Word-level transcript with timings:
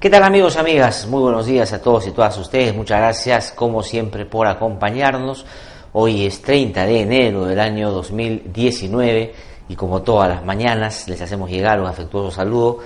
¿Qué 0.00 0.10
tal 0.10 0.22
amigos, 0.22 0.56
amigas? 0.56 1.08
Muy 1.08 1.22
buenos 1.22 1.46
días 1.46 1.72
a 1.72 1.82
todos 1.82 2.06
y 2.06 2.12
todas 2.12 2.38
ustedes. 2.38 2.72
Muchas 2.72 3.00
gracias 3.00 3.50
como 3.50 3.82
siempre 3.82 4.26
por 4.26 4.46
acompañarnos. 4.46 5.44
Hoy 5.92 6.24
es 6.24 6.40
30 6.40 6.86
de 6.86 7.00
enero 7.00 7.46
del 7.46 7.58
año 7.58 7.90
2019 7.90 9.34
y 9.68 9.74
como 9.74 10.02
todas 10.02 10.28
las 10.28 10.44
mañanas 10.44 11.08
les 11.08 11.20
hacemos 11.20 11.50
llegar 11.50 11.80
un 11.80 11.88
afectuoso 11.88 12.30
saludo 12.30 12.78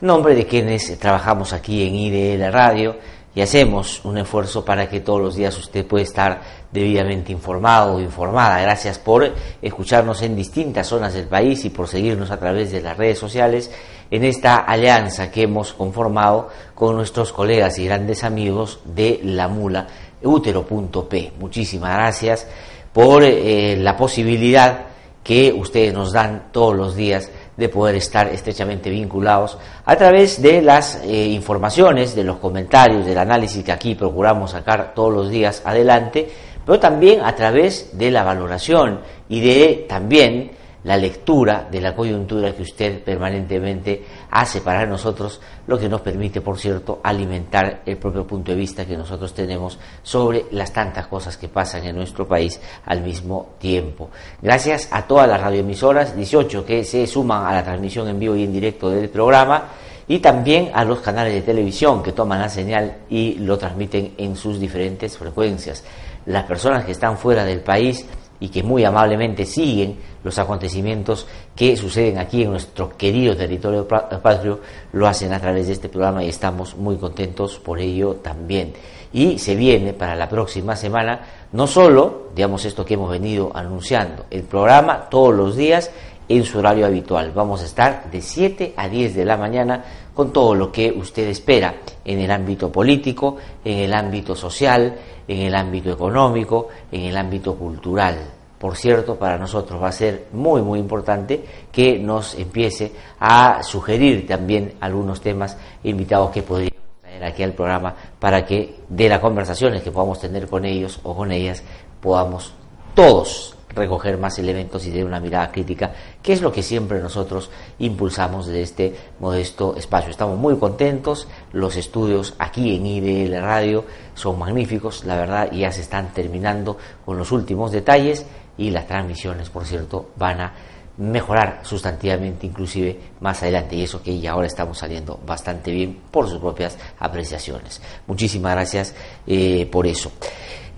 en 0.00 0.08
nombre 0.08 0.34
de 0.34 0.44
quienes 0.44 0.98
trabajamos 0.98 1.52
aquí 1.52 1.86
en 1.86 1.94
IDL 1.94 2.52
Radio 2.52 2.96
y 3.32 3.42
hacemos 3.42 4.04
un 4.04 4.18
esfuerzo 4.18 4.64
para 4.64 4.88
que 4.88 4.98
todos 4.98 5.20
los 5.20 5.36
días 5.36 5.56
usted 5.56 5.86
pueda 5.86 6.02
estar 6.02 6.40
debidamente 6.72 7.30
informado 7.30 7.94
o 7.94 8.00
informada. 8.00 8.60
Gracias 8.60 8.98
por 8.98 9.30
escucharnos 9.62 10.20
en 10.22 10.34
distintas 10.34 10.88
zonas 10.88 11.14
del 11.14 11.28
país 11.28 11.64
y 11.64 11.70
por 11.70 11.86
seguirnos 11.86 12.32
a 12.32 12.40
través 12.40 12.72
de 12.72 12.80
las 12.80 12.96
redes 12.96 13.20
sociales 13.20 13.70
en 14.10 14.24
esta 14.24 14.56
alianza 14.56 15.30
que 15.30 15.42
hemos 15.42 15.72
conformado 15.72 16.48
con 16.74 16.96
nuestros 16.96 17.32
colegas 17.32 17.78
y 17.78 17.86
grandes 17.86 18.24
amigos 18.24 18.80
de 18.84 19.20
La 19.22 19.48
Mula, 19.48 19.86
útero.p. 20.22 21.32
Muchísimas 21.38 21.94
gracias 21.94 22.46
por 22.92 23.22
eh, 23.24 23.76
la 23.76 23.96
posibilidad 23.96 24.86
que 25.22 25.52
ustedes 25.52 25.92
nos 25.92 26.12
dan 26.12 26.48
todos 26.52 26.76
los 26.76 26.94
días 26.94 27.30
de 27.56 27.68
poder 27.68 27.96
estar 27.96 28.28
estrechamente 28.28 28.90
vinculados 28.90 29.58
a 29.84 29.96
través 29.96 30.40
de 30.40 30.62
las 30.62 31.02
eh, 31.02 31.26
informaciones, 31.26 32.14
de 32.14 32.22
los 32.22 32.36
comentarios, 32.36 33.04
del 33.04 33.18
análisis 33.18 33.64
que 33.64 33.72
aquí 33.72 33.94
procuramos 33.94 34.52
sacar 34.52 34.94
todos 34.94 35.12
los 35.12 35.30
días 35.30 35.62
adelante, 35.64 36.30
pero 36.64 36.78
también 36.78 37.22
a 37.22 37.34
través 37.34 37.98
de 37.98 38.10
la 38.10 38.22
valoración 38.22 39.00
y 39.28 39.40
de 39.40 39.86
también 39.88 40.52
la 40.86 40.96
lectura 40.96 41.66
de 41.68 41.80
la 41.80 41.96
coyuntura 41.96 42.54
que 42.54 42.62
usted 42.62 43.02
permanentemente 43.02 44.04
hace 44.30 44.60
para 44.60 44.86
nosotros, 44.86 45.40
lo 45.66 45.76
que 45.76 45.88
nos 45.88 46.00
permite, 46.00 46.40
por 46.40 46.58
cierto, 46.58 47.00
alimentar 47.02 47.82
el 47.84 47.96
propio 47.96 48.24
punto 48.24 48.52
de 48.52 48.58
vista 48.58 48.86
que 48.86 48.96
nosotros 48.96 49.34
tenemos 49.34 49.80
sobre 50.04 50.44
las 50.52 50.72
tantas 50.72 51.08
cosas 51.08 51.36
que 51.36 51.48
pasan 51.48 51.84
en 51.84 51.96
nuestro 51.96 52.28
país 52.28 52.60
al 52.84 53.02
mismo 53.02 53.54
tiempo. 53.58 54.10
Gracias 54.40 54.88
a 54.92 55.08
todas 55.08 55.28
las 55.28 55.40
radioemisoras, 55.40 56.14
18 56.14 56.64
que 56.64 56.84
se 56.84 57.04
suman 57.08 57.46
a 57.46 57.52
la 57.52 57.64
transmisión 57.64 58.06
en 58.06 58.20
vivo 58.20 58.36
y 58.36 58.44
en 58.44 58.52
directo 58.52 58.88
del 58.88 59.08
programa, 59.08 59.64
y 60.06 60.20
también 60.20 60.70
a 60.72 60.84
los 60.84 61.00
canales 61.00 61.34
de 61.34 61.42
televisión 61.42 62.00
que 62.00 62.12
toman 62.12 62.38
la 62.38 62.48
señal 62.48 62.98
y 63.10 63.34
lo 63.40 63.58
transmiten 63.58 64.14
en 64.18 64.36
sus 64.36 64.60
diferentes 64.60 65.18
frecuencias. 65.18 65.82
Las 66.26 66.44
personas 66.44 66.84
que 66.84 66.92
están 66.92 67.18
fuera 67.18 67.44
del 67.44 67.58
país 67.58 68.06
y 68.40 68.48
que 68.48 68.62
muy 68.62 68.84
amablemente 68.84 69.44
siguen 69.44 69.96
los 70.26 70.40
acontecimientos 70.40 71.24
que 71.54 71.76
suceden 71.76 72.18
aquí 72.18 72.42
en 72.42 72.50
nuestro 72.50 72.96
querido 72.96 73.36
territorio 73.36 73.86
patrio, 73.86 74.58
lo 74.92 75.06
hacen 75.06 75.32
a 75.32 75.38
través 75.38 75.68
de 75.68 75.74
este 75.74 75.88
programa 75.88 76.24
y 76.24 76.28
estamos 76.28 76.76
muy 76.76 76.96
contentos 76.96 77.60
por 77.60 77.78
ello 77.78 78.16
también. 78.16 78.72
Y 79.12 79.38
se 79.38 79.54
viene 79.54 79.92
para 79.92 80.16
la 80.16 80.28
próxima 80.28 80.74
semana 80.74 81.20
no 81.52 81.68
solo, 81.68 82.30
digamos, 82.34 82.64
esto 82.64 82.84
que 82.84 82.94
hemos 82.94 83.08
venido 83.08 83.52
anunciando, 83.54 84.26
el 84.28 84.42
programa 84.42 85.08
todos 85.08 85.32
los 85.32 85.54
días 85.54 85.92
en 86.28 86.44
su 86.44 86.58
horario 86.58 86.86
habitual. 86.86 87.30
Vamos 87.32 87.62
a 87.62 87.66
estar 87.66 88.10
de 88.10 88.20
7 88.20 88.74
a 88.76 88.88
10 88.88 89.14
de 89.14 89.24
la 89.24 89.36
mañana 89.36 89.84
con 90.12 90.32
todo 90.32 90.56
lo 90.56 90.72
que 90.72 90.90
usted 90.90 91.28
espera 91.28 91.76
en 92.04 92.18
el 92.18 92.32
ámbito 92.32 92.72
político, 92.72 93.36
en 93.64 93.78
el 93.78 93.94
ámbito 93.94 94.34
social, 94.34 94.92
en 95.28 95.38
el 95.38 95.54
ámbito 95.54 95.92
económico, 95.92 96.66
en 96.90 97.02
el 97.02 97.16
ámbito 97.16 97.54
cultural. 97.54 98.35
Por 98.58 98.76
cierto, 98.76 99.16
para 99.16 99.36
nosotros 99.36 99.82
va 99.82 99.88
a 99.88 99.92
ser 99.92 100.28
muy, 100.32 100.62
muy 100.62 100.78
importante 100.78 101.44
que 101.70 101.98
nos 101.98 102.34
empiece 102.34 102.92
a 103.20 103.62
sugerir 103.62 104.26
también 104.26 104.74
algunos 104.80 105.20
temas 105.20 105.58
invitados 105.82 106.30
que 106.30 106.42
podríamos 106.42 106.80
traer 107.02 107.24
aquí 107.24 107.42
al 107.42 107.52
programa 107.52 107.94
para 108.18 108.46
que 108.46 108.76
de 108.88 109.08
las 109.08 109.20
conversaciones 109.20 109.82
que 109.82 109.90
podamos 109.90 110.20
tener 110.20 110.48
con 110.48 110.64
ellos 110.64 111.00
o 111.02 111.14
con 111.14 111.32
ellas 111.32 111.62
podamos 112.00 112.54
todos 112.94 113.56
recoger 113.76 114.18
más 114.18 114.38
elementos 114.38 114.86
y 114.86 114.90
de 114.90 115.04
una 115.04 115.20
mirada 115.20 115.52
crítica, 115.52 115.92
que 116.22 116.32
es 116.32 116.40
lo 116.40 116.50
que 116.50 116.62
siempre 116.62 117.00
nosotros 117.00 117.50
impulsamos 117.78 118.46
de 118.46 118.62
este 118.62 118.96
modesto 119.20 119.76
espacio. 119.76 120.10
Estamos 120.10 120.38
muy 120.38 120.56
contentos, 120.56 121.28
los 121.52 121.76
estudios 121.76 122.34
aquí 122.38 122.74
en 122.74 122.86
IDL 122.86 123.40
Radio 123.40 123.84
son 124.14 124.38
magníficos, 124.38 125.04
la 125.04 125.16
verdad 125.16 125.52
ya 125.52 125.70
se 125.70 125.82
están 125.82 126.12
terminando 126.14 126.78
con 127.04 127.18
los 127.18 127.30
últimos 127.32 127.70
detalles 127.70 128.24
y 128.58 128.70
las 128.70 128.86
transmisiones, 128.86 129.50
por 129.50 129.64
cierto, 129.64 130.10
van 130.16 130.40
a 130.40 130.52
mejorar 130.98 131.60
sustantivamente 131.62 132.46
inclusive 132.46 132.98
más 133.20 133.42
adelante 133.42 133.76
y 133.76 133.82
eso 133.82 134.02
que 134.02 134.18
ya 134.18 134.32
ahora 134.32 134.46
estamos 134.46 134.78
saliendo 134.78 135.20
bastante 135.26 135.70
bien 135.70 135.98
por 136.10 136.28
sus 136.28 136.38
propias 136.38 136.78
apreciaciones. 136.98 137.80
Muchísimas 138.06 138.52
gracias 138.52 138.94
eh, 139.26 139.68
por 139.70 139.86
eso. 139.86 140.12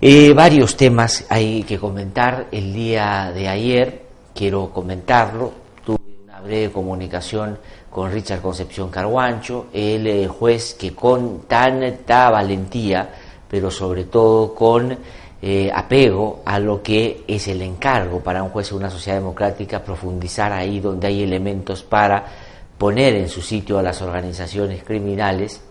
Eh, 0.01 0.33
varios 0.33 0.75
temas 0.75 1.25
hay 1.29 1.63
que 1.63 1.77
comentar. 1.77 2.47
El 2.51 2.73
día 2.73 3.31
de 3.33 3.47
ayer, 3.47 4.01
quiero 4.33 4.69
comentarlo, 4.71 5.51
tuve 5.85 5.97
una 6.23 6.39
breve 6.41 6.71
comunicación 6.71 7.57
con 7.89 8.11
Richard 8.11 8.41
Concepción 8.41 8.89
Carguancho, 8.89 9.67
el 9.73 10.07
eh, 10.07 10.27
juez 10.27 10.75
que 10.75 10.93
con 10.93 11.41
tanta 11.47 12.29
valentía, 12.29 13.09
pero 13.49 13.71
sobre 13.71 14.05
todo 14.05 14.53
con 14.53 14.97
eh, 15.41 15.71
apego 15.73 16.41
a 16.45 16.59
lo 16.59 16.81
que 16.83 17.23
es 17.27 17.47
el 17.47 17.61
encargo 17.61 18.19
para 18.19 18.43
un 18.43 18.49
juez 18.49 18.69
de 18.69 18.75
una 18.75 18.89
sociedad 18.89 19.17
democrática, 19.19 19.83
profundizar 19.83 20.51
ahí 20.51 20.79
donde 20.79 21.07
hay 21.07 21.23
elementos 21.23 21.83
para 21.83 22.25
poner 22.77 23.15
en 23.15 23.29
su 23.29 23.41
sitio 23.41 23.79
a 23.79 23.83
las 23.83 24.01
organizaciones 24.01 24.83
criminales. 24.83 25.61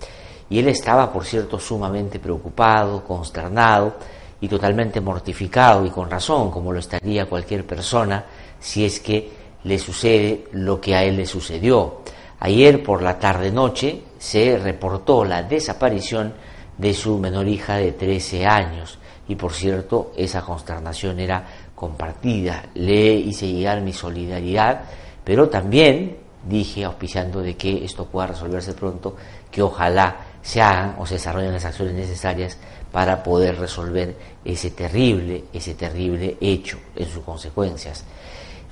Y 0.50 0.58
él 0.58 0.68
estaba, 0.68 1.12
por 1.12 1.24
cierto, 1.24 1.59
sumamente 1.59 2.18
preocupado, 2.18 3.04
consternado, 3.04 3.94
y 4.41 4.48
totalmente 4.48 5.00
mortificado 5.00 5.84
y 5.84 5.91
con 5.91 6.10
razón, 6.10 6.50
como 6.50 6.72
lo 6.72 6.78
estaría 6.78 7.26
cualquier 7.26 7.66
persona 7.66 8.24
si 8.60 8.84
es 8.84 9.00
que 9.00 9.30
le 9.64 9.78
sucede 9.78 10.44
lo 10.53 10.80
que 10.80 10.94
a 10.94 11.03
él 11.03 11.16
le 11.16 11.26
sucedió. 11.26 12.03
Ayer 12.41 12.82
por 12.82 13.03
la 13.03 13.18
tarde-noche 13.18 14.03
se 14.18 14.56
reportó 14.59 15.24
la 15.24 15.42
desaparición 15.42 16.34
de 16.76 16.94
su 16.94 17.18
menor 17.18 17.48
hija 17.48 17.76
de 17.76 17.92
13 17.92 18.47
años 18.47 18.98
y 19.28 19.36
por 19.36 19.53
cierto 19.53 20.13
esa 20.16 20.42
consternación 20.42 21.21
era 21.21 21.45
compartida. 21.75 22.65
Le 22.75 23.13
hice 23.13 23.47
llegar 23.47 23.80
mi 23.83 23.92
solidaridad, 23.92 24.83
pero 25.22 25.48
también 25.48 26.16
dije, 26.48 26.84
auspiciando 26.84 27.41
de 27.41 27.57
que 27.57 27.84
esto 27.84 28.07
pueda 28.07 28.28
resolverse 28.28 28.72
pronto, 28.72 29.16
que 29.51 29.63
ojalá 29.63 30.16
se 30.42 30.63
hagan 30.63 30.97
o 30.98 31.07
se 31.07 31.15
desarrollen 31.15 31.53
las 31.53 31.65
acciones 31.65 31.95
necesarias 31.95 32.59
para 32.91 33.22
poder 33.22 33.59
resolver 33.59 34.16
ese 34.45 34.71
terrible, 34.71 35.45
ese 35.53 35.74
terrible 35.74 36.36
hecho 36.41 36.78
en 36.97 37.07
sus 37.07 37.22
consecuencias. 37.22 38.04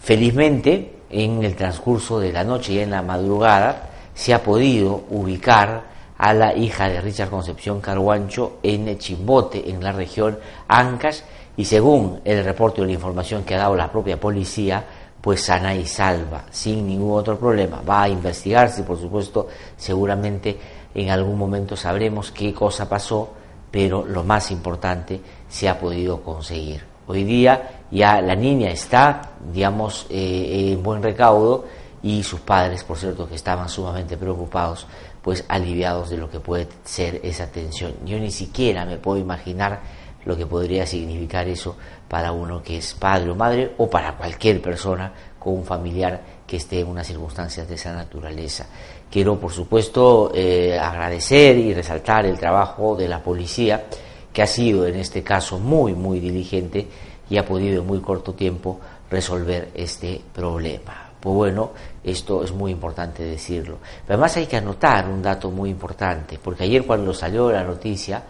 Felizmente, 0.01 0.93
en 1.11 1.45
el 1.45 1.55
transcurso 1.55 2.19
de 2.19 2.33
la 2.33 2.45
noche 2.45 2.73
y 2.73 2.79
en 2.79 2.91
la 2.91 3.03
madrugada, 3.03 3.91
se 4.15 4.33
ha 4.33 4.43
podido 4.43 5.05
ubicar 5.11 5.96
a 6.19 6.33
la 6.33 6.55
hija 6.55 6.89
de 6.89 7.01
Richard 7.01 7.31
Concepción 7.31 7.81
Carguancho 7.81 8.59
en 8.63 8.99
Chimbote, 8.99 9.71
en 9.71 9.83
la 9.83 9.93
región 9.93 10.39
Ancash, 10.69 11.21
y 11.57 11.65
según 11.65 12.21
el 12.25 12.45
reporte 12.45 12.81
de 12.81 12.89
la 12.89 12.93
información 12.95 13.45
que 13.45 13.55
ha 13.55 13.59
dado 13.59 13.77
la 13.77 13.91
propia 13.91 14.21
policía, 14.21 14.85
pues 15.21 15.43
sana 15.43 15.75
y 15.75 15.87
salva, 15.87 16.45
sin 16.51 16.87
ningún 16.87 17.19
otro 17.19 17.39
problema. 17.39 17.83
Va 17.83 18.03
a 18.03 18.09
investigarse, 18.09 18.83
por 18.83 18.99
supuesto, 18.99 19.49
seguramente 19.77 20.57
en 20.95 21.11
algún 21.11 21.39
momento 21.39 21.77
sabremos 21.77 22.31
qué 22.31 22.55
cosa 22.55 22.89
pasó, 22.89 23.31
pero 23.71 24.05
lo 24.07 24.23
más 24.23 24.51
importante 24.51 25.21
se 25.49 25.69
ha 25.69 25.79
podido 25.79 26.23
conseguir. 26.23 26.85
Hoy 27.09 27.25
día 27.25 27.83
ya 27.91 28.21
la 28.21 28.35
niña 28.35 28.71
está, 28.71 29.33
digamos, 29.53 30.07
eh, 30.11 30.73
en 30.73 30.83
buen 30.83 31.03
recaudo 31.03 31.65
y 32.03 32.23
sus 32.23 32.41
padres, 32.41 32.85
por 32.85 32.97
cierto, 32.97 33.29
que 33.29 33.35
estaban 33.35 33.69
sumamente 33.69 34.17
preocupados, 34.17 34.87
pues 35.27 35.45
aliviados 35.49 36.09
de 36.11 36.19
lo 36.19 36.31
que 36.31 36.39
puede 36.39 36.69
ser 36.85 37.19
esa 37.25 37.51
tensión. 37.51 37.95
Yo 38.05 38.17
ni 38.17 38.31
siquiera 38.31 38.85
me 38.85 38.97
puedo 38.97 39.19
imaginar 39.19 39.81
lo 40.25 40.37
que 40.37 40.47
podría 40.47 40.87
significar 40.87 41.49
eso 41.49 41.77
para 42.07 42.31
uno 42.31 42.63
que 42.63 42.77
es 42.77 42.95
padre 42.95 43.31
o 43.31 43.35
madre 43.35 43.73
o 43.79 43.91
para 43.91 44.17
cualquier 44.17 44.63
persona 44.63 45.13
con 45.37 45.55
un 45.55 45.65
familiar 45.65 46.23
que 46.47 46.59
esté 46.59 46.79
en 46.79 46.87
unas 46.87 47.09
circunstancias 47.09 47.69
de 47.69 47.75
esa 47.75 47.93
naturaleza. 47.93 48.67
Quiero, 49.11 49.37
por 49.41 49.51
supuesto, 49.51 50.31
eh, 50.33 50.79
agradecer 50.79 51.59
y 51.59 51.75
resaltar 51.75 52.25
el 52.25 52.39
trabajo 52.39 52.95
de 52.95 53.09
la 53.09 53.21
policía, 53.21 53.87
que 54.33 54.43
ha 54.43 54.47
sido 54.47 54.87
en 54.87 54.95
este 54.95 55.25
caso 55.25 55.59
muy, 55.59 55.93
muy 55.93 56.21
diligente 56.21 56.87
y 57.29 57.37
ha 57.37 57.45
podido 57.45 57.81
en 57.81 57.87
muy 57.89 57.99
corto 57.99 58.35
tiempo 58.35 58.79
resolver 59.11 59.71
este 59.75 60.21
problema. 60.33 61.11
Pues 61.19 61.35
bueno, 61.35 61.73
esto 62.07 62.45
es 62.45 62.53
muy 62.53 62.71
importante 62.71 63.25
decirlo. 63.25 63.79
Pero 64.07 64.15
además 64.15 64.37
hay 64.37 64.47
que 64.47 64.57
anotar 64.57 65.09
un 65.09 65.21
dato 65.21 65.51
muy 65.51 65.69
importante, 65.71 66.39
porque 66.43 66.63
ayer 66.63 66.87
cuando 66.87 67.13
salió 67.13 67.51
la 67.51 67.65
noticia, 67.65 68.23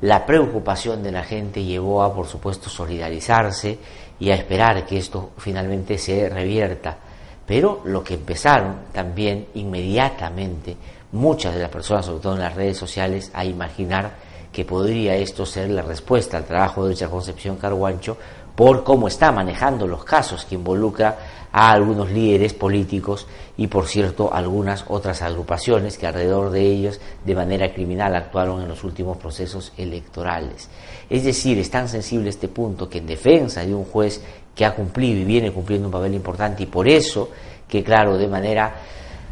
la 0.00 0.24
preocupación 0.24 1.02
de 1.02 1.10
la 1.10 1.24
gente 1.24 1.64
llevó 1.64 2.02
a, 2.02 2.14
por 2.14 2.28
supuesto, 2.28 2.70
solidarizarse 2.70 3.78
y 4.20 4.30
a 4.30 4.36
esperar 4.36 4.86
que 4.86 4.98
esto 4.98 5.32
finalmente 5.38 5.98
se 5.98 6.28
revierta. 6.28 6.96
Pero 7.44 7.82
lo 7.84 8.04
que 8.04 8.14
empezaron 8.14 8.76
también 8.92 9.48
inmediatamente 9.54 10.76
muchas 11.12 11.54
de 11.54 11.62
las 11.62 11.70
personas, 11.70 12.06
sobre 12.06 12.20
todo 12.20 12.34
en 12.34 12.40
las 12.40 12.54
redes 12.54 12.76
sociales, 12.76 13.30
a 13.34 13.44
imaginar 13.44 14.12
que 14.52 14.64
podría 14.64 15.16
esto 15.16 15.44
ser 15.44 15.70
la 15.70 15.82
respuesta 15.82 16.36
al 16.36 16.44
trabajo 16.44 16.84
de 16.84 16.90
dicha 16.90 17.08
Concepción 17.08 17.56
Carguancho 17.56 18.16
por 18.54 18.84
cómo 18.84 19.06
está 19.08 19.30
manejando 19.30 19.86
los 19.86 20.04
casos 20.04 20.44
que 20.44 20.54
involucra 20.54 21.18
a 21.58 21.70
algunos 21.70 22.10
líderes 22.10 22.52
políticos 22.52 23.26
y, 23.56 23.68
por 23.68 23.86
cierto, 23.86 24.30
algunas 24.30 24.84
otras 24.88 25.22
agrupaciones 25.22 25.96
que 25.96 26.06
alrededor 26.06 26.50
de 26.50 26.60
ellos 26.60 27.00
de 27.24 27.34
manera 27.34 27.72
criminal 27.72 28.14
actuaron 28.14 28.60
en 28.60 28.68
los 28.68 28.84
últimos 28.84 29.16
procesos 29.16 29.72
electorales. 29.78 30.68
Es 31.08 31.24
decir, 31.24 31.58
es 31.58 31.70
tan 31.70 31.88
sensible 31.88 32.28
este 32.28 32.48
punto 32.48 32.90
que 32.90 32.98
en 32.98 33.06
defensa 33.06 33.64
de 33.64 33.74
un 33.74 33.86
juez 33.86 34.22
que 34.54 34.66
ha 34.66 34.74
cumplido 34.74 35.18
y 35.18 35.24
viene 35.24 35.50
cumpliendo 35.50 35.88
un 35.88 35.92
papel 35.92 36.12
importante 36.12 36.64
y 36.64 36.66
por 36.66 36.86
eso 36.86 37.30
que, 37.66 37.82
claro, 37.82 38.18
de 38.18 38.28
manera 38.28 38.74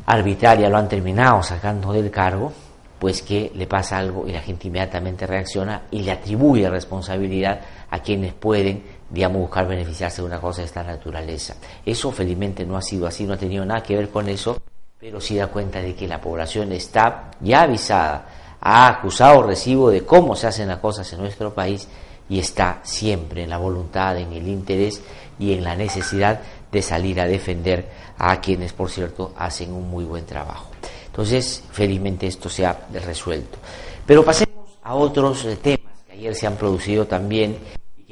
arbitraria 0.07 0.71
lo 0.71 0.79
han 0.79 0.89
terminado 0.89 1.43
sacando 1.43 1.93
del 1.93 2.11
cargo, 2.11 2.55
pues 2.99 3.21
que 3.21 3.53
le 3.55 3.67
pasa 3.67 3.99
algo 3.99 4.27
y 4.27 4.33
la 4.33 4.41
gente 4.41 4.69
inmediatamente 4.69 5.27
reacciona 5.27 5.83
y 5.91 6.01
le 6.01 6.13
atribuye 6.13 6.71
responsabilidad 6.71 7.61
a 7.91 7.99
quienes 7.99 8.33
pueden 8.33 8.83
digamos, 9.15 9.43
buscar 9.43 9.69
beneficiarse 9.69 10.21
de 10.21 10.27
una 10.27 10.41
cosa 10.41 10.63
de 10.63 10.67
esta 10.67 10.83
naturaleza. 10.83 11.55
Eso 11.87 12.11
felizmente 12.11 12.67
no 12.67 12.77
ha 12.77 12.83
sido 12.83 13.07
así, 13.07 13.25
no 13.25 13.35
ha 13.35 13.39
tenido 13.39 13.65
nada 13.65 13.81
que 13.81 13.97
ver 13.97 14.11
con 14.11 14.29
eso, 14.29 14.61
pero 14.99 15.21
sí 15.21 15.37
da 15.37 15.47
cuenta 15.47 15.81
de 15.81 15.95
que 15.95 16.09
la 16.09 16.21
población 16.21 16.73
está 16.73 17.31
ya 17.41 17.63
avisada, 17.63 18.27
ha 18.61 18.89
acusado 18.89 19.45
recibo 19.45 19.91
de 19.91 20.05
cómo 20.05 20.35
se 20.35 20.49
hacen 20.49 20.67
las 20.67 20.79
cosas 20.79 21.11
en 21.13 21.21
nuestro 21.21 21.55
país 21.55 21.87
y 22.29 22.41
está 22.41 22.81
siempre 22.83 23.45
en 23.45 23.51
la 23.51 23.59
voluntad, 23.59 24.19
en 24.19 24.33
el 24.33 24.49
interés 24.49 25.01
y 25.39 25.53
en 25.53 25.63
la 25.63 25.77
necesidad 25.77 26.41
de 26.73 26.83
salir 26.83 27.21
a 27.21 27.27
defender 27.27 27.89
a 28.19 28.41
quienes, 28.41 28.73
por 28.73 28.91
cierto, 28.91 29.33
hacen 29.37 29.73
un 29.73 29.89
muy 29.89 30.05
buen 30.05 30.27
trabajo. 30.27 30.71
Entonces, 31.07 31.63
felizmente 31.71 32.27
esto 32.27 32.49
se 32.49 32.67
ha 32.67 32.77
resuelto. 32.93 33.59
Pero 34.05 34.25
pasemos 34.25 34.55
a 34.83 34.95
otros 34.95 35.45
eh, 35.45 35.57
temas 35.57 36.01
que 36.07 36.15
ayer 36.15 36.35
se 36.35 36.49
han 36.49 36.57
producido 36.57 37.07
también 37.07 37.57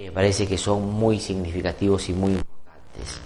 que 0.02 0.08
me 0.08 0.14
parece 0.14 0.48
que 0.48 0.58
son 0.58 0.90
muy 0.90 1.20
significativos 1.20 2.08
y 2.08 2.12
muy 2.12 2.32
importantes, 2.32 3.20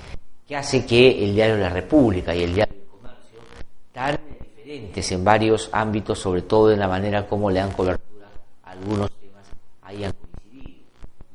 que 0.46 0.56
hace 0.56 0.84
que 0.84 1.24
el 1.24 1.34
diario 1.34 1.56
La 1.56 1.70
República 1.70 2.34
y 2.34 2.42
el 2.42 2.54
diario 2.54 2.74
El 2.74 2.86
Comercio, 2.86 3.38
tan 3.92 4.18
diferentes 4.38 5.12
en 5.12 5.24
varios 5.24 5.70
ámbitos, 5.72 6.18
sobre 6.18 6.42
todo 6.42 6.70
en 6.70 6.78
la 6.78 6.86
manera 6.86 7.26
como 7.26 7.50
le 7.50 7.60
dan 7.60 7.72
cobertura 7.72 8.26
a 8.62 8.72
algunos 8.72 9.10
temas, 9.12 9.46
hayan 9.84 10.12
coincidido. 10.12 10.80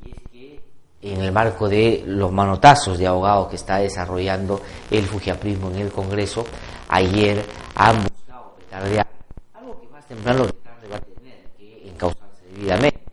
Y 0.05 0.11
es 0.11 0.17
que 0.31 0.61
en 1.01 1.21
el 1.21 1.31
marco 1.31 1.67
de 1.67 2.03
los 2.05 2.31
manotazos 2.31 2.99
de 2.99 3.07
abogados 3.07 3.47
que 3.47 3.55
está 3.55 3.77
desarrollando 3.77 4.61
el 4.91 5.05
fujiaprismo 5.05 5.71
en 5.71 5.77
el 5.77 5.91
Congreso, 5.91 6.45
ayer 6.87 7.43
han 7.73 8.03
buscado 8.03 8.53
petardear 8.59 9.07
algo 9.55 9.81
que 9.81 9.87
más 9.87 10.05
temprano 10.05 10.43
o 10.43 10.47
tarde 10.47 10.87
va 10.87 10.97
a 10.97 10.99
tener 10.99 11.49
que 11.57 11.89
encauzarse 11.89 12.45
debidamente 12.53 13.10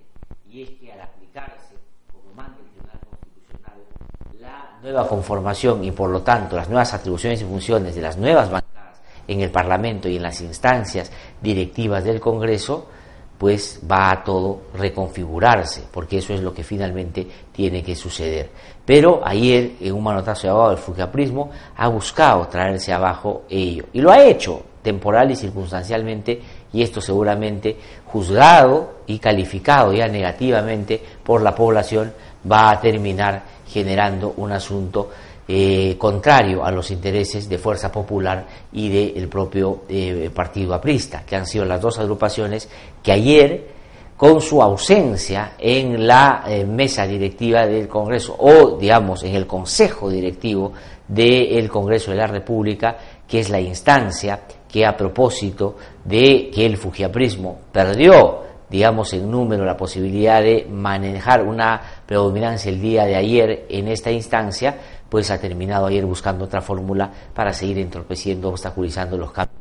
nueva 4.89 5.07
conformación 5.07 5.85
y 5.85 5.91
por 5.91 6.09
lo 6.09 6.23
tanto 6.23 6.57
las 6.57 6.69
nuevas 6.69 6.95
atribuciones 6.95 7.43
y 7.43 7.45
funciones 7.45 7.95
de 7.95 8.01
las 8.01 8.17
nuevas 8.17 8.51
bancadas 8.51 8.99
en 9.27 9.43
el 9.43 9.51
Parlamento 9.51 10.09
y 10.09 10.17
en 10.17 10.23
las 10.23 10.41
instancias 10.41 11.13
directivas 11.43 12.05
del 12.05 12.19
Congreso, 12.21 12.87
pues 13.37 13.81
va 13.89 14.11
a 14.11 14.25
todo 14.25 14.63
reconfigurarse, 14.75 15.85
porque 15.93 16.19
eso 16.19 16.33
es 16.33 16.41
lo 16.41 16.55
que 16.55 16.65
finalmente 16.65 17.27
tiene 17.53 17.83
que 17.83 17.95
suceder. 17.95 18.49
Pero 18.87 19.21
ayer, 19.23 19.73
en 19.79 19.93
un 19.93 20.03
manotazo 20.03 20.47
de 20.47 20.49
abajo 20.49 20.71
del 20.71 20.79
fujaprismo, 20.79 21.51
ha 21.77 21.89
buscado 21.89 22.49
traerse 22.49 22.91
abajo 22.91 23.43
ello, 23.51 23.85
y 23.93 24.01
lo 24.01 24.11
ha 24.11 24.25
hecho 24.25 24.63
temporal 24.83 25.31
y 25.31 25.37
circunstancialmente, 25.37 26.41
y 26.73 26.83
esto 26.83 27.03
seguramente 27.03 27.77
juzgado 28.07 29.01
y 29.07 29.19
calificado 29.19 29.93
ya 29.93 30.09
negativamente 30.09 31.01
por 31.23 31.43
la 31.43 31.55
población, 31.55 32.13
va 32.51 32.71
a 32.71 32.81
terminar 32.81 33.58
generando 33.69 34.35
un 34.37 34.53
asunto 34.53 35.11
eh, 35.47 35.97
contrario 35.99 36.65
a 36.65 36.71
los 36.71 36.91
intereses 36.91 37.49
de 37.49 37.57
Fuerza 37.57 37.91
Popular 37.91 38.47
y 38.73 38.89
del 38.89 39.29
propio 39.29 39.83
eh, 39.89 40.31
Partido 40.35 40.75
Aprista, 40.75 41.25
que 41.25 41.37
han 41.37 41.47
sido 41.47 41.65
las 41.65 41.81
dos 41.81 41.99
agrupaciones 41.99 42.69
que 43.03 43.13
ayer, 43.13 43.79
con 44.17 44.41
su 44.41 44.61
ausencia 44.61 45.53
en 45.59 46.07
la 46.07 46.43
eh, 46.47 46.65
mesa 46.65 47.07
directiva 47.07 47.67
del 47.67 47.87
Congreso 47.87 48.37
o, 48.39 48.77
digamos, 48.77 49.23
en 49.23 49.37
el 49.37 49.47
Consejo 49.47 50.11
Directivo 50.11 50.73
del 51.07 51.69
Congreso 51.71 52.11
de 52.11 52.17
la 52.17 52.27
República, 52.27 52.97
que 53.27 53.39
es 53.41 53.49
la 53.49 53.61
instancia 53.61 54.43
que 54.69 54.85
a 54.85 54.97
propósito 54.97 55.77
de 56.05 56.51
que 56.53 56.67
el 56.67 56.77
fujiaprismo 56.77 57.61
perdió 57.73 58.48
digamos, 58.71 59.13
en 59.13 59.31
número 59.31 59.65
la 59.65 59.77
posibilidad 59.77 60.43
de 60.43 60.67
manejar 60.71 61.43
una 61.43 61.81
predominancia 62.07 62.71
el 62.71 62.81
día 62.81 63.05
de 63.05 63.17
ayer 63.17 63.67
en 63.69 63.89
esta 63.89 64.11
instancia, 64.11 64.77
pues 65.09 65.31
ha 65.31 65.41
terminado 65.41 65.87
ayer 65.87 66.05
buscando 66.05 66.45
otra 66.45 66.61
fórmula 66.61 67.11
para 67.35 67.53
seguir 67.53 67.79
entorpeciendo, 67.79 68.51
obstaculizando 68.51 69.17
los 69.17 69.33
cambios 69.33 69.59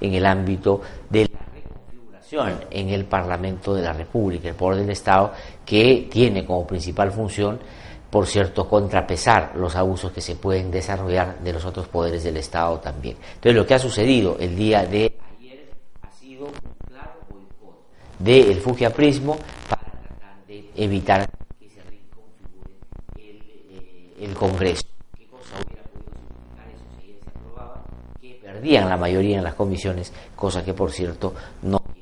en 0.00 0.14
el 0.14 0.26
ámbito 0.26 0.80
de 1.10 1.28
la 1.28 1.40
reconfiguración 1.52 2.60
en 2.70 2.88
el 2.90 3.04
Parlamento 3.04 3.74
de 3.74 3.82
la 3.82 3.92
República, 3.92 4.48
el 4.48 4.54
poder 4.54 4.80
del 4.80 4.90
Estado, 4.90 5.32
que 5.64 6.08
tiene 6.10 6.44
como 6.44 6.66
principal 6.66 7.10
función, 7.10 7.58
por 8.10 8.26
cierto, 8.26 8.68
contrapesar 8.68 9.52
los 9.56 9.76
abusos 9.76 10.12
que 10.12 10.20
se 10.20 10.36
pueden 10.36 10.70
desarrollar 10.70 11.40
de 11.40 11.52
los 11.52 11.64
otros 11.64 11.88
poderes 11.88 12.24
del 12.24 12.38
Estado 12.38 12.78
también. 12.78 13.16
Entonces, 13.34 13.54
lo 13.54 13.66
que 13.66 13.74
ha 13.74 13.78
sucedido 13.78 14.36
el 14.40 14.56
día 14.56 14.84
de 14.86 15.12
del 18.18 18.60
fujiaprismo 18.60 19.36
para 19.68 19.82
tratar 19.82 20.46
de 20.46 20.70
evitar 20.76 21.28
que 21.58 21.68
se 21.68 21.82
reconfigure 21.82 22.72
el, 23.16 23.42
eh, 23.70 24.14
el 24.20 24.34
Congreso. 24.34 24.82
¿Qué 25.16 25.26
cosa 25.26 25.54
hubiera 25.64 25.82
podido 25.84 26.10
significar 26.12 26.68
eso 26.68 26.84
si 27.00 27.06
se 27.22 27.30
aprobaba? 27.30 27.84
Que 28.20 28.40
perdían 28.42 28.88
la 28.88 28.96
mayoría 28.96 29.38
en 29.38 29.44
las 29.44 29.54
comisiones, 29.54 30.12
cosa 30.34 30.64
que 30.64 30.74
por 30.74 30.90
cierto 30.90 31.34
no 31.62 31.78
quieren 31.80 31.98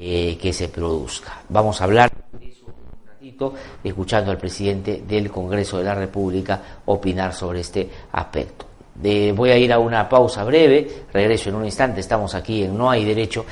eh, 0.00 0.38
que 0.40 0.52
se 0.52 0.68
produzca. 0.68 1.42
Vamos 1.48 1.80
a 1.80 1.84
hablar 1.84 2.12
de 2.38 2.48
eso 2.48 2.66
un 2.66 3.08
ratito, 3.08 3.54
escuchando 3.82 4.30
al 4.30 4.38
presidente 4.38 5.02
del 5.06 5.30
Congreso 5.30 5.78
de 5.78 5.84
la 5.84 5.94
República 5.94 6.80
opinar 6.86 7.34
sobre 7.34 7.60
este 7.60 7.90
aspecto. 8.12 8.66
De, 8.94 9.32
voy 9.32 9.50
a 9.50 9.56
ir 9.56 9.72
a 9.72 9.78
una 9.78 10.08
pausa 10.08 10.42
breve, 10.44 11.04
regreso 11.12 11.50
en 11.50 11.56
un 11.56 11.64
instante, 11.64 12.00
estamos 12.00 12.34
aquí 12.34 12.64
en 12.64 12.76
No 12.76 12.90
hay 12.90 13.04
derecho. 13.04 13.44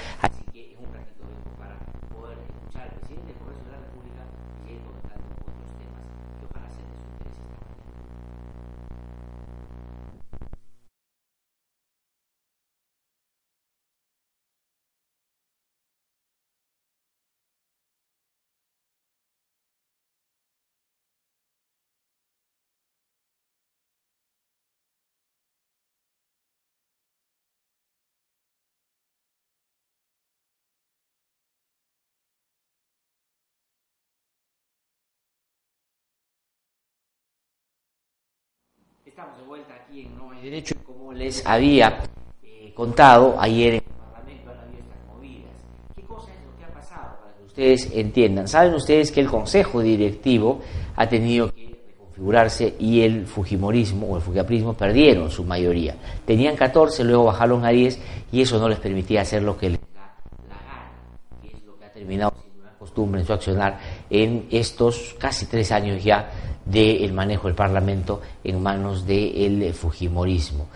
Estamos 39.26 39.38
de 39.42 39.49
vuelta 39.49 39.75
aquí 39.75 40.02
en 40.02 40.16
No 40.16 40.30
hay 40.30 40.40
Derecho 40.40 40.75
como 40.85 41.12
les 41.12 41.45
había 41.45 42.00
eh, 42.45 42.73
contado 42.75 43.35
ayer 43.40 43.75
en 43.75 43.75
el 43.75 43.83
Parlamento 43.83 44.50
han 44.52 44.59
habido 44.61 44.83
estas 44.83 45.04
movidas. 45.09 45.50
¿Qué 45.97 46.02
cosa 46.02 46.33
es 46.33 46.45
lo 46.47 46.56
que 46.56 46.64
ha 46.64 46.68
pasado 46.68 47.16
para 47.21 47.37
que 47.37 47.45
ustedes 47.45 47.90
entiendan? 47.92 48.47
Saben 48.47 48.75
ustedes 48.75 49.11
que 49.11 49.21
el 49.21 49.26
Consejo 49.26 49.80
Directivo 49.80 50.61
ha 50.95 51.09
tenido 51.09 51.52
que 51.52 51.76
reconfigurarse 51.88 52.76
y 52.78 53.00
el 53.00 53.26
Fujimorismo 53.26 54.06
o 54.06 54.16
el 54.16 54.23
Fujaprismo 54.23 54.75
perdieron 54.75 55.28
su 55.28 55.42
mayoría. 55.42 55.97
Tenían 56.25 56.54
14, 56.54 57.02
luego 57.02 57.25
bajaron 57.25 57.64
a 57.64 57.71
10 57.71 57.99
y 58.30 58.42
eso 58.42 58.61
no 58.61 58.68
les 58.68 58.78
permitía 58.78 59.23
hacer 59.23 59.42
lo 59.42 59.59
que 59.59 59.71
les 59.71 59.80
da 59.92 60.14
la 60.49 60.54
gana, 60.54 61.40
que 61.42 61.49
es 61.49 61.64
lo 61.64 61.76
que 61.76 61.85
ha 61.85 61.92
terminado 61.92 62.33
siendo 62.40 62.62
una 62.62 62.78
costumbre 62.78 63.21
en 63.23 63.26
su 63.26 63.33
accionar 63.33 63.80
en 64.09 64.47
estos 64.52 65.16
casi 65.18 65.47
tres 65.47 65.73
años 65.73 66.04
ya 66.04 66.30
del 66.67 67.13
manejo 67.13 67.47
del 67.47 67.55
Parlamento 67.55 68.21
en 68.45 68.61
manos 68.61 69.07
del 69.07 69.73
Fujimorismo. 69.73 70.67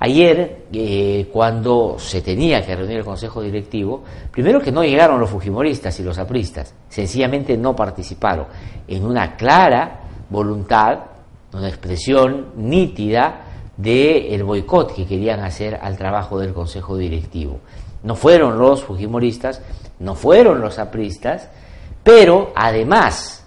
Ayer, 0.00 0.66
eh, 0.72 1.28
cuando 1.32 1.96
se 1.98 2.22
tenía 2.22 2.64
que 2.64 2.76
reunir 2.76 2.98
el 2.98 3.04
Consejo 3.04 3.42
Directivo, 3.42 4.04
primero 4.30 4.60
que 4.60 4.70
no 4.70 4.84
llegaron 4.84 5.18
los 5.18 5.30
Fujimoristas 5.30 5.98
y 5.98 6.04
los 6.04 6.18
apristas, 6.18 6.72
sencillamente 6.88 7.56
no 7.56 7.74
participaron 7.74 8.46
en 8.86 9.04
una 9.04 9.34
clara 9.34 10.02
voluntad, 10.30 10.98
una 11.52 11.68
expresión 11.68 12.52
nítida 12.56 13.44
del 13.76 14.44
boicot 14.44 14.94
que 14.94 15.06
querían 15.06 15.40
hacer 15.40 15.78
al 15.80 15.96
trabajo 15.96 16.38
del 16.38 16.52
Consejo 16.52 16.96
Directivo. 16.96 17.58
No 18.04 18.14
fueron 18.14 18.58
los 18.58 18.84
Fujimoristas, 18.84 19.62
no 19.98 20.14
fueron 20.14 20.60
los 20.60 20.78
apristas, 20.78 21.48
pero 22.04 22.52
además 22.54 23.37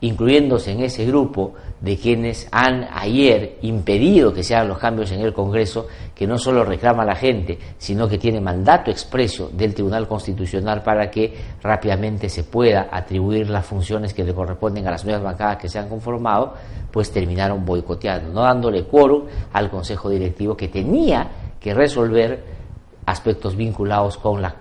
incluyéndose 0.00 0.72
en 0.72 0.80
ese 0.80 1.04
grupo 1.04 1.54
de 1.80 1.96
quienes 1.96 2.48
han 2.50 2.88
ayer 2.92 3.58
impedido 3.62 4.32
que 4.32 4.42
se 4.42 4.54
hagan 4.54 4.68
los 4.68 4.78
cambios 4.78 5.10
en 5.12 5.20
el 5.20 5.32
Congreso, 5.32 5.86
que 6.14 6.26
no 6.26 6.38
solo 6.38 6.64
reclama 6.64 7.04
la 7.04 7.14
gente, 7.14 7.58
sino 7.78 8.08
que 8.08 8.18
tiene 8.18 8.40
mandato 8.40 8.90
expreso 8.90 9.50
del 9.52 9.74
Tribunal 9.74 10.08
Constitucional 10.08 10.82
para 10.82 11.10
que 11.10 11.34
rápidamente 11.62 12.28
se 12.28 12.44
pueda 12.44 12.88
atribuir 12.90 13.48
las 13.50 13.66
funciones 13.66 14.14
que 14.14 14.24
le 14.24 14.34
corresponden 14.34 14.86
a 14.86 14.92
las 14.92 15.04
nuevas 15.04 15.22
bancadas 15.22 15.58
que 15.58 15.68
se 15.68 15.78
han 15.78 15.88
conformado, 15.88 16.54
pues 16.92 17.10
terminaron 17.10 17.64
boicoteando, 17.64 18.32
no 18.32 18.42
dándole 18.42 18.84
quórum 18.84 19.24
al 19.52 19.70
Consejo 19.70 20.10
Directivo 20.10 20.56
que 20.56 20.68
tenía 20.68 21.28
que 21.60 21.74
resolver 21.74 22.42
aspectos 23.06 23.56
vinculados 23.56 24.16
con 24.18 24.42
la 24.42 24.54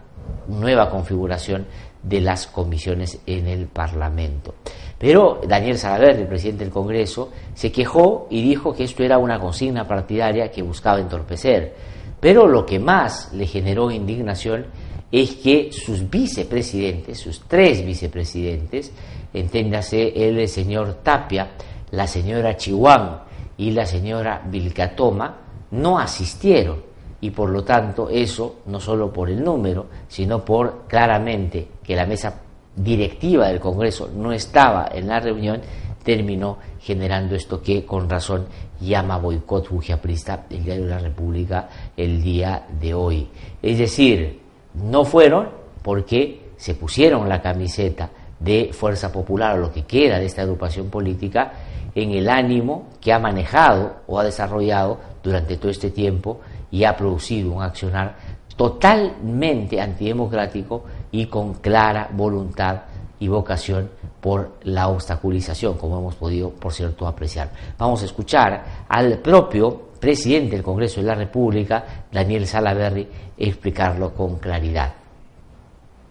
nueva 0.48 0.90
configuración 0.90 1.66
de 2.04 2.22
las 2.22 2.48
comisiones 2.48 3.20
en 3.26 3.48
el 3.48 3.68
Parlamento. 3.68 4.56
Pero 4.98 5.42
Daniel 5.48 5.78
Salaverry, 5.78 6.22
el 6.22 6.28
presidente 6.28 6.64
del 6.64 6.74
Congreso, 6.74 7.32
se 7.54 7.72
quejó 7.72 8.28
y 8.30 8.42
dijo 8.42 8.74
que 8.74 8.84
esto 8.84 9.04
era 9.04 9.18
una 9.18 9.40
consigna 9.40 9.88
partidaria 9.88 10.50
que 10.50 10.62
buscaba 10.62 11.00
entorpecer. 11.00 11.76
Pero 12.20 12.48
lo 12.48 12.66
que 12.66 12.80
más 12.80 13.32
le 13.34 13.46
generó 13.46 13.92
indignación 13.92 14.66
es 15.12 15.36
que 15.36 15.72
sus 15.72 16.10
vicepresidentes, 16.10 17.20
sus 17.20 17.42
tres 17.48 17.86
vicepresidentes, 17.86 18.92
enténdase 19.34 20.14
el 20.16 20.48
señor 20.48 20.96
Tapia, 21.04 21.52
la 21.92 22.08
señora 22.08 22.58
Chihuán 22.58 23.22
y 23.58 23.72
la 23.72 23.86
señora 23.86 24.42
Vilcatoma, 24.50 25.38
no 25.72 26.00
asistieron 26.00 26.87
y 27.22 27.32
por 27.32 27.50
lo 27.50 27.64
tanto 27.64 28.10
eso, 28.10 28.58
no 28.68 28.80
solo 28.80 29.12
por 29.12 29.30
el 29.30 29.44
número, 29.44 29.88
sino 30.08 30.44
por 30.46 30.86
claramente 30.88 31.68
que 31.84 31.96
la 31.96 32.06
mesa 32.06 32.42
directiva 32.76 33.48
del 33.48 33.60
Congreso 33.60 34.10
no 34.16 34.32
estaba 34.32 34.90
en 34.94 35.08
la 35.08 35.20
reunión, 35.20 35.62
terminó 36.04 36.58
generando 36.80 37.36
esto 37.36 37.62
que 37.62 37.86
con 37.86 38.10
razón 38.10 38.46
llama 38.80 39.18
boicot 39.18 39.68
fujiaprista 39.68 40.46
el 40.50 40.64
diario 40.64 40.86
de 40.86 40.90
la 40.92 41.00
República 41.00 41.70
el 41.98 42.22
día 42.22 42.66
de 42.80 42.94
hoy. 42.94 43.28
Es 43.62 43.80
decir, 43.80 44.40
no 44.76 45.04
fueron 45.04 45.50
porque 45.82 46.52
se 46.56 46.76
pusieron 46.76 47.28
la 47.28 47.42
camiseta 47.42 48.10
de 48.40 48.70
Fuerza 48.72 49.12
Popular 49.12 49.58
o 49.58 49.62
lo 49.62 49.72
que 49.74 49.84
queda 49.84 50.20
de 50.20 50.28
esta 50.28 50.44
agrupación 50.44 50.90
política 50.90 51.52
en 51.96 52.12
el 52.12 52.30
ánimo 52.30 52.90
que 53.02 53.12
ha 53.12 53.20
manejado 53.20 53.98
o 54.08 54.20
ha 54.20 54.24
desarrollado 54.24 55.00
durante 55.24 55.58
todo 55.58 55.72
este 55.72 55.90
tiempo 55.90 56.42
y 56.72 56.84
ha 56.84 56.96
producido 56.96 57.54
un 57.54 57.64
accionar 57.64 58.16
totalmente 58.56 59.80
antidemocrático 59.80 60.84
y 61.12 61.28
con 61.28 61.56
clara 61.56 62.10
voluntad 62.12 62.82
y 63.20 63.28
vocación 63.28 63.90
por 64.20 64.58
la 64.64 64.90
obstaculización, 64.90 65.78
como 65.78 66.00
hemos 66.00 66.16
podido, 66.16 66.50
por 66.50 66.74
cierto, 66.74 67.08
apreciar. 67.08 67.52
Vamos 67.78 68.02
a 68.02 68.06
escuchar 68.06 68.86
al 68.88 69.20
propio 69.20 69.88
presidente 70.00 70.56
del 70.56 70.64
Congreso 70.64 71.02
de 71.02 71.08
la 71.08 71.16
República, 71.16 72.06
Daniel 72.12 72.46
Salaverry, 72.46 73.08
explicarlo 73.38 74.14
con 74.14 74.38
claridad. 74.38 74.94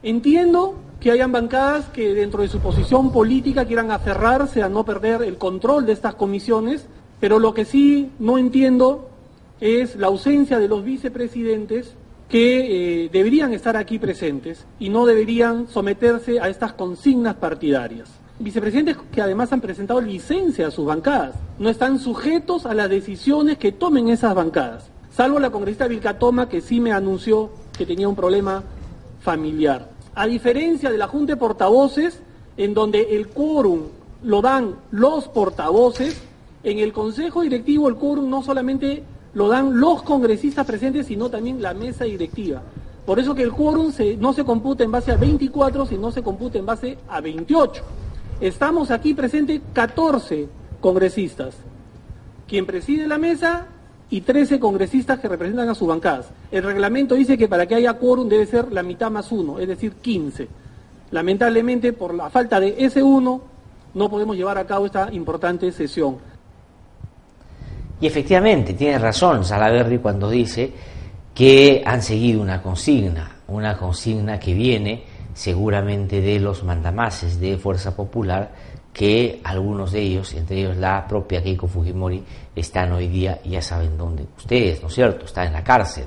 Entiendo 0.03 0.75
que 1.01 1.11
hayan 1.11 1.33
bancadas 1.33 1.87
que 1.87 2.15
dentro 2.15 2.43
de 2.43 2.49
su 2.49 2.61
posición 2.61 3.13
política 3.13 3.65
quieran 3.65 3.91
aferrarse 3.91 4.63
a 4.63 4.69
no 4.69 4.85
perder 4.85 5.23
el 5.23 5.37
control 5.37 5.87
de 5.87 5.93
estas 5.93 6.15
comisiones, 6.15 6.87
pero 7.21 7.39
lo 7.39 7.55
que 7.55 7.65
sí 7.65 8.13
no 8.19 8.39
entiendo 8.39 9.11
es 9.61 9.97
la 9.97 10.09
ausencia 10.09 10.59
de 10.59 10.69
los 10.69 10.85
vicepresidentes 10.85 11.95
que 12.29 13.05
eh, 13.05 13.09
deberían 13.13 13.53
estar 13.53 13.77
aquí 13.77 13.99
presentes 13.99 14.67
y 14.79 14.89
no 14.89 15.07
deberían 15.07 15.69
someterse 15.69 16.41
a 16.41 16.49
estas 16.49 16.73
consignas 16.73 17.37
partidarias. 17.37 18.09
Vicepresidentes 18.39 18.97
que 19.13 19.23
además 19.23 19.53
han 19.53 19.61
presentado 19.61 20.01
licencia 20.01 20.67
a 20.67 20.71
sus 20.71 20.85
bancadas, 20.85 21.37
no 21.59 21.71
están 21.71 21.99
sujetos 21.99 22.67
a 22.67 22.75
las 22.75 22.91
decisiones 22.91 23.57
que 23.57 23.73
tomen 23.73 24.09
esas 24.09 24.35
bancadas, 24.35 24.91
salvo 25.11 25.39
la 25.39 25.51
congresista 25.51 25.87
Vilcatoma 25.87 26.49
que 26.49 26.61
sí 26.61 26.81
me 26.81 26.93
anunció 26.93 27.51
que 27.79 27.87
tenía 27.87 28.09
un 28.09 28.17
problema 28.17 28.63
familiar. 29.21 29.89
A 30.15 30.27
diferencia 30.27 30.91
de 30.91 30.99
la 30.99 31.09
Junta 31.09 31.35
de 31.35 31.37
Portavoces, 31.39 32.21
en 32.57 32.75
donde 32.75 33.17
el 33.17 33.29
quórum 33.29 33.83
lo 34.23 34.43
dan 34.43 34.77
los 34.91 35.29
portavoces, 35.29 36.21
en 36.63 36.79
el 36.81 36.93
Consejo 36.93 37.43
Directivo 37.43 37.89
el 37.89 37.95
quórum 37.95 38.29
no 38.29 38.43
solamente 38.43 39.05
lo 39.37 39.49
dan 39.49 39.79
los 39.79 40.03
congresistas 40.03 40.65
presentes, 40.67 41.09
sino 41.09 41.29
también 41.29 41.61
la 41.61 41.75
mesa 41.75 42.05
directiva. 42.05 42.63
Por 43.05 43.19
eso 43.19 43.35
que 43.35 43.43
el 43.43 43.53
quórum 43.53 43.93
no 44.19 44.33
se 44.33 44.45
computa 44.45 44.83
en 44.83 44.91
base 44.91 45.13
a 45.13 45.17
24, 45.17 45.85
sino 45.85 46.11
se 46.11 46.23
computa 46.23 46.59
en 46.59 46.65
base 46.65 46.97
a 47.07 47.21
28. 47.21 47.83
Estamos 48.41 48.91
aquí 48.91 49.13
presentes 49.13 49.61
14 49.75 50.49
congresistas. 50.81 51.55
Quien 52.49 52.65
preside 52.65 53.07
la 53.07 53.19
mesa 53.19 53.67
y 54.09 54.23
13 54.23 54.59
congresistas 54.59 55.21
que 55.21 55.29
representan 55.29 55.69
a 55.69 55.75
sus 55.75 55.87
bancadas. 55.87 56.31
El 56.51 56.63
reglamento 56.63 57.15
dice 57.15 57.37
que 57.37 57.47
para 57.47 57.67
que 57.67 57.75
haya 57.75 57.93
quórum 57.93 58.31
debe 58.31 58.47
ser 58.47 58.73
la 58.73 58.83
mitad 58.83 59.11
más 59.11 59.31
uno, 59.33 59.59
es 59.59 59.69
decir, 59.69 59.93
15. 60.01 60.49
Lamentablemente, 61.11 61.93
por 61.93 62.15
la 62.15 62.31
falta 62.31 62.59
de 62.59 62.75
ese 62.79 63.03
uno, 63.03 63.43
no 63.93 64.09
podemos 64.09 64.35
llevar 64.35 64.57
a 64.57 64.67
cabo 64.67 64.87
esta 64.87 65.13
importante 65.13 65.71
sesión. 65.73 66.36
Y 68.01 68.07
efectivamente, 68.07 68.75
tiene 68.75 68.99
razón 68.99 69.45
Salaverry 69.45 69.99
cuando 69.99 70.29
dice 70.29 70.71
que 71.35 71.83
han 71.85 72.03
seguido 72.03 72.43
una 72.43 72.63
consigna, 72.63 73.37
una 73.49 73.77
consigna 73.77 74.39
que 74.39 74.55
viene 74.55 75.05
seguramente 75.33 76.21
de 76.21 76.41
los 76.41 76.65
mandamases 76.65 77.39
de 77.41 77.59
Fuerza 77.59 77.95
Popular, 77.95 78.51
que 78.93 79.41
algunos 79.45 79.93
de 79.93 80.01
ellos, 80.01 80.33
entre 80.33 80.61
ellos 80.61 80.77
la 80.79 81.07
propia 81.07 81.43
Keiko 81.43 81.67
Fujimori, 81.67 82.23
están 82.55 82.93
hoy 82.93 83.09
día, 83.09 83.39
ya 83.45 83.61
saben 83.61 83.99
dónde, 83.99 84.25
ustedes, 84.39 84.81
¿no 84.81 84.89
es 84.89 84.95
cierto?, 84.95 85.27
están 85.27 85.49
en 85.49 85.53
la 85.53 85.63
cárcel. 85.63 86.05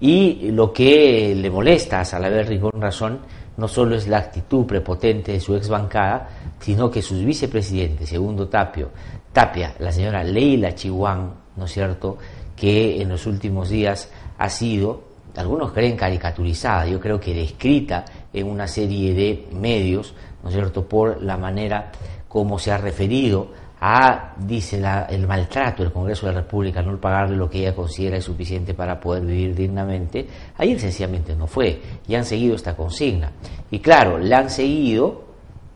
Y 0.00 0.52
lo 0.52 0.72
que 0.72 1.34
le 1.34 1.50
molesta 1.50 2.00
a 2.00 2.04
Salaverry 2.04 2.60
con 2.60 2.80
razón 2.80 3.18
no 3.56 3.68
solo 3.68 3.96
es 3.96 4.06
la 4.06 4.18
actitud 4.18 4.64
prepotente 4.64 5.32
de 5.32 5.40
su 5.40 5.54
ex 5.54 5.68
bancada, 5.68 6.28
sino 6.60 6.90
que 6.90 7.02
sus 7.02 7.24
vicepresidentes, 7.24 8.08
segundo 8.08 8.48
Tapio, 8.48 8.90
Tapia, 9.32 9.74
la 9.78 9.92
señora 9.92 10.24
Leila 10.24 10.74
Chihuán, 10.74 11.32
¿no 11.56 11.64
es 11.64 11.72
cierto?, 11.72 12.18
que 12.56 13.00
en 13.00 13.08
los 13.08 13.26
últimos 13.26 13.70
días 13.70 14.10
ha 14.36 14.48
sido, 14.48 15.02
algunos 15.36 15.72
creen 15.72 15.96
caricaturizada, 15.96 16.86
yo 16.86 17.00
creo 17.00 17.18
que 17.20 17.32
descrita 17.32 18.04
en 18.32 18.48
una 18.48 18.66
serie 18.66 19.14
de 19.14 19.48
medios, 19.52 20.14
¿no 20.42 20.48
es 20.48 20.54
cierto?, 20.54 20.86
por 20.86 21.22
la 21.22 21.36
manera 21.36 21.92
como 22.28 22.58
se 22.58 22.72
ha 22.72 22.78
referido 22.78 23.48
a, 23.80 24.34
dice, 24.36 24.82
el 25.08 25.26
maltrato 25.26 25.82
del 25.82 25.92
Congreso 25.92 26.26
de 26.26 26.32
la 26.34 26.40
República, 26.42 26.82
no 26.82 27.00
pagarle 27.00 27.36
lo 27.36 27.48
que 27.48 27.60
ella 27.60 27.74
considera 27.74 28.18
es 28.18 28.24
suficiente 28.24 28.74
para 28.74 29.00
poder 29.00 29.24
vivir 29.24 29.54
dignamente, 29.54 30.26
ayer 30.58 30.78
sencillamente 30.78 31.34
no 31.34 31.46
fue, 31.46 31.80
y 32.06 32.14
han 32.14 32.26
seguido 32.26 32.56
esta 32.56 32.76
consigna. 32.76 33.32
Y 33.70 33.78
claro, 33.78 34.18
la 34.18 34.38
han 34.40 34.50
seguido 34.50 35.24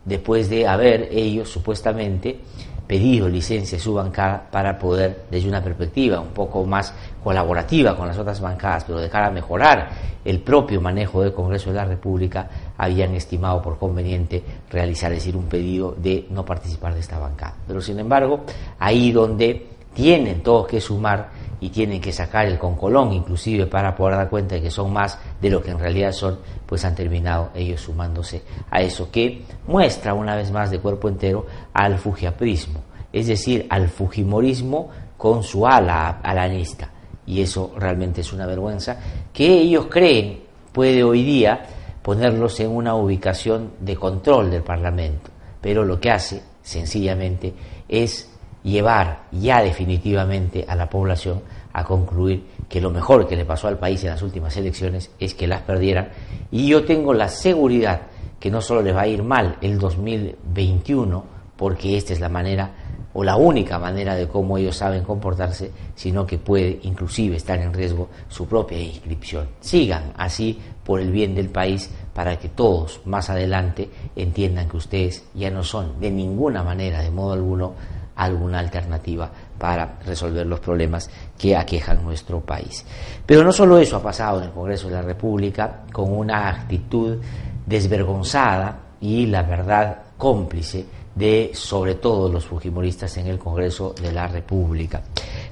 después 0.05 0.49
de 0.49 0.67
haber 0.67 1.09
ellos 1.11 1.49
supuestamente 1.49 2.41
pedido 2.87 3.27
licencia 3.27 3.77
a 3.77 3.81
su 3.81 3.93
bancada 3.93 4.47
para 4.51 4.77
poder, 4.77 5.25
desde 5.29 5.49
una 5.49 5.63
perspectiva 5.63 6.19
un 6.19 6.29
poco 6.29 6.63
más 6.65 6.93
colaborativa 7.23 7.95
con 7.95 8.07
las 8.07 8.17
otras 8.17 8.39
bancadas, 8.39 8.83
pero 8.83 8.99
de 8.99 9.09
cara 9.09 9.27
a 9.27 9.31
mejorar 9.31 9.89
el 10.23 10.39
propio 10.39 10.81
manejo 10.81 11.21
del 11.21 11.33
Congreso 11.33 11.69
de 11.71 11.75
la 11.75 11.85
República, 11.85 12.47
habían 12.77 13.13
estimado 13.15 13.61
por 13.61 13.77
conveniente 13.77 14.43
realizar, 14.69 15.11
decir, 15.11 15.35
un 15.35 15.45
pedido 15.45 15.95
de 15.97 16.27
no 16.29 16.45
participar 16.45 16.93
de 16.93 16.99
esta 16.99 17.19
bancada. 17.19 17.55
Pero 17.67 17.81
sin 17.81 17.99
embargo, 17.99 18.41
ahí 18.79 19.11
donde 19.11 19.67
tienen 19.93 20.43
todos 20.43 20.67
que 20.67 20.81
sumar 20.81 21.29
y 21.65 21.69
tienen 21.69 21.99
que 21.99 22.13
sacar 22.13 22.45
el 22.45 22.59
concolón 22.59 23.11
inclusive 23.11 23.65
para 23.65 23.95
poder 23.95 24.17
dar 24.17 24.29
cuenta 24.29 24.53
de 24.53 24.61
que 24.61 24.69
son 24.69 24.93
más 24.93 25.17
de 25.41 25.49
lo 25.49 25.63
que 25.63 25.71
en 25.71 25.79
realidad 25.79 26.11
son, 26.11 26.37
pues 26.63 26.85
han 26.85 26.93
terminado 26.93 27.49
ellos 27.55 27.81
sumándose 27.81 28.43
a 28.69 28.81
eso 28.81 29.09
que 29.09 29.41
muestra 29.65 30.13
una 30.13 30.35
vez 30.35 30.51
más 30.51 30.69
de 30.69 30.77
cuerpo 30.77 31.09
entero 31.09 31.47
al 31.73 31.97
fujiaprismo, 31.97 32.83
es 33.11 33.25
decir, 33.25 33.65
al 33.71 33.89
fujimorismo 33.89 34.91
con 35.17 35.41
su 35.41 35.65
ala 35.65 36.19
alanista. 36.21 36.91
Y 37.25 37.41
eso 37.41 37.73
realmente 37.75 38.21
es 38.21 38.31
una 38.31 38.45
vergüenza 38.45 38.99
que 39.33 39.47
ellos 39.47 39.87
creen 39.89 40.41
puede 40.71 41.03
hoy 41.03 41.23
día 41.23 41.65
ponerlos 42.03 42.59
en 42.59 42.69
una 42.69 42.93
ubicación 42.93 43.71
de 43.79 43.95
control 43.95 44.51
del 44.51 44.61
Parlamento, 44.61 45.31
pero 45.59 45.83
lo 45.83 45.99
que 45.99 46.11
hace 46.11 46.43
sencillamente 46.61 47.55
es 47.89 48.29
llevar 48.65 49.23
ya 49.31 49.61
definitivamente 49.61 50.65
a 50.67 50.75
la 50.75 50.89
población 50.89 51.41
a 51.75 51.83
concluir 51.83 52.45
que 52.69 52.79
lo 52.79 52.89
mejor 52.89 53.27
que 53.27 53.35
le 53.35 53.43
pasó 53.43 53.67
al 53.67 53.77
país 53.77 54.01
en 54.03 54.11
las 54.11 54.21
últimas 54.21 54.55
elecciones 54.55 55.11
es 55.19 55.33
que 55.33 55.45
las 55.45 55.61
perdieran 55.61 56.09
y 56.49 56.67
yo 56.67 56.85
tengo 56.85 57.13
la 57.13 57.27
seguridad 57.27 58.03
que 58.39 58.49
no 58.49 58.61
solo 58.61 58.81
les 58.81 58.95
va 58.95 59.01
a 59.01 59.07
ir 59.07 59.23
mal 59.23 59.57
el 59.61 59.77
2021 59.77 61.35
porque 61.57 61.97
esta 61.97 62.13
es 62.13 62.21
la 62.21 62.29
manera 62.29 62.71
o 63.13 63.23
la 63.23 63.35
única 63.35 63.77
manera 63.77 64.15
de 64.15 64.27
cómo 64.27 64.57
ellos 64.57 64.75
saben 64.75 65.03
comportarse, 65.03 65.71
sino 65.95 66.25
que 66.25 66.37
puede 66.37 66.79
inclusive 66.83 67.37
estar 67.37 67.57
en 67.59 67.73
riesgo 67.73 68.09
su 68.27 68.45
propia 68.45 68.79
inscripción. 68.79 69.47
Sigan 69.61 70.11
así 70.17 70.59
por 70.83 70.99
el 70.99 71.11
bien 71.11 71.33
del 71.33 71.49
país 71.49 71.89
para 72.13 72.37
que 72.37 72.49
todos 72.49 73.01
más 73.05 73.29
adelante 73.29 73.89
entiendan 74.15 74.69
que 74.69 74.77
ustedes 74.77 75.25
ya 75.33 75.49
no 75.49 75.63
son 75.63 75.99
de 75.99 76.11
ninguna 76.11 76.61
manera, 76.61 77.01
de 77.01 77.09
modo 77.09 77.33
alguno, 77.33 77.73
alguna 78.15 78.59
alternativa 78.59 79.31
para 79.57 79.99
resolver 80.05 80.45
los 80.45 80.59
problemas 80.59 81.09
que 81.37 81.55
aquejan 81.55 82.03
nuestro 82.03 82.41
país. 82.41 82.85
Pero 83.25 83.43
no 83.43 83.51
solo 83.51 83.77
eso 83.77 83.97
ha 83.97 84.03
pasado 84.03 84.39
en 84.39 84.45
el 84.45 84.51
Congreso 84.51 84.87
de 84.87 84.95
la 84.95 85.01
República 85.01 85.83
con 85.91 86.11
una 86.11 86.49
actitud 86.49 87.17
desvergonzada 87.65 88.79
y 89.01 89.25
la 89.25 89.43
verdad 89.43 89.99
cómplice 90.17 90.85
de 91.15 91.51
sobre 91.53 91.95
todo 91.95 92.29
los 92.29 92.45
fujimoristas 92.45 93.17
en 93.17 93.27
el 93.27 93.39
Congreso 93.39 93.93
de 94.01 94.11
la 94.11 94.27
República. 94.27 95.01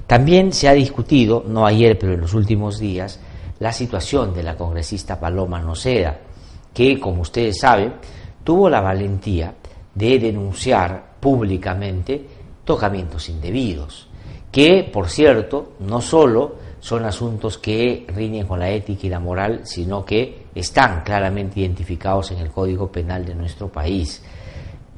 También 0.06 0.52
se 0.52 0.68
ha 0.68 0.72
discutido, 0.72 1.44
no 1.46 1.66
ayer 1.66 1.98
pero 1.98 2.12
en 2.12 2.20
los 2.20 2.34
últimos 2.34 2.78
días, 2.78 3.18
la 3.58 3.72
situación 3.72 4.34
de 4.34 4.42
la 4.42 4.56
congresista 4.56 5.18
Paloma 5.18 5.60
Noceda, 5.60 6.18
que 6.72 7.00
como 7.00 7.22
ustedes 7.22 7.58
saben 7.60 7.94
tuvo 8.42 8.68
la 8.68 8.80
valentía 8.80 9.54
de 9.94 10.18
denunciar 10.18 11.14
públicamente 11.18 12.28
tocamientos 12.64 13.28
indebidos, 13.28 14.08
que, 14.50 14.88
por 14.92 15.08
cierto, 15.08 15.72
no 15.80 16.00
solo 16.00 16.56
son 16.80 17.04
asuntos 17.04 17.58
que 17.58 18.06
riñen 18.08 18.46
con 18.46 18.60
la 18.60 18.70
ética 18.70 19.06
y 19.06 19.10
la 19.10 19.18
moral, 19.18 19.60
sino 19.64 20.04
que 20.04 20.46
están 20.54 21.02
claramente 21.02 21.60
identificados 21.60 22.30
en 22.30 22.38
el 22.38 22.50
Código 22.50 22.92
Penal 22.92 23.24
de 23.24 23.34
nuestro 23.34 23.68
país. 23.68 24.22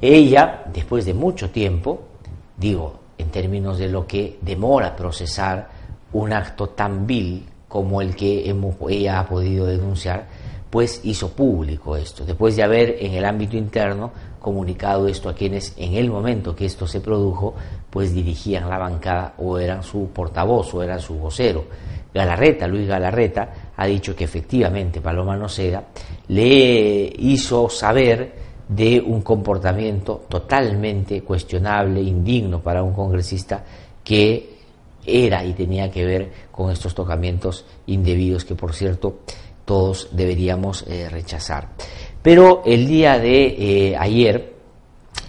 Ella, 0.01 0.63
después 0.71 1.05
de 1.05 1.13
mucho 1.13 1.49
tiempo, 1.49 2.01
digo, 2.57 2.99
en 3.17 3.29
términos 3.29 3.77
de 3.77 3.87
lo 3.87 4.05
que 4.05 4.37
demora 4.41 4.95
procesar 4.95 5.69
un 6.13 6.33
acto 6.33 6.69
tan 6.69 7.07
vil 7.07 7.45
como 7.67 8.01
el 8.01 8.15
que 8.15 8.53
ella 8.89 9.19
ha 9.19 9.27
podido 9.27 9.65
denunciar, 9.65 10.27
pues 10.69 11.01
hizo 11.03 11.31
público 11.31 11.95
esto, 11.95 12.25
después 12.25 12.55
de 12.55 12.63
haber 12.63 12.97
en 12.99 13.13
el 13.13 13.25
ámbito 13.25 13.55
interno 13.55 14.11
comunicado 14.47 15.09
esto 15.09 15.27
a 15.27 15.35
quienes 15.35 15.73
en 15.75 15.95
el 15.95 16.09
momento 16.09 16.55
que 16.55 16.65
esto 16.65 16.87
se 16.87 17.01
produjo, 17.01 17.53
pues 17.89 18.13
dirigían 18.13 18.69
la 18.69 18.77
bancada 18.77 19.33
o 19.39 19.59
eran 19.59 19.83
su 19.83 20.07
portavoz 20.07 20.73
o 20.73 20.81
eran 20.81 21.01
su 21.01 21.15
vocero. 21.15 21.65
Galarreta, 22.13 22.65
Luis 22.65 22.87
Galarreta, 22.87 23.73
ha 23.75 23.85
dicho 23.85 24.15
que 24.15 24.23
efectivamente 24.23 25.01
Paloma 25.01 25.35
Noceda 25.35 25.83
le 26.29 27.11
hizo 27.17 27.67
saber 27.67 28.35
de 28.69 29.01
un 29.01 29.21
comportamiento 29.21 30.23
totalmente 30.29 31.23
cuestionable, 31.23 32.01
indigno 32.01 32.61
para 32.61 32.83
un 32.83 32.93
congresista 32.93 33.65
que 34.01 34.55
era 35.05 35.43
y 35.43 35.51
tenía 35.51 35.91
que 35.91 36.05
ver 36.05 36.31
con 36.53 36.71
estos 36.71 36.95
tocamientos 36.95 37.65
indebidos 37.87 38.45
que, 38.45 38.55
por 38.55 38.73
cierto, 38.73 39.19
todos 39.65 40.07
deberíamos 40.13 40.85
eh, 40.87 41.09
rechazar. 41.09 41.67
Pero 42.27 42.61
el 42.65 42.85
día 42.85 43.17
de 43.19 43.45
eh, 43.57 43.95
ayer, 43.97 44.53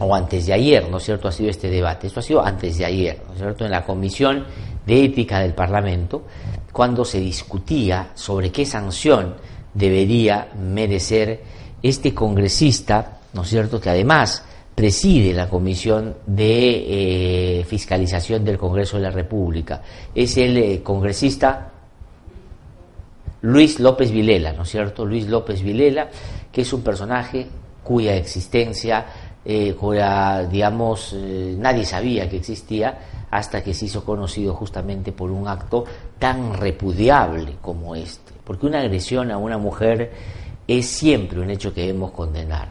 o 0.01 0.13
antes 0.13 0.47
de 0.47 0.53
ayer, 0.53 0.91
¿no 0.91 0.97
es 0.97 1.05
cierto?, 1.05 1.29
ha 1.29 1.31
sido 1.31 1.49
este 1.49 1.71
debate. 1.71 2.09
Esto 2.09 2.19
ha 2.19 2.23
sido 2.25 2.45
antes 2.45 2.77
de 2.77 2.87
ayer, 2.87 3.23
¿no 3.25 3.35
es 3.35 3.39
cierto?, 3.39 3.65
en 3.65 3.71
la 3.71 3.85
Comisión 3.85 4.45
de 4.85 5.05
Ética 5.05 5.39
del 5.39 5.55
Parlamento, 5.55 6.25
cuando 6.73 7.05
se 7.05 7.21
discutía 7.21 8.11
sobre 8.15 8.51
qué 8.51 8.67
sanción 8.67 9.37
debería 9.73 10.49
merecer 10.59 11.41
este 11.81 12.13
congresista, 12.13 13.21
¿no 13.33 13.43
es 13.43 13.49
cierto?, 13.49 13.81
que 13.81 13.91
además 13.91 14.45
preside 14.75 15.33
la 15.33 15.49
Comisión 15.49 16.17
de 16.27 17.61
eh, 17.61 17.65
Fiscalización 17.65 18.45
del 18.45 18.59
Congreso 18.59 18.97
de 18.97 19.05
la 19.05 19.11
República. 19.13 19.83
Es 20.13 20.37
el 20.37 20.83
congresista 20.83 21.71
Luis 23.43 23.79
López 23.79 24.11
Vilela, 24.11 24.53
¿no 24.53 24.63
es 24.63 24.69
cierto? 24.69 25.05
Luis 25.05 25.29
López 25.29 25.63
Vilela, 25.63 26.09
que 26.53 26.63
es 26.63 26.73
un 26.73 26.83
personaje 26.83 27.47
cuya 27.83 28.17
existencia, 28.17 29.07
eh, 29.45 29.75
cuya, 29.75 30.45
digamos, 30.45 31.15
eh, 31.17 31.55
nadie 31.59 31.85
sabía 31.85 32.29
que 32.29 32.37
existía 32.37 33.27
hasta 33.31 33.63
que 33.63 33.75
se 33.75 33.87
hizo 33.87 34.05
conocido 34.05 34.55
justamente 34.55 35.13
por 35.13 35.31
un 35.31 35.49
acto 35.49 35.85
tan 36.19 36.55
repudiable 36.55 37.57
como 37.61 37.95
este. 37.95 38.33
Porque 38.45 38.67
una 38.67 38.81
agresión 38.81 39.31
a 39.31 39.39
una 39.39 39.59
mujer 39.59 40.13
es 40.67 40.87
siempre 40.87 41.41
un 41.41 41.51
hecho 41.51 41.73
que 41.73 41.83
debemos 41.83 42.11
condenar. 42.11 42.69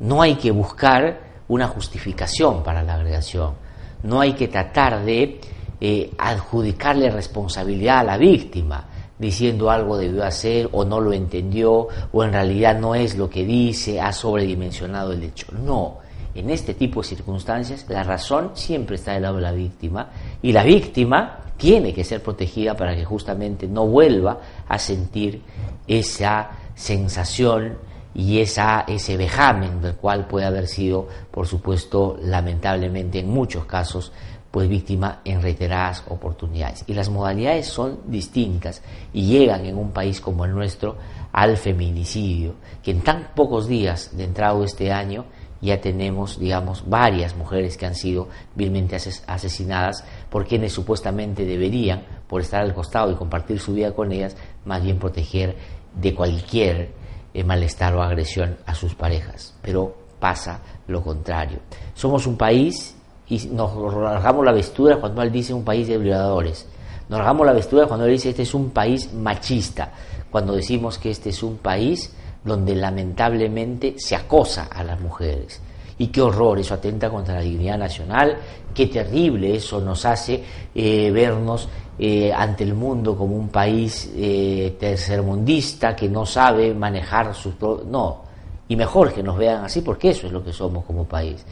No 0.00 0.22
hay 0.22 0.36
que 0.36 0.50
buscar 0.50 1.20
una 1.48 1.66
justificación 1.66 2.62
para 2.62 2.82
la 2.82 2.94
agresión. 2.94 3.54
No 4.02 4.20
hay 4.20 4.34
que 4.34 4.48
tratar 4.48 5.04
de 5.04 5.40
eh, 5.80 6.10
adjudicarle 6.18 7.10
responsabilidad 7.10 7.98
a 7.98 8.04
la 8.04 8.16
víctima 8.16 8.86
diciendo 9.18 9.70
algo 9.70 9.96
debió 9.96 10.24
hacer 10.24 10.68
o 10.72 10.84
no 10.84 11.00
lo 11.00 11.12
entendió 11.12 11.88
o 12.12 12.24
en 12.24 12.32
realidad 12.32 12.78
no 12.78 12.94
es 12.94 13.16
lo 13.16 13.28
que 13.28 13.44
dice, 13.44 14.00
ha 14.00 14.12
sobredimensionado 14.12 15.12
el 15.12 15.22
hecho. 15.22 15.46
No, 15.52 15.98
en 16.34 16.50
este 16.50 16.74
tipo 16.74 17.02
de 17.02 17.08
circunstancias 17.08 17.86
la 17.88 18.02
razón 18.02 18.52
siempre 18.54 18.96
está 18.96 19.12
del 19.12 19.22
lado 19.22 19.36
de 19.36 19.42
la 19.42 19.52
víctima 19.52 20.10
y 20.42 20.52
la 20.52 20.62
víctima 20.62 21.40
tiene 21.56 21.92
que 21.92 22.04
ser 22.04 22.22
protegida 22.22 22.76
para 22.76 22.94
que 22.94 23.04
justamente 23.04 23.66
no 23.66 23.86
vuelva 23.86 24.38
a 24.68 24.78
sentir 24.78 25.42
esa 25.86 26.50
sensación 26.74 27.76
y 28.14 28.40
esa, 28.40 28.84
ese 28.86 29.16
vejamen 29.16 29.80
del 29.80 29.94
cual 29.94 30.26
puede 30.26 30.46
haber 30.46 30.66
sido, 30.66 31.08
por 31.30 31.46
supuesto, 31.46 32.16
lamentablemente 32.22 33.18
en 33.18 33.28
muchos 33.28 33.64
casos, 33.66 34.12
pues 34.50 34.68
víctima 34.68 35.20
en 35.24 35.42
reiteradas 35.42 36.04
oportunidades. 36.08 36.84
Y 36.86 36.94
las 36.94 37.10
modalidades 37.10 37.66
son 37.66 38.00
distintas 38.06 38.82
y 39.12 39.26
llegan 39.26 39.66
en 39.66 39.76
un 39.76 39.90
país 39.90 40.20
como 40.20 40.44
el 40.44 40.54
nuestro 40.54 40.96
al 41.32 41.56
feminicidio, 41.56 42.54
que 42.82 42.92
en 42.92 43.02
tan 43.02 43.28
pocos 43.34 43.68
días 43.68 44.16
de 44.16 44.24
entrado 44.24 44.64
este 44.64 44.90
año 44.90 45.26
ya 45.60 45.80
tenemos, 45.80 46.38
digamos, 46.38 46.88
varias 46.88 47.36
mujeres 47.36 47.76
que 47.76 47.86
han 47.86 47.94
sido 47.94 48.28
vilmente 48.54 48.96
asesinadas 49.26 50.04
por 50.30 50.46
quienes 50.46 50.72
supuestamente 50.72 51.44
deberían, 51.44 52.04
por 52.28 52.40
estar 52.40 52.62
al 52.62 52.74
costado 52.74 53.10
y 53.10 53.16
compartir 53.16 53.58
su 53.58 53.74
vida 53.74 53.92
con 53.92 54.12
ellas, 54.12 54.36
más 54.64 54.82
bien 54.82 54.98
proteger 54.98 55.56
de 55.94 56.14
cualquier 56.14 56.92
eh, 57.34 57.44
malestar 57.44 57.94
o 57.94 58.02
agresión 58.02 58.56
a 58.66 58.74
sus 58.74 58.94
parejas. 58.94 59.54
Pero 59.60 59.94
pasa 60.20 60.60
lo 60.86 61.02
contrario. 61.02 61.58
Somos 61.94 62.26
un 62.26 62.36
país 62.36 62.97
y 63.28 63.38
nos 63.48 63.92
rasgamos 63.92 64.44
la 64.44 64.52
vestura 64.52 64.96
cuando 64.96 65.22
él 65.22 65.30
dice 65.30 65.52
un 65.52 65.64
país 65.64 65.86
de 65.86 65.98
violadores. 65.98 66.66
Nos 67.08 67.18
rasgamos 67.18 67.46
la 67.46 67.52
vestura 67.52 67.86
cuando 67.86 68.06
él 68.06 68.12
dice 68.12 68.30
este 68.30 68.42
es 68.42 68.54
un 68.54 68.70
país 68.70 69.12
machista, 69.12 69.92
cuando 70.30 70.54
decimos 70.54 70.98
que 70.98 71.10
este 71.10 71.30
es 71.30 71.42
un 71.42 71.58
país 71.58 72.12
donde 72.44 72.74
lamentablemente 72.74 73.94
se 73.98 74.16
acosa 74.16 74.68
a 74.72 74.84
las 74.84 75.00
mujeres. 75.00 75.60
Y 75.98 76.08
qué 76.08 76.22
horror, 76.22 76.58
eso 76.58 76.74
atenta 76.74 77.10
contra 77.10 77.34
la 77.34 77.40
dignidad 77.40 77.76
nacional, 77.76 78.38
qué 78.72 78.86
terrible 78.86 79.56
eso 79.56 79.80
nos 79.80 80.04
hace 80.04 80.42
eh, 80.74 81.10
vernos 81.10 81.68
eh, 81.98 82.32
ante 82.32 82.62
el 82.62 82.74
mundo 82.74 83.16
como 83.16 83.34
un 83.34 83.48
país 83.48 84.12
eh, 84.14 84.76
tercermundista 84.78 85.96
que 85.96 86.08
no 86.08 86.24
sabe 86.24 86.72
manejar 86.72 87.34
sus... 87.34 87.54
No, 87.86 88.22
y 88.68 88.76
mejor 88.76 89.12
que 89.12 89.22
nos 89.22 89.36
vean 89.36 89.64
así 89.64 89.80
porque 89.80 90.10
eso 90.10 90.28
es 90.28 90.32
lo 90.32 90.44
que 90.44 90.52
somos 90.52 90.84
como 90.84 91.04
país. 91.04 91.44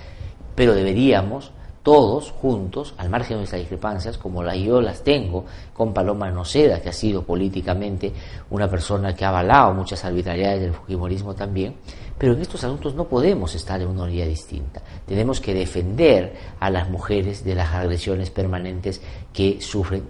Pero 0.55 0.75
deberíamos 0.75 1.51
todos 1.87 2.33
juntos, 2.33 2.95
al 2.97 3.09
margen 3.09 3.37
de 3.37 3.37
nuestras 3.43 3.61
discrepancias, 3.61 4.19
como 4.19 4.43
la 4.43 4.57
yo 4.57 4.81
las 4.81 5.05
tengo 5.05 5.45
con 5.73 5.95
Paloma 5.95 6.29
Noceda, 6.33 6.81
que 6.81 6.89
ha 6.89 6.93
sido 6.93 7.23
políticamente 7.23 8.13
una 8.51 8.69
persona 8.69 9.15
que 9.15 9.25
ha 9.25 9.29
avalado 9.29 9.73
muchas 9.73 10.05
arbitrariedades 10.05 10.63
del 10.63 10.75
Fujimorismo 10.75 11.37
también, 11.37 11.77
pero 12.19 12.33
en 12.33 12.43
estos 12.43 12.65
asuntos 12.65 12.97
no 12.97 13.05
podemos 13.05 13.55
estar 13.55 13.81
en 13.81 13.87
una 13.87 14.03
orilla 14.03 14.27
distinta. 14.27 14.83
Tenemos 15.07 15.41
que 15.41 15.55
defender 15.55 16.35
a 16.59 16.71
las 16.71 16.91
mujeres 16.91 17.45
de 17.45 17.55
las 17.55 17.73
agresiones 17.73 18.31
permanentes 18.31 19.01
que 19.33 19.61
sufren 19.61 20.03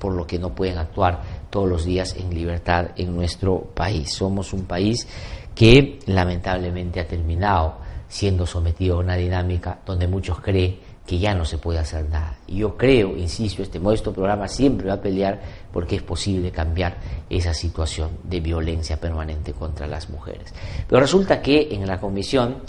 por 0.00 0.14
lo 0.14 0.26
que 0.26 0.40
no 0.40 0.52
pueden 0.52 0.78
actuar 0.78 1.22
todos 1.50 1.68
los 1.68 1.84
días 1.84 2.16
en 2.16 2.34
libertad 2.34 2.88
en 2.96 3.14
nuestro 3.14 3.60
país. 3.60 4.12
Somos 4.12 4.52
un 4.52 4.64
país 4.64 5.06
que 5.54 6.00
lamentablemente 6.06 6.98
ha 6.98 7.06
terminado 7.06 7.76
siendo 8.08 8.44
sometido 8.44 8.96
a 8.96 8.98
una 8.98 9.14
dinámica 9.14 9.78
donde 9.86 10.08
muchos 10.08 10.40
creen 10.40 10.81
que 11.06 11.18
ya 11.18 11.34
no 11.34 11.44
se 11.44 11.58
puede 11.58 11.78
hacer 11.78 12.08
nada. 12.08 12.36
Y 12.46 12.58
yo 12.58 12.76
creo, 12.76 13.16
insisto, 13.16 13.62
este 13.62 13.80
modesto 13.80 14.12
programa 14.12 14.46
siempre 14.48 14.88
va 14.88 14.94
a 14.94 15.00
pelear 15.00 15.40
porque 15.72 15.96
es 15.96 16.02
posible 16.02 16.50
cambiar 16.50 16.96
esa 17.28 17.52
situación 17.54 18.10
de 18.22 18.40
violencia 18.40 18.98
permanente 19.00 19.52
contra 19.52 19.86
las 19.86 20.10
mujeres. 20.10 20.54
Pero 20.88 21.00
resulta 21.00 21.42
que 21.42 21.74
en 21.74 21.86
la 21.86 21.98
comisión 21.98 22.62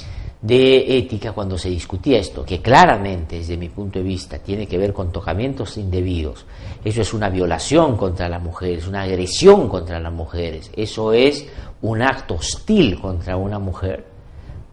de 0.44 0.98
ética 0.98 1.32
cuando 1.32 1.58
se 1.58 1.70
discutía 1.70 2.20
esto, 2.20 2.44
que 2.44 2.62
claramente 2.62 3.38
desde 3.38 3.56
mi 3.56 3.70
punto 3.70 4.00
de 4.00 4.04
vista 4.04 4.40
tiene 4.40 4.68
que 4.68 4.78
ver 4.78 4.92
con 4.92 5.10
tocamientos 5.10 5.78
indebidos, 5.78 6.46
eso 6.84 7.02
es 7.02 7.14
una 7.14 7.30
violación 7.30 7.96
contra 7.96 8.28
las 8.28 8.42
mujeres, 8.42 8.86
una 8.86 9.04
agresión 9.04 9.70
contra 9.70 10.02
las 10.02 10.12
mujeres, 10.12 10.70
eso 10.76 11.14
es 11.14 11.48
un 11.82 12.02
acto 12.02 12.36
hostil 12.36 13.00
contra 13.00 13.38
una 13.38 13.58
mujer, 13.58 14.06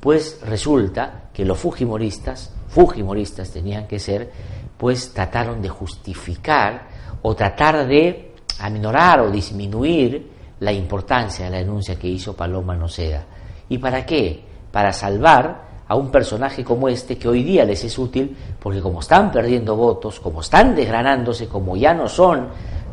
pues 0.00 0.40
resulta 0.44 1.30
que 1.32 1.44
los 1.44 1.58
fujimoristas, 1.58 2.52
fujimoristas 2.70 3.50
tenían 3.50 3.86
que 3.86 3.98
ser, 3.98 4.30
pues 4.78 5.12
trataron 5.12 5.60
de 5.60 5.68
justificar 5.68 6.88
o 7.22 7.34
tratar 7.34 7.86
de 7.86 8.32
aminorar 8.60 9.20
o 9.20 9.30
disminuir 9.30 10.30
la 10.60 10.72
importancia 10.72 11.44
de 11.44 11.50
la 11.50 11.58
denuncia 11.58 11.98
que 11.98 12.08
hizo 12.08 12.34
Paloma 12.34 12.74
Noceda. 12.74 13.24
¿Y 13.68 13.78
para 13.78 14.04
qué? 14.06 14.50
para 14.70 14.92
salvar 14.92 15.70
a 15.88 15.94
un 15.96 16.10
personaje 16.10 16.62
como 16.62 16.88
este 16.88 17.18
que 17.18 17.28
hoy 17.28 17.42
día 17.42 17.64
les 17.64 17.82
es 17.84 17.98
útil 17.98 18.36
porque 18.60 18.80
como 18.80 19.00
están 19.00 19.32
perdiendo 19.32 19.74
votos, 19.74 20.20
como 20.20 20.40
están 20.40 20.74
desgranándose, 20.74 21.48
como 21.48 21.76
ya 21.76 21.92
no 21.92 22.08
son 22.08 22.48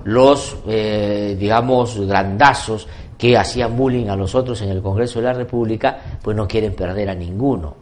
los, 0.06 0.58
eh, 0.68 1.36
digamos, 1.40 2.00
grandazos 2.00 2.88
que 3.18 3.38
hacían 3.38 3.76
bullying 3.76 4.08
a 4.08 4.16
los 4.16 4.34
otros 4.34 4.62
en 4.62 4.70
el 4.70 4.82
Congreso 4.82 5.20
de 5.20 5.26
la 5.26 5.34
República, 5.34 5.98
pues 6.22 6.36
no 6.36 6.48
quieren 6.48 6.74
perder 6.74 7.10
a 7.10 7.16
ninguno, 7.16 7.76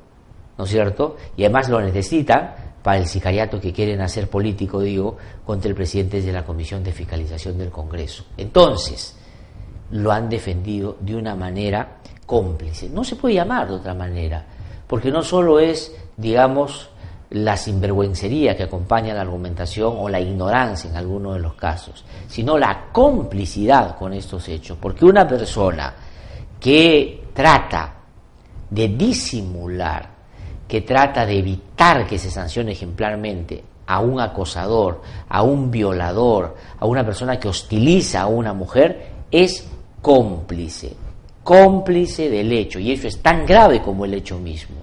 ¿no 0.58 0.64
es 0.64 0.70
cierto? 0.70 1.18
Y 1.38 1.44
además 1.44 1.70
lo 1.70 1.82
necesitan 1.82 2.56
para 2.82 3.00
el 3.00 3.08
sicariato 3.08 3.60
que 3.60 3.74
quieren 3.74 4.02
hacer 4.02 4.30
político, 4.30 4.80
digo, 4.80 5.18
contra 5.46 5.70
el 5.70 5.76
presidente 5.76 6.22
de 6.22 6.32
la 6.32 6.46
Comisión 6.46 6.84
de 6.84 6.92
Fiscalización 6.92 7.58
del 7.58 7.72
Congreso. 7.72 8.26
Entonces, 8.38 9.18
lo 9.92 10.12
han 10.12 10.30
defendido 10.30 10.98
de 11.00 11.16
una 11.16 11.36
manera 11.36 11.98
cómplice. 12.26 12.90
No 12.90 13.04
se 13.04 13.16
puede 13.16 13.36
llamar 13.36 13.68
de 13.68 13.76
otra 13.76 13.94
manera, 13.94 14.46
porque 14.88 15.12
no 15.12 15.24
solo 15.24 15.60
es, 15.60 15.96
digamos, 16.18 16.90
la 17.32 17.58
sinvergüencería 17.58 18.56
que 18.56 18.64
acompaña 18.64 19.14
la 19.14 19.22
argumentación 19.22 19.96
o 19.98 20.08
la 20.08 20.20
ignorancia 20.20 20.90
en 20.90 20.96
algunos 20.96 21.34
de 21.34 21.42
los 21.42 21.56
casos, 21.56 22.06
sino 22.28 22.58
la 22.58 22.90
complicidad 22.92 23.98
con 23.98 24.14
estos 24.14 24.48
hechos, 24.48 24.78
porque 24.80 25.06
una 25.06 25.28
persona 25.28 25.94
que 26.60 27.26
trata 27.34 27.94
de 28.70 28.88
disimular, 28.90 30.15
que 30.68 30.82
trata 30.82 31.26
de 31.26 31.40
evitar 31.40 32.08
que 32.08 32.18
se 32.18 32.32
sancione 32.32 32.72
ejemplarmente 32.72 33.64
a 33.88 34.00
un 34.00 34.20
acosador, 34.20 35.02
a 35.30 35.44
un 35.44 35.70
violador, 35.70 36.56
a 36.80 36.86
una 36.86 37.06
persona 37.06 37.40
que 37.40 37.48
hostiliza 37.48 38.22
a 38.22 38.28
una 38.28 38.54
mujer, 38.54 39.12
es 39.30 39.68
cómplice 40.02 41.06
cómplice 41.46 42.28
del 42.28 42.52
hecho, 42.52 42.80
y 42.80 42.92
eso 42.92 43.08
es 43.08 43.20
tan 43.22 43.46
grave 43.46 43.80
como 43.80 44.04
el 44.04 44.16
hecho 44.16 44.40
mismo. 44.40 44.78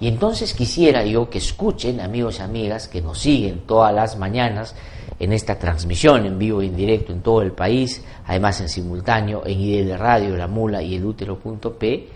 Y 0.00 0.06
entonces 0.06 0.54
quisiera 0.54 1.04
yo 1.04 1.28
que 1.28 1.38
escuchen, 1.38 2.00
amigos 2.00 2.38
y 2.38 2.42
amigas, 2.42 2.86
que 2.86 3.02
nos 3.02 3.18
siguen 3.18 3.62
todas 3.66 3.92
las 3.92 4.16
mañanas 4.16 4.76
en 5.18 5.32
esta 5.32 5.58
transmisión 5.58 6.24
en 6.24 6.38
vivo 6.38 6.62
e 6.62 6.66
indirecto 6.66 7.12
en 7.12 7.20
todo 7.20 7.42
el 7.42 7.50
país, 7.50 8.04
además 8.24 8.60
en 8.60 8.68
simultáneo 8.68 9.42
en 9.44 9.58
IDL 9.58 9.98
Radio, 9.98 10.36
La 10.36 10.46
Mula 10.46 10.80
y 10.80 10.94
el 10.94 11.04
Útero.p, 11.04 12.08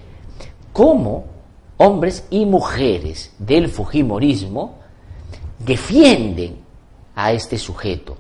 cómo 0.73 1.25
hombres 1.83 2.27
y 2.31 2.47
mujeres 2.47 3.35
del 3.39 3.69
Fujimorismo 3.69 4.79
defienden 5.59 6.59
a 7.15 7.33
este 7.33 7.59
sujeto, 7.59 8.17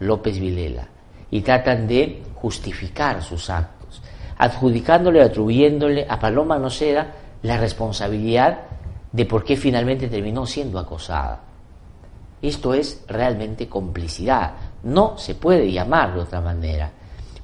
López 0.00 0.38
Vilela, 0.38 0.88
y 1.30 1.40
tratan 1.40 1.88
de 1.88 2.22
justificar 2.34 3.22
sus 3.22 3.50
actos 3.50 3.76
adjudicándole, 4.38 5.22
atribuyéndole 5.22 6.06
a 6.08 6.18
Paloma 6.18 6.58
Noceda 6.58 7.14
la 7.42 7.56
responsabilidad 7.56 8.58
de 9.12 9.24
por 9.24 9.44
qué 9.44 9.56
finalmente 9.56 10.08
terminó 10.08 10.46
siendo 10.46 10.78
acosada. 10.78 11.40
Esto 12.42 12.74
es 12.74 13.02
realmente 13.08 13.68
complicidad, 13.68 14.52
no 14.82 15.16
se 15.16 15.34
puede 15.34 15.72
llamar 15.72 16.14
de 16.14 16.20
otra 16.20 16.40
manera, 16.40 16.90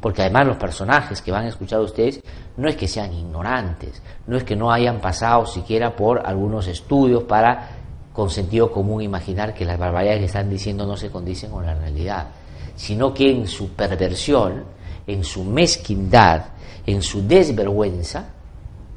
porque 0.03 0.23
además 0.23 0.49
los 0.49 0.57
personajes 0.57 1.23
que 1.23 1.31
van 1.31 1.45
a 1.45 1.49
escuchar 1.49 1.81
ustedes 1.81 2.21
no 2.57 2.69
es 2.69 2.75
que 2.75 2.89
sean 2.89 3.15
ignorantes, 3.15 4.03
no 4.27 4.37
es 4.37 4.43
que 4.43 4.57
no 4.57 4.73
hayan 4.73 5.01
pasado 5.01 5.47
siquiera 5.47 5.95
por 5.95 6.27
algunos 6.27 6.67
estudios 6.67 7.23
para 7.23 7.71
con 8.13 8.29
sentido 8.29 8.73
común 8.73 9.01
imaginar 9.01 9.55
que 9.55 9.65
las 9.65 9.79
barbaridades 9.79 10.19
que 10.19 10.27
están 10.27 10.51
diciendo 10.51 10.85
no 10.85 10.97
se 10.97 11.09
condicen 11.09 11.53
con 11.53 11.65
la 11.65 11.75
realidad, 11.75 12.27
sino 12.75 13.15
que 13.15 13.31
en 13.31 13.47
su 13.47 13.71
perversión, 13.71 14.65
en 15.07 15.23
su 15.23 15.45
mezquindad, 15.45 16.47
en 16.85 17.01
su 17.01 17.25
desvergüenza 17.27 18.27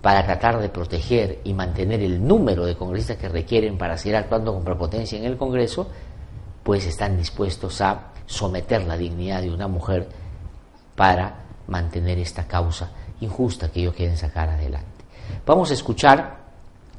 para 0.02 0.26
tratar 0.26 0.60
de 0.60 0.70
proteger 0.70 1.40
y 1.44 1.54
mantener 1.54 2.02
el 2.02 2.26
número 2.26 2.66
de 2.66 2.76
congresistas 2.76 3.18
que 3.18 3.30
requieren 3.30 3.78
para 3.78 3.96
seguir 3.96 4.16
actuando 4.16 4.56
con 4.56 4.64
prepotencia 4.64 5.20
en 5.20 5.26
el 5.26 5.38
Congreso, 5.38 5.88
pues 6.64 6.88
están 6.88 7.16
dispuestos 7.16 7.80
a 7.82 8.12
someter 8.26 8.86
la 8.86 8.98
dignidad 8.98 9.44
de 9.44 9.54
una 9.54 9.68
mujer 9.68 10.25
para 10.96 11.46
mantener 11.68 12.20
esta 12.20 12.48
causa 12.48 12.90
injusta 13.22 13.70
que 13.70 13.82
ellos 13.82 13.96
quieren 13.96 14.18
sacar 14.18 14.50
adelante. 14.50 15.06
Vamos 15.46 15.72
a 15.72 15.74
escuchar 15.74 16.46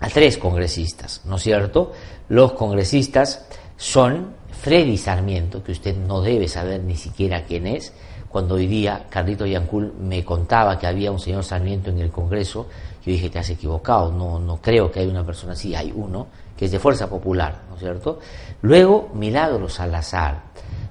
a 0.01 0.09
tres 0.09 0.39
congresistas, 0.39 1.23
¿no 1.25 1.37
es 1.37 1.43
cierto? 1.43 1.93
Los 2.29 2.53
congresistas 2.53 3.47
son 3.77 4.35
Freddy 4.51 4.97
Sarmiento, 4.97 5.63
que 5.63 5.73
usted 5.73 5.97
no 5.97 6.21
debe 6.21 6.49
saber 6.49 6.83
ni 6.83 6.97
siquiera 6.97 7.45
quién 7.45 7.67
es, 7.67 7.93
cuando 8.29 8.57
hoy 8.57 8.67
día 8.67 9.07
Carlito 9.09 9.47
Yancul 9.47 9.95
me 10.01 10.25
contaba 10.25 10.79
que 10.79 10.87
había 10.87 11.11
un 11.11 11.19
señor 11.19 11.45
Sarmiento 11.45 11.91
en 11.91 12.01
el 12.01 12.11
Congreso, 12.11 12.67
yo 13.05 13.13
dije, 13.13 13.31
te 13.31 13.39
has 13.39 13.49
equivocado, 13.51 14.11
no, 14.13 14.39
no 14.39 14.57
creo 14.61 14.91
que 14.91 15.01
haya 15.01 15.11
una 15.11 15.25
persona 15.25 15.53
así, 15.53 15.75
hay 15.75 15.93
uno, 15.95 16.27
que 16.57 16.67
es 16.67 16.73
de 16.73 16.79
Fuerza 16.79 17.09
Popular, 17.09 17.63
¿no 17.69 17.77
es 17.77 17.81
cierto? 17.81 18.19
Luego, 18.63 19.11
Milagro 19.15 19.69
Salazar, 19.69 20.43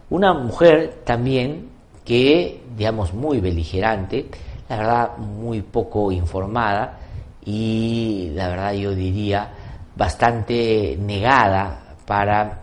una 0.10 0.34
mujer 0.34 1.02
también 1.04 1.75
que, 2.06 2.62
digamos, 2.78 3.14
muy 3.14 3.40
beligerante, 3.40 4.28
la 4.70 4.78
verdad, 4.78 5.18
muy 5.18 5.62
poco 5.62 6.12
informada 6.12 7.00
y, 7.44 8.32
la 8.34 8.48
verdad, 8.48 8.74
yo 8.74 8.96
diría, 8.96 9.52
bastante 9.96 10.98
negada 11.00 11.96
para 12.06 12.62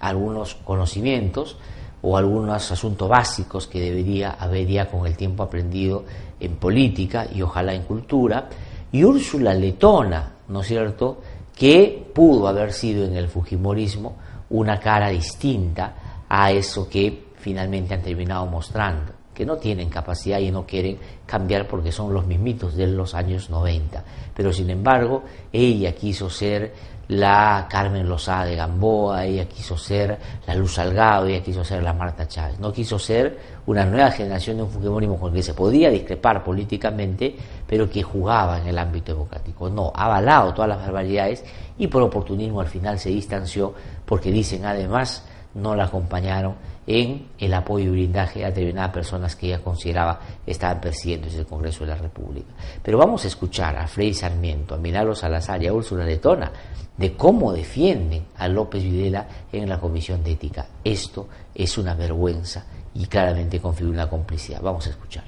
algunos 0.00 0.54
conocimientos, 0.54 1.56
o 2.02 2.16
algunos 2.16 2.70
asuntos 2.70 3.08
básicos 3.08 3.66
que 3.66 3.80
debería 3.80 4.36
haber 4.38 4.68
ya 4.68 4.86
con 4.88 5.06
el 5.06 5.16
tiempo 5.16 5.42
aprendido 5.42 6.04
en 6.38 6.54
política 6.54 7.26
y 7.34 7.42
ojalá 7.42 7.74
en 7.74 7.82
cultura, 7.82 8.48
y 8.92 9.02
Úrsula 9.02 9.52
Letona, 9.54 10.34
¿no 10.46 10.60
es 10.60 10.68
cierto?, 10.68 11.20
que 11.56 12.10
pudo 12.14 12.46
haber 12.46 12.72
sido 12.72 13.06
en 13.06 13.16
el 13.16 13.28
Fujimorismo 13.28 14.14
una 14.50 14.78
cara 14.78 15.08
distinta 15.08 16.24
a 16.28 16.52
eso 16.52 16.88
que 16.88 17.25
finalmente 17.46 17.94
han 17.94 18.02
terminado 18.02 18.44
mostrando, 18.46 19.12
que 19.32 19.46
no 19.46 19.56
tienen 19.56 19.88
capacidad 19.88 20.40
y 20.40 20.50
no 20.50 20.66
quieren 20.66 20.98
cambiar 21.24 21.68
porque 21.68 21.92
son 21.92 22.12
los 22.12 22.26
mismitos 22.26 22.74
de 22.74 22.88
los 22.88 23.14
años 23.14 23.50
90. 23.50 24.02
Pero 24.34 24.52
sin 24.52 24.68
embargo, 24.68 25.22
ella 25.52 25.92
quiso 25.92 26.28
ser 26.28 26.72
la 27.06 27.68
Carmen 27.70 28.08
Lozada 28.08 28.46
de 28.46 28.56
Gamboa, 28.56 29.26
ella 29.26 29.44
quiso 29.44 29.78
ser 29.78 30.18
la 30.44 30.56
Luz 30.56 30.74
Salgado, 30.74 31.26
ella 31.26 31.40
quiso 31.40 31.62
ser 31.62 31.84
la 31.84 31.92
Marta 31.92 32.26
Chávez, 32.26 32.58
no 32.58 32.72
quiso 32.72 32.98
ser 32.98 33.38
una 33.66 33.84
nueva 33.84 34.10
generación 34.10 34.56
de 34.56 34.64
un 34.64 34.70
Fujimorismo 34.70 35.16
con 35.16 35.28
el 35.28 35.36
que 35.36 35.42
se 35.44 35.54
podía 35.54 35.88
discrepar 35.88 36.42
políticamente, 36.42 37.36
pero 37.64 37.88
que 37.88 38.02
jugaba 38.02 38.58
en 38.60 38.66
el 38.66 38.76
ámbito 38.76 39.12
democrático. 39.12 39.70
No, 39.70 39.92
ha 39.94 40.06
avalado 40.06 40.52
todas 40.52 40.70
las 40.70 40.80
barbaridades 40.80 41.44
y 41.78 41.86
por 41.86 42.02
oportunismo 42.02 42.60
al 42.60 42.66
final 42.66 42.98
se 42.98 43.10
distanció 43.10 43.72
porque 44.04 44.32
dicen 44.32 44.64
además 44.64 45.22
no 45.56 45.74
la 45.74 45.84
acompañaron 45.84 46.54
en 46.86 47.28
el 47.38 47.52
apoyo 47.54 47.86
y 47.86 47.90
blindaje 47.90 48.44
a 48.44 48.48
determinadas 48.48 48.92
personas 48.92 49.34
que 49.34 49.48
ella 49.48 49.62
consideraba 49.62 50.20
estaban 50.46 50.80
persiguiendo 50.80 51.26
desde 51.26 51.40
el 51.40 51.46
Congreso 51.46 51.84
de 51.84 51.90
la 51.90 51.96
República. 51.96 52.52
Pero 52.82 52.98
vamos 52.98 53.24
a 53.24 53.28
escuchar 53.28 53.76
a 53.76 53.86
Frei 53.88 54.14
Sarmiento, 54.14 54.74
a 54.74 54.78
Milagro 54.78 55.14
Salazar 55.14 55.62
y 55.62 55.66
a 55.66 55.72
Úrsula 55.72 56.04
Letona 56.04 56.52
de 56.96 57.14
cómo 57.14 57.52
defienden 57.52 58.26
a 58.36 58.48
López 58.48 58.82
Videla 58.82 59.26
en 59.52 59.68
la 59.68 59.80
Comisión 59.80 60.22
de 60.22 60.32
Ética. 60.32 60.66
Esto 60.84 61.28
es 61.54 61.76
una 61.76 61.94
vergüenza 61.94 62.64
y 62.94 63.06
claramente 63.06 63.60
configura 63.60 64.02
una 64.02 64.10
complicidad. 64.10 64.60
Vamos 64.62 64.86
a 64.86 64.90
escuchar. 64.90 65.24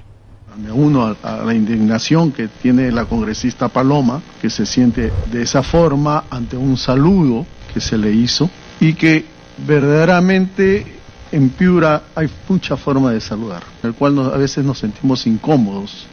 Me 0.57 0.71
uno 0.71 1.15
a, 1.21 1.43
la 1.43 1.53
indignación 1.53 2.31
que 2.31 2.47
tiene 2.47 2.91
la 2.91 3.05
congresista 3.05 3.67
Paloma, 3.67 4.21
que 4.41 4.49
se 4.49 4.65
siente 4.65 5.11
de 5.31 5.41
esa 5.41 5.61
forma 5.61 6.23
ante 6.29 6.57
un 6.57 6.75
saludo 6.75 7.45
que 7.71 7.79
se 7.79 7.97
le 7.97 8.11
hizo 8.11 8.49
y 8.79 8.93
que 8.93 9.25
verdaderamente 9.65 10.85
en 11.31 11.49
Piura 11.49 12.03
hay 12.15 12.29
mucha 12.47 12.75
forma 12.77 13.11
de 13.11 13.21
saludar, 13.21 13.63
en 13.83 13.89
el 13.89 13.95
cual 13.95 14.19
a 14.19 14.37
veces 14.37 14.65
nos 14.65 14.79
sentimos 14.79 15.27
incómodos 15.27 16.07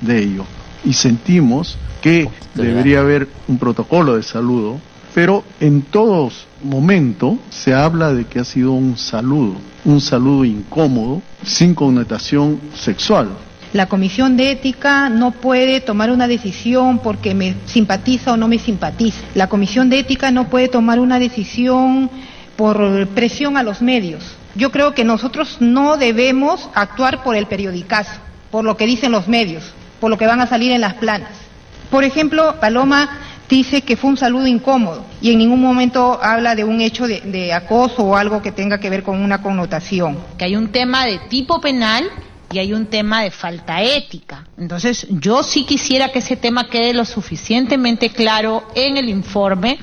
de 0.00 0.22
ello 0.22 0.44
y 0.84 0.92
sentimos 0.92 1.76
que 2.00 2.28
debería 2.54 3.00
haber 3.00 3.28
un 3.48 3.58
protocolo 3.58 4.16
de 4.16 4.22
saludo, 4.22 4.80
pero 5.14 5.44
en 5.60 5.82
todos 5.82 6.46
momentos 6.62 7.34
se 7.50 7.74
habla 7.74 8.14
de 8.14 8.24
que 8.24 8.38
ha 8.38 8.44
sido 8.44 8.72
un 8.72 8.96
saludo, 8.96 9.56
un 9.84 10.00
saludo 10.00 10.44
incómodo, 10.44 11.20
sin 11.44 11.74
connotación 11.74 12.60
sexual. 12.74 13.28
La 13.72 13.86
Comisión 13.86 14.36
de 14.36 14.50
Ética 14.50 15.08
no 15.08 15.30
puede 15.30 15.80
tomar 15.80 16.10
una 16.10 16.26
decisión 16.26 16.98
porque 16.98 17.34
me 17.34 17.54
simpatiza 17.66 18.32
o 18.32 18.36
no 18.36 18.48
me 18.48 18.58
simpatiza. 18.58 19.20
La 19.34 19.48
Comisión 19.48 19.90
de 19.90 20.00
Ética 20.00 20.32
no 20.32 20.48
puede 20.48 20.66
tomar 20.66 20.98
una 20.98 21.20
decisión 21.20 22.10
por 22.60 23.08
presión 23.14 23.56
a 23.56 23.62
los 23.62 23.80
medios. 23.80 24.22
Yo 24.54 24.70
creo 24.70 24.92
que 24.92 25.02
nosotros 25.02 25.56
no 25.60 25.96
debemos 25.96 26.68
actuar 26.74 27.22
por 27.22 27.34
el 27.34 27.46
periodicazo, 27.46 28.20
por 28.50 28.66
lo 28.66 28.76
que 28.76 28.84
dicen 28.84 29.12
los 29.12 29.28
medios, 29.28 29.64
por 29.98 30.10
lo 30.10 30.18
que 30.18 30.26
van 30.26 30.42
a 30.42 30.46
salir 30.46 30.70
en 30.70 30.82
las 30.82 30.92
planas. 30.92 31.30
Por 31.90 32.04
ejemplo, 32.04 32.56
Paloma 32.60 33.18
dice 33.48 33.80
que 33.80 33.96
fue 33.96 34.10
un 34.10 34.18
saludo 34.18 34.46
incómodo 34.46 35.06
y 35.22 35.32
en 35.32 35.38
ningún 35.38 35.62
momento 35.62 36.22
habla 36.22 36.54
de 36.54 36.64
un 36.64 36.82
hecho 36.82 37.06
de, 37.08 37.50
acoso 37.54 38.02
o 38.02 38.14
algo 38.14 38.42
que 38.42 38.52
tenga 38.52 38.78
que 38.78 38.90
ver 38.90 39.04
con 39.04 39.22
una 39.22 39.40
connotación. 39.40 40.18
Que 40.36 40.44
hay 40.44 40.54
un 40.54 40.70
tema 40.70 41.06
de 41.06 41.18
tipo 41.30 41.62
penal 41.62 42.10
y 42.52 42.58
hay 42.58 42.74
un 42.74 42.86
tema 42.86 43.22
de 43.22 43.30
falta 43.30 43.80
ética. 43.80 44.44
Entonces, 44.58 45.06
yo 45.08 45.42
sí 45.42 45.64
quisiera 45.64 46.10
que 46.10 46.18
ese 46.18 46.36
tema 46.36 46.68
quede 46.68 46.92
lo 46.92 47.06
suficientemente 47.06 48.10
claro 48.10 48.64
en 48.74 48.98
el 48.98 49.08
informe 49.08 49.78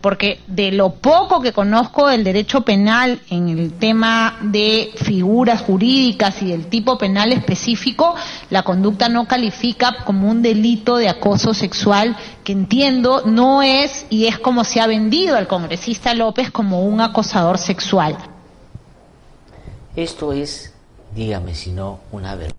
porque 0.00 0.40
de 0.46 0.70
lo 0.70 0.90
poco 0.90 1.40
que 1.40 1.52
conozco 1.52 2.06
del 2.06 2.22
derecho 2.22 2.62
penal 2.62 3.20
en 3.30 3.48
el 3.48 3.72
tema 3.72 4.38
de 4.42 4.92
figuras 4.96 5.62
jurídicas 5.62 6.40
y 6.42 6.50
del 6.50 6.66
tipo 6.66 6.98
penal 6.98 7.32
específico, 7.32 8.14
la 8.50 8.62
conducta 8.62 9.08
no 9.08 9.26
califica 9.26 10.04
como 10.04 10.30
un 10.30 10.40
delito 10.42 10.96
de 10.96 11.08
acoso 11.08 11.52
sexual 11.52 12.16
que 12.44 12.52
entiendo 12.52 13.22
no 13.26 13.62
es 13.62 14.06
y 14.08 14.26
es 14.26 14.38
como 14.38 14.64
se 14.64 14.80
ha 14.80 14.86
vendido 14.86 15.36
al 15.36 15.48
congresista 15.48 16.14
López 16.14 16.50
como 16.50 16.84
un 16.84 17.00
acosador 17.00 17.58
sexual. 17.58 18.16
Esto 19.96 20.32
es, 20.32 20.72
dígame 21.14 21.56
si 21.56 21.72
no, 21.72 22.00
una 22.12 22.36
vergüenza. 22.36 22.56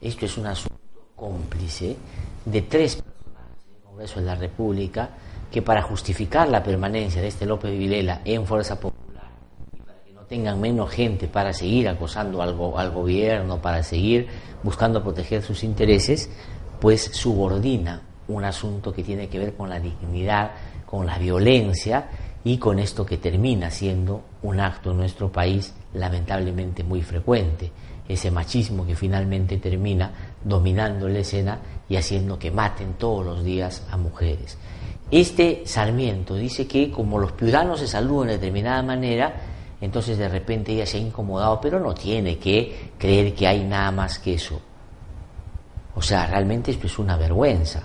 Esto 0.00 0.26
es 0.26 0.36
un 0.36 0.46
asunto 0.46 0.76
cómplice 1.14 1.96
de 2.44 2.62
tres 2.62 2.96
personajes 2.96 3.64
del 3.72 3.82
Congreso 3.82 4.20
de 4.20 4.26
la 4.26 4.34
República 4.34 5.10
que 5.56 5.62
para 5.62 5.80
justificar 5.80 6.50
la 6.50 6.62
permanencia 6.62 7.22
de 7.22 7.28
este 7.28 7.46
López 7.46 7.70
Vilela 7.70 8.20
en 8.26 8.44
Fuerza 8.44 8.78
Popular 8.78 9.30
y 9.72 9.80
para 9.80 10.04
que 10.04 10.12
no 10.12 10.20
tengan 10.24 10.60
menos 10.60 10.90
gente 10.90 11.28
para 11.28 11.54
seguir 11.54 11.88
acosando 11.88 12.42
al, 12.42 12.50
al 12.76 12.90
gobierno, 12.90 13.62
para 13.62 13.82
seguir 13.82 14.28
buscando 14.62 15.02
proteger 15.02 15.42
sus 15.42 15.64
intereses, 15.64 16.28
pues 16.78 17.04
subordina 17.04 18.02
un 18.28 18.44
asunto 18.44 18.92
que 18.92 19.02
tiene 19.02 19.30
que 19.30 19.38
ver 19.38 19.54
con 19.54 19.70
la 19.70 19.80
dignidad, 19.80 20.50
con 20.84 21.06
la 21.06 21.16
violencia 21.16 22.06
y 22.44 22.58
con 22.58 22.78
esto 22.78 23.06
que 23.06 23.16
termina 23.16 23.70
siendo 23.70 24.24
un 24.42 24.60
acto 24.60 24.90
en 24.90 24.98
nuestro 24.98 25.32
país 25.32 25.72
lamentablemente 25.94 26.84
muy 26.84 27.00
frecuente, 27.00 27.72
ese 28.06 28.30
machismo 28.30 28.84
que 28.86 28.94
finalmente 28.94 29.56
termina 29.56 30.10
dominando 30.44 31.08
la 31.08 31.20
escena 31.20 31.58
y 31.88 31.96
haciendo 31.96 32.38
que 32.38 32.50
maten 32.50 32.92
todos 32.98 33.24
los 33.24 33.42
días 33.42 33.86
a 33.90 33.96
mujeres. 33.96 34.58
Este 35.10 35.62
Sarmiento 35.64 36.34
dice 36.34 36.66
que 36.66 36.90
como 36.90 37.18
los 37.18 37.32
piuranos 37.32 37.80
se 37.80 37.86
saludan 37.86 38.28
de 38.28 38.34
determinada 38.34 38.82
manera, 38.82 39.34
entonces 39.80 40.18
de 40.18 40.28
repente 40.28 40.72
ella 40.72 40.86
se 40.86 40.96
ha 40.96 41.00
incomodado, 41.00 41.60
pero 41.60 41.78
no 41.78 41.94
tiene 41.94 42.38
que 42.38 42.92
creer 42.98 43.34
que 43.34 43.46
hay 43.46 43.62
nada 43.64 43.92
más 43.92 44.18
que 44.18 44.34
eso. 44.34 44.60
O 45.94 46.02
sea, 46.02 46.26
realmente 46.26 46.72
esto 46.72 46.86
es 46.86 46.98
una 46.98 47.16
vergüenza. 47.16 47.82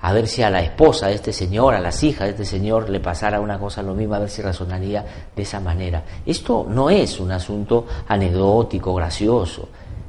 A 0.00 0.12
ver 0.12 0.26
si 0.26 0.42
a 0.42 0.50
la 0.50 0.62
esposa 0.62 1.08
de 1.08 1.14
este 1.14 1.32
señor, 1.32 1.74
a 1.74 1.80
las 1.80 2.02
hijas 2.02 2.26
de 2.26 2.30
este 2.30 2.44
señor 2.44 2.88
le 2.90 3.00
pasara 3.00 3.40
una 3.40 3.58
cosa 3.58 3.82
lo 3.82 3.94
mismo, 3.94 4.14
a 4.14 4.20
ver 4.20 4.30
si 4.30 4.42
razonaría 4.42 5.04
de 5.34 5.42
esa 5.42 5.60
manera. 5.60 6.02
Esto 6.24 6.66
no 6.68 6.90
es 6.90 7.20
un 7.20 7.30
asunto 7.30 7.86
anecdótico, 8.08 8.94
gracioso. 8.94 9.68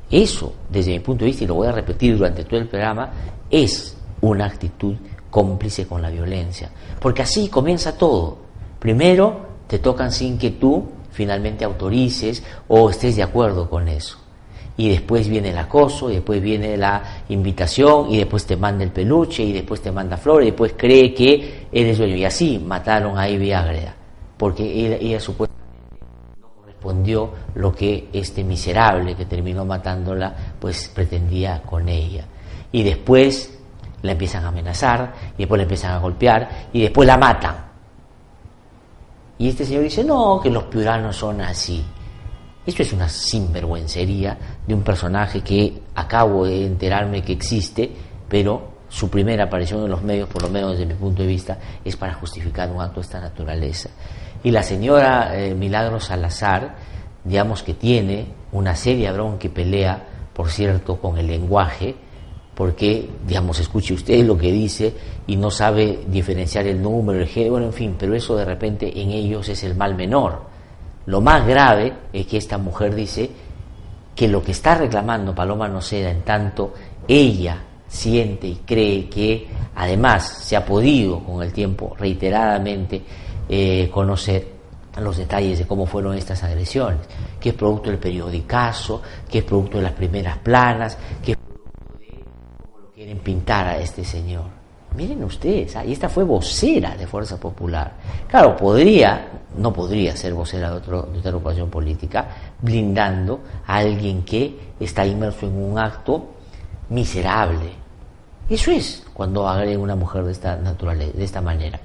Eso, 0.10 0.54
desde 0.70 0.92
mi 0.92 1.00
punto 1.00 1.26
de 1.26 1.32
vista, 1.32 1.44
y 1.44 1.48
lo 1.48 1.56
voy 1.56 1.68
a 1.68 1.72
repetir 1.72 2.18
durante 2.18 2.44
todo 2.44 2.60
el 2.60 2.68
programa, 2.68 3.12
es 3.50 3.98
una 4.22 4.46
actitud 4.46 4.96
cómplice 5.34 5.88
con 5.88 6.00
la 6.00 6.12
violencia. 6.12 6.70
Porque 7.00 7.24
así 7.24 7.50
comienza 7.50 7.98
todo. 7.98 8.38
Primero 8.78 9.48
te 9.66 9.80
tocan 9.80 10.12
sin 10.12 10.38
que 10.38 10.52
tú 10.52 10.86
finalmente 11.10 11.66
autorices 11.66 12.44
o 12.68 12.92
estés 12.92 13.16
de 13.16 13.24
acuerdo 13.24 13.68
con 13.68 13.88
eso. 13.88 14.20
Y 14.78 14.90
después 14.90 15.28
viene 15.28 15.50
el 15.50 15.58
acoso, 15.58 16.12
y 16.12 16.16
después 16.16 16.40
viene 16.40 16.78
la 16.78 17.24
invitación, 17.30 18.12
y 18.12 18.18
después 18.18 18.46
te 18.46 18.58
manda 18.58 18.84
el 18.84 18.92
peluche, 18.92 19.42
y 19.42 19.54
después 19.54 19.82
te 19.82 19.92
manda 19.92 20.18
flores, 20.18 20.48
y 20.48 20.52
después 20.52 20.74
cree 20.78 21.16
que 21.16 21.68
eres 21.72 21.98
dueño. 21.98 22.16
Y 22.16 22.26
así 22.26 22.60
mataron 22.64 23.18
a 23.18 23.28
Ivy 23.28 23.54
Ágreda, 23.54 23.96
porque 24.38 24.64
ella, 24.64 24.98
ella 24.98 25.20
supuestamente 25.20 25.98
no 26.40 26.50
correspondió 26.60 27.32
lo 27.56 27.72
que 27.74 28.10
este 28.14 28.44
miserable 28.44 29.16
que 29.16 29.26
terminó 29.26 29.66
matándola, 29.66 30.36
pues 30.60 30.92
pretendía 30.94 31.64
con 31.64 31.90
ella. 31.90 32.26
Y 32.72 32.84
después 32.84 33.53
la 34.04 34.12
empiezan 34.12 34.46
a 34.46 34.50
amenazar, 34.50 35.14
y 35.36 35.40
después 35.40 35.58
la 35.58 35.64
empiezan 35.64 35.94
a 35.94 35.98
golpear, 35.98 36.50
y 36.72 36.82
después 36.82 37.08
la 37.08 37.18
matan. 37.18 37.56
Y 39.40 39.50
este 39.50 39.66
señor 39.66 39.84
dice, 39.84 40.04
no, 40.04 40.40
que 40.42 40.52
los 40.52 40.66
piuranos 40.66 41.16
son 41.16 41.42
así. 41.42 41.84
Esto 42.66 42.84
es 42.84 42.94
una 42.94 43.10
sinvergüencería 43.10 44.38
de 44.66 44.74
un 44.74 44.84
personaje 44.84 45.42
que 45.42 45.82
acabo 45.96 46.46
de 46.46 46.66
enterarme 46.66 47.22
que 47.24 47.34
existe, 47.34 47.92
pero 48.30 48.74
su 48.88 49.10
primera 49.10 49.46
aparición 49.46 49.84
en 49.84 49.90
los 49.90 50.04
medios, 50.04 50.30
por 50.30 50.44
lo 50.44 50.50
menos 50.50 50.72
desde 50.72 50.86
mi 50.86 50.94
punto 50.94 51.24
de 51.24 51.28
vista, 51.28 51.58
es 51.84 51.98
para 51.98 52.14
justificar 52.14 52.70
un 52.72 52.82
acto 52.82 53.00
de 53.00 53.06
esta 53.06 53.20
naturaleza. 53.20 53.90
Y 54.44 54.52
la 54.52 54.64
señora 54.64 55.36
eh, 55.36 55.56
Milagro 55.56 56.00
Salazar, 56.00 56.76
digamos 57.24 57.64
que 57.64 57.74
tiene 57.74 58.28
una 58.52 58.76
seria 58.76 59.12
bronca 59.12 59.48
y 59.48 59.50
pelea, 59.50 60.04
por 60.34 60.50
cierto, 60.50 60.98
con 61.00 61.18
el 61.18 61.28
lenguaje, 61.28 61.96
porque, 62.56 63.10
digamos, 63.26 63.60
escuche 63.60 63.94
usted 63.94 64.24
lo 64.26 64.38
que 64.38 64.52
dice 64.52 64.94
y 65.26 65.36
no 65.36 65.50
sabe 65.50 66.00
diferenciar 66.08 66.68
el 66.68 66.82
número, 66.82 67.20
el 67.20 67.28
género, 67.28 67.54
bueno, 67.54 67.68
en 67.68 67.74
fin, 67.74 67.96
pero 67.98 68.14
eso 68.14 68.36
de 68.36 68.46
repente 68.46 69.02
en 69.02 69.12
ellos 69.12 69.50
es 69.50 69.64
el 69.64 69.76
mal 69.76 69.96
menor. 69.96 70.42
Lo 71.06 71.20
más 71.20 71.46
grave 71.48 71.94
es 72.14 72.28
que 72.28 72.38
esta 72.38 72.58
mujer 72.58 72.94
dice 72.94 73.30
que 74.16 74.28
lo 74.28 74.44
que 74.44 74.52
está 74.52 74.76
reclamando 74.76 75.34
Paloma 75.34 75.68
Noceda, 75.68 76.12
en 76.12 76.22
tanto 76.22 76.74
ella 77.08 77.64
siente 77.88 78.48
y 78.48 78.56
cree 78.66 79.10
que 79.10 79.48
además 79.76 80.28
se 80.44 80.56
ha 80.56 80.66
podido 80.66 81.20
con 81.20 81.44
el 81.44 81.52
tiempo 81.52 81.96
reiteradamente 81.98 83.02
eh, 83.50 83.90
conocer 83.92 84.54
los 85.02 85.18
detalles 85.18 85.60
de 85.60 85.66
cómo 85.66 85.86
fueron 85.86 86.16
estas 86.16 86.44
agresiones, 86.44 87.02
que 87.40 87.50
es 87.50 87.56
producto 87.56 87.90
del 87.90 88.00
periodicazo, 88.00 89.02
que 89.30 89.40
es 89.40 89.44
producto 89.44 89.78
de 89.78 89.84
las 89.84 89.94
primeras 89.94 90.38
planas, 90.38 90.98
que 91.24 91.32
es 91.32 91.38
pintar 93.16 93.68
a 93.68 93.78
este 93.78 94.04
señor. 94.04 94.64
Miren 94.96 95.24
ustedes, 95.24 95.76
y 95.88 95.92
esta 95.92 96.08
fue 96.08 96.24
vocera 96.24 96.96
de 96.96 97.08
Fuerza 97.08 97.40
Popular. 97.40 97.94
Claro, 98.28 98.56
podría, 98.56 99.28
no 99.58 99.74
podría 99.74 100.16
ser 100.16 100.34
vocera 100.34 100.70
de, 100.70 100.78
otro, 100.78 101.02
de 101.04 101.18
otra 101.18 101.30
agrupación 101.30 101.70
política, 101.70 102.28
blindando 102.62 103.40
a 103.66 103.78
alguien 103.78 104.24
que 104.24 104.74
está 104.80 105.06
inmerso 105.06 105.48
en 105.48 105.56
un 105.56 105.80
acto 105.80 106.34
miserable. 106.90 107.72
Eso 108.48 108.72
es 108.72 109.04
cuando 109.14 109.48
agrega 109.48 109.80
una 109.80 109.96
mujer 109.96 110.26
de 110.26 110.32
esta 110.32 110.58
naturaleza, 110.58 111.18
de 111.18 111.24
esta 111.24 111.42
manera. 111.42 111.80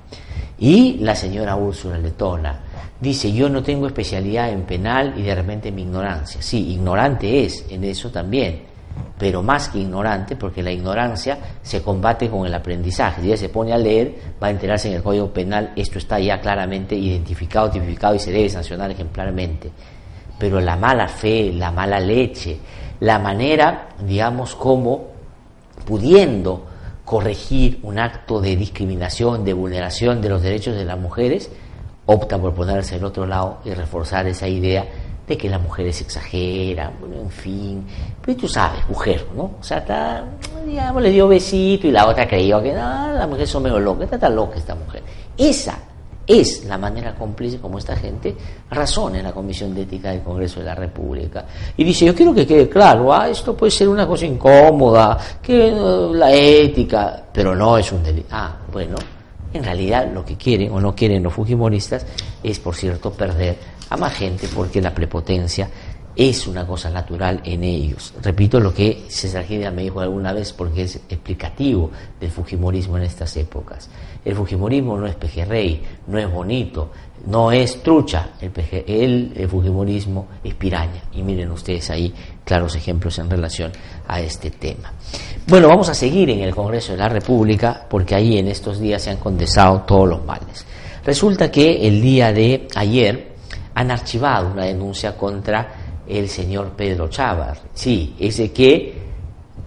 Y 0.58 0.98
la 0.98 1.14
señora 1.14 1.56
Úrsula 1.56 1.96
Letona 1.96 2.60
dice, 3.00 3.32
yo 3.32 3.48
no 3.48 3.62
tengo 3.62 3.86
especialidad 3.86 4.50
en 4.50 4.62
penal 4.62 5.14
y 5.16 5.22
de 5.22 5.34
repente 5.34 5.72
mi 5.72 5.82
ignorancia. 5.82 6.42
Sí, 6.42 6.72
ignorante 6.72 7.44
es 7.44 7.64
en 7.70 7.84
eso 7.84 8.10
también, 8.10 8.64
pero 9.18 9.42
más 9.42 9.68
que 9.68 9.78
ignorante, 9.78 10.36
porque 10.36 10.62
la 10.62 10.70
ignorancia 10.70 11.38
se 11.62 11.82
combate 11.82 12.30
con 12.30 12.46
el 12.46 12.54
aprendizaje. 12.54 13.20
Si 13.20 13.28
ella 13.28 13.36
se 13.36 13.48
pone 13.48 13.72
a 13.72 13.78
leer, 13.78 14.14
va 14.42 14.46
a 14.46 14.50
enterarse 14.50 14.88
en 14.88 14.94
el 14.94 15.02
Código 15.02 15.32
Penal, 15.32 15.72
esto 15.76 15.98
está 15.98 16.20
ya 16.20 16.40
claramente 16.40 16.94
identificado, 16.94 17.70
tipificado 17.70 18.14
y 18.14 18.18
se 18.18 18.30
debe 18.30 18.48
sancionar 18.48 18.90
ejemplarmente. 18.90 19.70
Pero 20.38 20.60
la 20.60 20.76
mala 20.76 21.08
fe, 21.08 21.52
la 21.52 21.72
mala 21.72 21.98
leche, 21.98 22.58
la 23.00 23.18
manera, 23.18 23.88
digamos, 24.00 24.54
como 24.54 25.08
pudiendo 25.84 26.66
corregir 27.04 27.80
un 27.82 27.98
acto 27.98 28.40
de 28.40 28.54
discriminación, 28.54 29.44
de 29.44 29.52
vulneración 29.52 30.20
de 30.20 30.28
los 30.28 30.42
derechos 30.42 30.76
de 30.76 30.84
las 30.84 30.98
mujeres, 30.98 31.50
opta 32.06 32.38
por 32.38 32.54
ponerse 32.54 32.96
al 32.96 33.04
otro 33.04 33.26
lado 33.26 33.58
y 33.64 33.72
reforzar 33.72 34.26
esa 34.26 34.46
idea 34.46 34.86
de 35.28 35.36
que 35.36 35.48
las 35.48 35.60
mujeres 35.60 36.00
exageran, 36.00 36.94
bueno, 37.00 37.16
en 37.20 37.30
fin. 37.30 37.84
Pero 38.24 38.36
tú 38.36 38.48
sabes, 38.48 38.80
mujer, 38.88 39.26
¿no? 39.36 39.42
O 39.60 39.62
sea, 39.62 39.78
está, 39.78 40.24
digamos, 40.66 41.02
le 41.02 41.10
dio 41.10 41.28
besito 41.28 41.86
y 41.86 41.90
la 41.90 42.06
otra 42.06 42.26
creyó 42.26 42.62
que 42.62 42.72
no, 42.72 43.12
la 43.12 43.26
mujer 43.26 43.46
son 43.46 43.62
medio 43.62 43.78
loca, 43.78 44.04
está 44.04 44.18
tan 44.18 44.34
loca 44.34 44.56
esta 44.56 44.74
mujer. 44.74 45.02
Esa 45.36 45.78
es 46.26 46.64
la 46.66 46.76
manera 46.76 47.14
cómplice 47.14 47.58
como 47.58 47.78
esta 47.78 47.96
gente 47.96 48.36
razona 48.70 49.18
en 49.18 49.24
la 49.24 49.32
Comisión 49.32 49.74
de 49.74 49.82
Ética 49.82 50.10
del 50.10 50.22
Congreso 50.22 50.60
de 50.60 50.66
la 50.66 50.74
República. 50.74 51.46
Y 51.76 51.84
dice, 51.84 52.04
yo 52.04 52.14
quiero 52.14 52.34
que 52.34 52.46
quede 52.46 52.68
claro, 52.68 53.12
ah, 53.12 53.28
esto 53.28 53.56
puede 53.56 53.70
ser 53.70 53.88
una 53.88 54.06
cosa 54.06 54.26
incómoda, 54.26 55.18
que 55.42 55.72
uh, 55.72 56.12
la 56.12 56.32
ética, 56.32 57.24
pero 57.32 57.54
no 57.54 57.78
es 57.78 57.90
un 57.92 58.02
delito. 58.02 58.28
Ah, 58.30 58.56
bueno, 58.70 58.96
en 59.54 59.64
realidad 59.64 60.10
lo 60.12 60.22
que 60.22 60.36
quieren 60.36 60.70
o 60.72 60.80
no 60.80 60.94
quieren 60.94 61.22
los 61.22 61.32
fujimoristas 61.32 62.04
es, 62.42 62.58
por 62.60 62.74
cierto, 62.74 63.10
perder 63.10 63.77
a 63.90 63.96
más 63.96 64.14
gente 64.14 64.48
porque 64.54 64.80
la 64.80 64.94
prepotencia 64.94 65.68
es 66.18 66.48
una 66.48 66.66
cosa 66.66 66.90
natural 66.90 67.40
en 67.44 67.62
ellos. 67.62 68.12
Repito 68.20 68.58
lo 68.58 68.74
que 68.74 69.04
César 69.08 69.44
Gida 69.44 69.70
me 69.70 69.82
dijo 69.82 70.00
alguna 70.00 70.32
vez 70.32 70.52
porque 70.52 70.82
es 70.82 70.96
explicativo 71.08 71.92
del 72.18 72.32
Fujimorismo 72.32 72.96
en 72.96 73.04
estas 73.04 73.36
épocas. 73.36 73.88
El 74.24 74.34
Fujimorismo 74.34 74.98
no 74.98 75.06
es 75.06 75.14
pejerrey, 75.14 75.80
no 76.08 76.18
es 76.18 76.28
bonito, 76.28 76.90
no 77.26 77.52
es 77.52 77.84
trucha. 77.84 78.30
El, 78.40 79.32
el, 79.36 79.48
Fujimorismo 79.48 80.26
es 80.42 80.54
piraña. 80.54 81.04
Y 81.12 81.22
miren 81.22 81.52
ustedes 81.52 81.88
ahí 81.90 82.12
claros 82.44 82.74
ejemplos 82.74 83.16
en 83.20 83.30
relación 83.30 83.70
a 84.08 84.20
este 84.20 84.50
tema. 84.50 84.92
Bueno, 85.46 85.68
vamos 85.68 85.88
a 85.88 85.94
seguir 85.94 86.30
en 86.30 86.40
el 86.40 86.52
Congreso 86.52 86.92
de 86.92 86.98
la 86.98 87.08
República 87.08 87.86
porque 87.88 88.16
ahí 88.16 88.38
en 88.38 88.48
estos 88.48 88.80
días 88.80 89.02
se 89.02 89.10
han 89.10 89.18
condensado 89.18 89.82
todos 89.82 90.08
los 90.08 90.24
males. 90.24 90.66
Resulta 91.04 91.48
que 91.48 91.86
el 91.86 92.02
día 92.02 92.32
de 92.32 92.66
ayer 92.74 93.37
han 93.78 93.92
archivado 93.92 94.50
una 94.50 94.64
denuncia 94.64 95.16
contra 95.16 95.68
el 96.04 96.28
señor 96.28 96.70
Pedro 96.70 97.06
Chávez. 97.06 97.60
Sí, 97.74 98.16
ese 98.18 98.50
que 98.50 98.92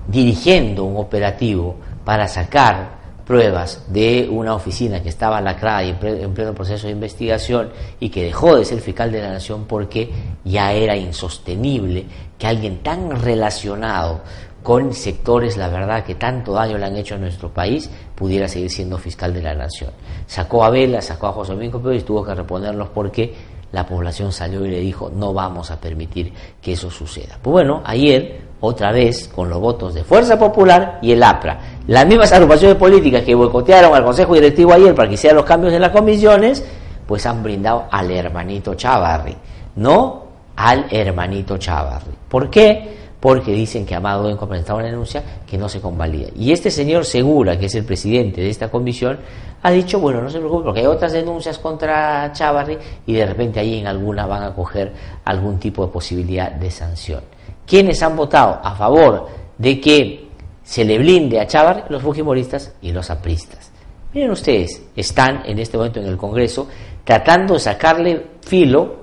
dirigiendo 0.06 0.84
un 0.84 0.97
operativo 0.97 1.78
para 2.04 2.28
sacar 2.28 3.00
pruebas 3.26 3.86
de 3.88 4.28
una 4.30 4.54
oficina 4.54 5.02
que 5.02 5.08
estaba 5.08 5.39
lacrada 5.39 5.86
y 5.86 5.95
en 6.02 6.34
pleno 6.34 6.54
proceso 6.54 6.88
de 6.88 6.93
investigación 6.93 7.69
y 8.02 8.10
que 8.10 8.26
dejó 8.26 8.58
de 8.58 8.65
ser 8.65 8.82
fiscal 8.82 9.13
de 9.13 9.21
la 9.21 9.32
nación 9.32 9.63
porque 9.63 10.10
ya 10.43 10.74
era 10.74 10.97
insostenible 10.97 12.06
que 12.38 12.47
alguien 12.47 12.80
tan 12.84 13.12
relacionado 13.12 14.24
con 14.62 14.93
sectores, 14.93 15.56
la 15.56 15.69
verdad, 15.69 16.04
que 16.04 16.15
tanto 16.15 16.54
daño 16.54 16.78
le 16.78 16.86
han 16.86 16.95
hecho 16.97 17.15
a 17.15 17.17
nuestro 17.17 17.50
país, 17.50 17.89
pudiera 18.13 18.47
seguir 18.47 18.69
siendo 18.69 18.97
fiscal 18.97 19.34
de 19.34 19.41
la 19.41 19.56
nación. 19.56 19.91
Sacó 20.28 20.63
a 20.63 20.69
Vela, 20.69 21.02
sacó 21.02 21.28
a 21.28 21.32
José 21.32 21.54
Domingo 21.54 21.82
Pérez 21.82 22.04
y 22.04 22.06
tuvo 22.06 22.24
que 22.24 22.36
reponerlos 22.36 22.89
porque 22.89 23.34
la 23.72 23.86
población 23.86 24.32
salió 24.32 24.66
y 24.66 24.70
le 24.70 24.80
dijo 24.80 25.10
no 25.14 25.34
vamos 25.34 25.72
a 25.72 25.80
permitir 25.80 26.34
que 26.62 26.74
eso 26.74 26.90
suceda. 26.90 27.38
Pues 27.42 27.52
bueno, 27.52 27.82
ayer, 27.86 28.42
otra 28.60 28.92
vez, 28.92 29.28
con 29.28 29.50
los 29.50 29.60
votos 29.60 29.94
de 29.94 30.04
Fuerza 30.04 30.38
Popular 30.38 31.00
y 31.02 31.12
el 31.12 31.24
APRA, 31.24 31.60
las 31.88 32.06
mismas 32.06 32.32
agrupaciones 32.32 32.78
políticas 32.78 33.24
que 33.24 33.36
boicotearon 33.36 33.94
al 33.94 34.04
Consejo 34.04 34.36
Directivo 34.36 34.74
ayer 34.74 34.94
para 34.94 35.08
que 35.08 35.16
hicieran 35.16 35.38
los 35.38 35.46
cambios 35.46 35.74
en 35.74 35.82
las 35.82 35.92
comisiones, 35.92 36.64
pues 37.08 37.26
han 37.26 37.42
brindado 37.44 37.86
al 37.92 38.12
hermanito 38.12 38.76
Chavarri, 38.76 39.36
no 39.76 40.24
al 40.56 40.86
hermanito 40.92 41.58
Chavarri. 41.58 42.14
¿Por 42.30 42.50
qué? 42.50 43.01
Porque 43.22 43.54
dicen 43.54 43.86
que 43.86 43.96
Amado 43.96 44.30
en 44.30 44.38
presentado 44.38 44.80
una 44.80 44.88
denuncia 44.88 45.24
que 45.48 45.58
no 45.58 45.70
se 45.70 45.80
convalida. 45.80 46.28
Y 46.36 46.52
este 46.52 46.72
señor 46.72 47.06
Segura, 47.06 47.58
que 47.58 47.68
es 47.68 47.76
el 47.76 47.86
presidente 47.86 48.42
de 48.42 48.50
esta 48.50 48.70
comisión, 48.70 49.20
ha 49.64 49.72
dicho, 49.72 50.00
bueno, 50.00 50.22
no 50.22 50.30
se 50.30 50.40
preocupe, 50.40 50.66
porque 50.66 50.80
hay 50.80 50.88
otras 50.88 51.14
denuncias 51.14 51.60
contra 51.60 52.32
Chávarri 52.34 52.78
y 53.06 53.14
de 53.14 53.26
repente 53.26 53.60
ahí 53.60 53.80
en 53.80 53.88
alguna 53.88 54.26
van 54.26 54.44
a 54.44 54.54
coger 54.54 54.92
algún 55.24 55.60
tipo 55.60 55.86
de 55.86 55.92
posibilidad 55.94 56.52
de 56.52 56.72
sanción. 56.72 57.22
¿Quiénes 57.66 58.02
han 58.02 58.16
votado 58.16 58.60
a 58.64 58.76
favor 58.76 59.28
de 59.58 59.80
que 59.80 60.28
se 60.64 60.84
le 60.84 60.98
blinde 60.98 61.40
a 61.40 61.46
Chávarri? 61.46 61.84
Los 61.90 62.02
fujimoristas 62.02 62.74
y 62.82 62.92
los 62.92 63.10
apristas. 63.12 63.72
Miren 64.14 64.32
ustedes, 64.32 64.82
están 64.96 65.44
en 65.46 65.60
este 65.60 65.78
momento 65.78 66.00
en 66.00 66.08
el 66.08 66.18
Congreso 66.18 66.68
tratando 67.04 67.54
de 67.54 67.60
sacarle 67.60 68.26
filo 68.42 68.96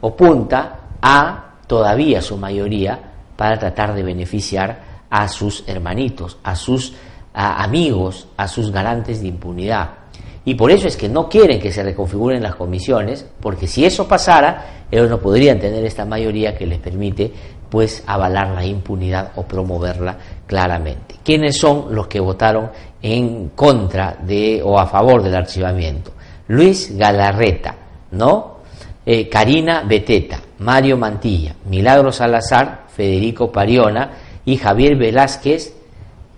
o 0.00 0.16
punta 0.16 0.80
a 1.00 1.54
todavía 1.66 2.20
su 2.20 2.36
mayoría 2.36 3.09
para 3.40 3.58
tratar 3.58 3.94
de 3.94 4.02
beneficiar 4.02 4.82
a 5.08 5.26
sus 5.26 5.64
hermanitos, 5.66 6.36
a 6.42 6.54
sus 6.54 6.92
amigos, 7.32 8.28
a 8.36 8.46
sus 8.46 8.70
garantes 8.70 9.22
de 9.22 9.28
impunidad. 9.28 9.92
Y 10.44 10.56
por 10.56 10.70
eso 10.70 10.86
es 10.86 10.94
que 10.94 11.08
no 11.08 11.26
quieren 11.26 11.58
que 11.58 11.72
se 11.72 11.82
reconfiguren 11.82 12.42
las 12.42 12.56
comisiones, 12.56 13.24
porque 13.40 13.66
si 13.66 13.86
eso 13.86 14.06
pasara, 14.06 14.84
ellos 14.90 15.08
no 15.08 15.20
podrían 15.20 15.58
tener 15.58 15.82
esta 15.86 16.04
mayoría 16.04 16.54
que 16.54 16.66
les 16.66 16.80
permite 16.80 17.32
pues 17.70 18.04
avalar 18.06 18.48
la 18.48 18.62
impunidad 18.62 19.32
o 19.36 19.44
promoverla 19.44 20.18
claramente. 20.46 21.14
¿Quiénes 21.24 21.56
son 21.56 21.94
los 21.94 22.08
que 22.08 22.20
votaron 22.20 22.70
en 23.00 23.48
contra 23.54 24.18
de 24.20 24.60
o 24.62 24.78
a 24.78 24.86
favor 24.86 25.22
del 25.22 25.34
archivamiento? 25.34 26.12
Luis 26.48 26.94
Galarreta, 26.94 27.74
¿no? 28.10 28.60
Eh, 29.06 29.30
Karina 29.30 29.82
Beteta, 29.88 30.40
Mario 30.58 30.98
Mantilla, 30.98 31.54
Milagro 31.64 32.12
Salazar, 32.12 32.89
Federico 33.00 33.50
Pariona 33.50 34.10
y 34.44 34.58
Javier 34.58 34.94
Velázquez 34.94 35.74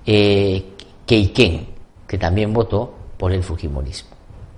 eh, 0.07 0.65
que 1.05 2.19
también 2.19 2.53
votó 2.53 2.89
por 3.19 3.33
el 3.33 3.43
Fujimorismo. 3.43 4.11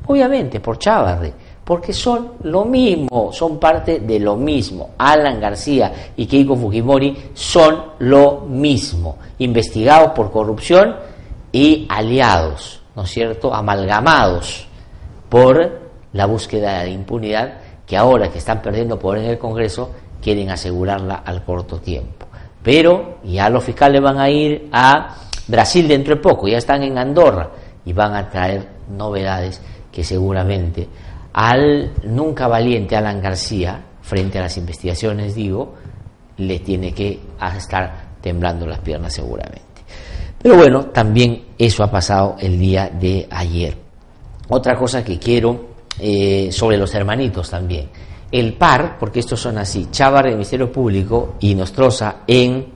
Obviamente, 0.07 0.61
por 0.61 0.79
Chávarri, 0.79 1.33
porque 1.65 1.95
son 1.95 2.33
lo 2.43 2.67
mismo, 2.67 3.33
son 3.33 3.59
parte 3.59 4.01
de 4.01 4.21
lo 4.21 4.37
mismo. 4.37 4.91
Alan 4.99 5.41
García 5.41 6.11
y 6.15 6.27
Keiko 6.27 6.55
Fujimori 6.57 7.31
son 7.33 7.93
lo 8.01 8.43
mismo, 8.43 9.17
investigados 9.39 10.11
por 10.11 10.31
corrupción 10.31 10.97
y 11.51 11.87
aliados, 11.89 12.83
¿no 12.95 13.05
es 13.05 13.11
cierto?, 13.11 13.55
amalgamados 13.55 14.69
por 15.31 15.81
la 16.13 16.27
búsqueda 16.27 16.83
de 16.83 16.91
impunidad 16.91 17.55
que 17.87 17.97
ahora 17.97 18.31
que 18.31 18.39
están 18.39 18.61
perdiendo 18.61 18.99
poder 18.99 19.25
en 19.25 19.31
el 19.31 19.39
Congreso 19.39 19.91
quieren 20.25 20.51
asegurarla 20.51 21.17
al 21.17 21.45
corto 21.45 21.79
tiempo. 21.79 22.27
Pero 22.63 23.19
ya 23.25 23.51
los 23.51 23.63
fiscales 23.63 24.01
van 24.01 24.19
a 24.19 24.31
ir 24.31 24.71
a 24.73 25.15
Brasil 25.47 25.87
dentro 25.87 26.17
de 26.17 26.23
poco, 26.23 26.49
ya 26.49 26.57
están 26.57 26.83
en 26.83 26.97
Andorra 26.97 27.51
y 27.85 27.93
van 27.93 28.15
a 28.15 28.31
traer 28.31 28.67
novedades 28.89 29.61
que 29.93 30.03
seguramente 30.03 30.89
al 31.35 31.93
nunca 32.05 32.49
valiente 32.49 32.97
Alan 32.97 33.21
García, 33.21 33.85
frente 34.01 34.39
a 34.39 34.43
las 34.43 34.57
investigaciones, 34.57 35.35
digo, 35.35 35.75
le 36.39 36.61
tiene 36.61 36.93
que 36.93 37.21
estar 37.57 38.15
temblando 38.21 38.67
las 38.67 38.79
piernas 38.79 39.13
seguramente. 39.13 39.61
Pero 40.41 40.57
bueno, 40.57 40.87
también 40.87 41.47
eso 41.59 41.83
ha 41.83 41.91
pasado 41.91 42.37
el 42.39 42.59
día 42.59 42.89
de 42.89 43.27
ayer. 43.31 43.77
Otra 44.49 44.77
cosa 44.77 45.05
que 45.05 45.19
quiero 45.19 45.75
eh, 45.99 46.51
sobre 46.53 46.77
los 46.77 46.95
hermanitos 46.95 47.51
también. 47.51 47.89
El 48.31 48.55
par, 48.55 48.97
porque 48.99 49.21
estos 49.21 49.41
son 49.41 49.59
así, 49.59 49.89
Chávar 49.91 50.27
el 50.27 50.33
Ministerio 50.33 50.71
Público 50.73 51.35
y 51.41 51.55
Nostroza 51.55 52.17
en 52.27 52.67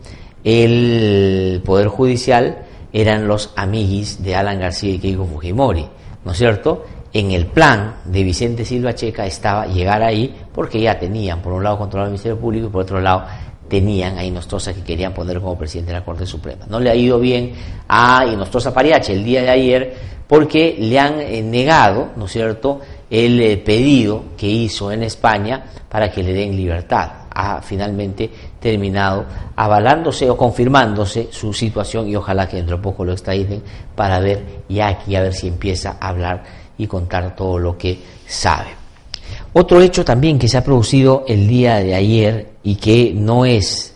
el 0.44 1.60
Poder 1.64 1.88
Judicial 1.88 2.64
eran 2.92 3.26
los 3.26 3.52
amiguis 3.56 4.22
de 4.22 4.34
Alan 4.34 4.60
García 4.60 4.94
y 4.94 4.98
Keiko 4.98 5.26
Fujimori, 5.26 5.86
¿no 6.24 6.32
es 6.32 6.38
cierto? 6.38 6.84
En 7.12 7.32
el 7.32 7.46
plan 7.46 7.96
de 8.04 8.22
Vicente 8.22 8.64
Silva 8.64 8.94
Checa 8.94 9.26
estaba 9.26 9.66
llegar 9.66 10.02
ahí 10.02 10.34
porque 10.52 10.80
ya 10.80 10.98
tenían, 10.98 11.40
por 11.40 11.52
un 11.52 11.64
lado, 11.64 11.78
controlado 11.78 12.08
el 12.08 12.12
Ministerio 12.12 12.38
Público 12.38 12.66
y 12.66 12.70
por 12.70 12.82
otro 12.82 13.00
lado, 13.00 13.24
tenían 13.68 14.18
a 14.18 14.24
Inostrosa 14.24 14.74
que 14.74 14.82
querían 14.82 15.12
poner 15.12 15.40
como 15.40 15.58
presidente 15.58 15.92
de 15.92 15.98
la 15.98 16.04
Corte 16.04 16.26
Suprema. 16.26 16.66
No 16.68 16.80
le 16.80 16.90
ha 16.90 16.94
ido 16.94 17.18
bien 17.18 17.52
a 17.88 18.24
Inostrosa 18.26 18.72
Pariache 18.72 19.12
el 19.12 19.24
día 19.24 19.42
de 19.42 19.50
ayer 19.50 19.96
porque 20.26 20.76
le 20.78 20.98
han 20.98 21.20
eh, 21.20 21.42
negado, 21.42 22.10
¿no 22.16 22.26
es 22.26 22.32
cierto?, 22.32 22.80
el 23.10 23.40
eh, 23.40 23.56
pedido 23.58 24.24
que 24.36 24.46
hizo 24.46 24.92
en 24.92 25.02
España 25.02 25.64
para 25.88 26.10
que 26.10 26.22
le 26.22 26.32
den 26.32 26.56
libertad 26.56 27.10
ha 27.30 27.62
finalmente 27.62 28.28
terminado 28.58 29.24
avalándose 29.54 30.28
o 30.28 30.36
confirmándose 30.36 31.28
su 31.30 31.52
situación 31.52 32.08
y 32.08 32.16
ojalá 32.16 32.48
que 32.48 32.56
dentro 32.56 32.76
de 32.76 32.82
poco 32.82 33.04
lo 33.04 33.12
extraditen 33.12 33.62
para 33.94 34.18
ver 34.18 34.64
ya 34.68 34.88
aquí 34.88 35.14
a 35.14 35.22
ver 35.22 35.32
si 35.32 35.46
empieza 35.46 35.98
a 36.00 36.08
hablar 36.08 36.42
y 36.76 36.86
contar 36.88 37.36
todo 37.36 37.58
lo 37.58 37.78
que 37.78 37.98
sabe. 38.26 38.70
Otro 39.52 39.80
hecho 39.80 40.04
también 40.04 40.38
que 40.38 40.48
se 40.48 40.58
ha 40.58 40.64
producido 40.64 41.24
el 41.28 41.46
día 41.46 41.76
de 41.76 41.94
ayer 41.94 42.48
y 42.64 42.74
que 42.74 43.12
no 43.14 43.44
es 43.44 43.94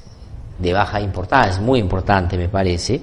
de 0.58 0.72
baja 0.72 1.00
importancia, 1.00 1.52
es 1.52 1.60
muy 1.60 1.80
importante 1.80 2.38
me 2.38 2.48
parece, 2.48 3.00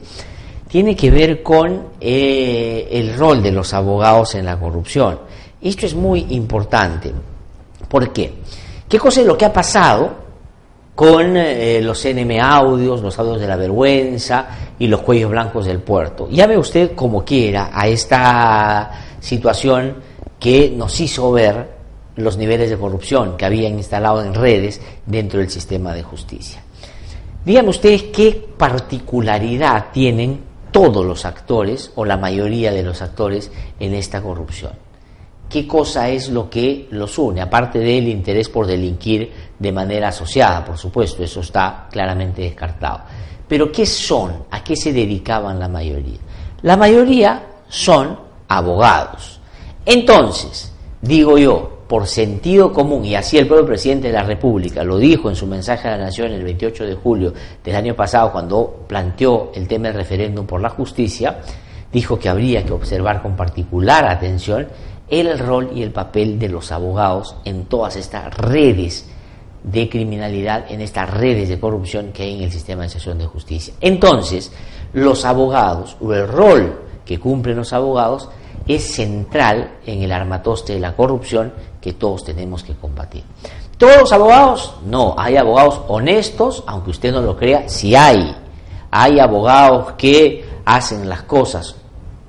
tiene 0.70 0.96
que 0.96 1.12
ver 1.12 1.44
con 1.44 1.88
eh, 2.00 2.88
el 2.92 3.18
rol 3.18 3.44
de 3.44 3.52
los 3.52 3.74
abogados 3.74 4.36
en 4.36 4.46
la 4.46 4.58
corrupción. 4.58 5.20
Esto 5.62 5.86
es 5.86 5.94
muy 5.94 6.26
importante. 6.30 7.14
¿Por 7.88 8.14
qué? 8.14 8.34
¿Qué 8.88 8.98
cosa 8.98 9.22
es 9.22 9.28
lo 9.28 9.38
que 9.38 9.46
ha 9.46 9.54
pasado 9.54 10.30
con 10.96 11.38
eh, 11.38 11.82
los 11.82 12.06
NM 12.06 12.40
audios, 12.42 13.02
los 13.02 13.18
audios 13.20 13.40
de 13.40 13.48
la 13.48 13.56
vergüenza 13.56 14.48
y 14.80 14.88
los 14.88 15.02
cuellos 15.02 15.32
blancos 15.32 15.66
del 15.66 15.80
puerto? 15.80 16.28
Ve 16.30 16.58
usted 16.58 16.96
como 16.96 17.24
quiera 17.24 17.72
a 17.74 17.88
esta 17.88 18.92
situación 19.20 19.96
que 20.40 20.74
nos 20.76 21.00
hizo 21.00 21.32
ver 21.32 21.80
los 22.16 22.38
niveles 22.38 22.70
de 22.70 22.78
corrupción 22.78 23.38
que 23.38 23.46
habían 23.46 23.74
instalado 23.74 24.24
en 24.24 24.34
redes 24.34 24.82
dentro 25.06 25.40
del 25.40 25.50
sistema 25.50 25.94
de 25.94 26.04
justicia. 26.04 26.62
Díganme 27.46 27.70
ustedes 27.70 28.04
qué 28.04 28.48
particularidad 28.58 29.92
tienen 29.92 30.42
todos 30.72 31.06
los 31.06 31.26
actores 31.26 31.92
o 31.96 32.06
la 32.06 32.18
mayoría 32.18 32.72
de 32.72 32.84
los 32.84 33.02
actores 33.02 33.52
en 33.80 33.94
esta 33.94 34.22
corrupción. 34.22 34.89
¿Qué 35.50 35.66
cosa 35.66 36.10
es 36.10 36.30
lo 36.30 36.48
que 36.48 36.88
los 36.92 37.18
une? 37.18 37.42
Aparte 37.42 37.80
del 37.80 38.08
interés 38.08 38.50
por 38.50 38.68
delinquir 38.68 39.32
de 39.58 39.72
manera 39.72 40.10
asociada, 40.10 40.64
por 40.64 40.78
supuesto, 40.78 41.24
eso 41.24 41.40
está 41.42 41.88
claramente 41.90 42.44
descartado. 42.44 43.02
Pero 43.48 43.72
¿qué 43.72 43.88
son? 43.88 44.44
¿A 44.52 44.64
qué 44.64 44.76
se 44.76 44.94
dedicaban 44.94 45.58
la 45.58 45.68
mayoría? 45.68 46.20
La 46.62 46.78
mayoría 46.78 47.44
son 47.68 48.20
abogados. 48.48 49.40
Entonces, 49.84 50.72
digo 51.02 51.40
yo, 51.40 51.80
por 51.88 52.06
sentido 52.06 52.72
común, 52.72 53.04
y 53.04 53.16
así 53.16 53.40
el 53.40 53.48
propio 53.48 53.66
presidente 53.66 54.10
de 54.10 54.14
la 54.14 54.22
República 54.22 54.84
lo 54.84 55.00
dijo 55.00 55.30
en 55.30 55.36
su 55.36 55.48
mensaje 55.48 55.88
a 55.88 55.98
la 55.98 56.06
Nación 56.06 56.32
el 56.32 56.44
28 56.44 56.86
de 56.86 56.94
julio 56.94 57.34
del 57.64 57.76
año 57.76 57.96
pasado, 57.96 58.32
cuando 58.32 58.86
planteó 58.88 59.52
el 59.56 59.68
tema 59.68 59.88
del 59.88 59.98
referéndum 59.98 60.46
por 60.46 60.62
la 60.62 60.70
justicia, 60.70 61.40
dijo 61.92 62.20
que 62.20 62.30
habría 62.30 62.64
que 62.64 62.74
observar 62.74 63.24
con 63.24 63.36
particular 63.36 64.06
atención 64.08 64.68
el 65.10 65.38
rol 65.40 65.72
y 65.74 65.84
el 65.84 65.92
papel 65.92 66.40
de 66.40 66.50
los 66.50 66.72
abogados 66.72 67.36
en 67.46 67.66
todas 67.66 67.96
estas 67.96 68.36
redes 68.38 69.10
de 69.64 69.90
criminalidad, 69.90 70.72
en 70.72 70.82
estas 70.82 71.10
redes 71.10 71.50
de 71.50 71.60
corrupción 71.60 72.12
que 72.12 72.24
hay 72.24 72.36
en 72.36 72.44
el 72.44 72.52
sistema 72.52 72.84
de 72.84 72.90
sesión 72.90 73.18
de 73.18 73.26
justicia. 73.26 73.74
Entonces, 73.82 74.52
los 74.94 75.26
abogados, 75.26 75.98
o 76.00 76.14
el 76.14 76.28
rol 76.28 76.82
que 77.06 77.20
cumplen 77.20 77.58
los 77.58 77.74
abogados, 77.74 78.30
es 78.68 78.94
central 78.94 79.80
en 79.86 80.04
el 80.04 80.12
armatoste 80.12 80.74
de 80.74 80.80
la 80.80 80.96
corrupción 80.96 81.54
que 81.82 81.94
todos 81.94 82.24
tenemos 82.24 82.64
que 82.64 82.76
combatir. 82.76 83.24
¿Todos 83.78 83.98
los 83.98 84.12
abogados? 84.12 84.76
No, 84.86 85.16
hay 85.18 85.38
abogados 85.38 85.82
honestos, 85.88 86.64
aunque 86.68 86.92
usted 86.92 87.12
no 87.12 87.22
lo 87.22 87.38
crea, 87.38 87.68
sí 87.68 87.96
hay. 87.96 88.36
Hay 88.92 89.20
abogados 89.20 89.94
que 89.94 90.46
hacen 90.66 91.08
las 91.08 91.24
cosas, 91.24 91.76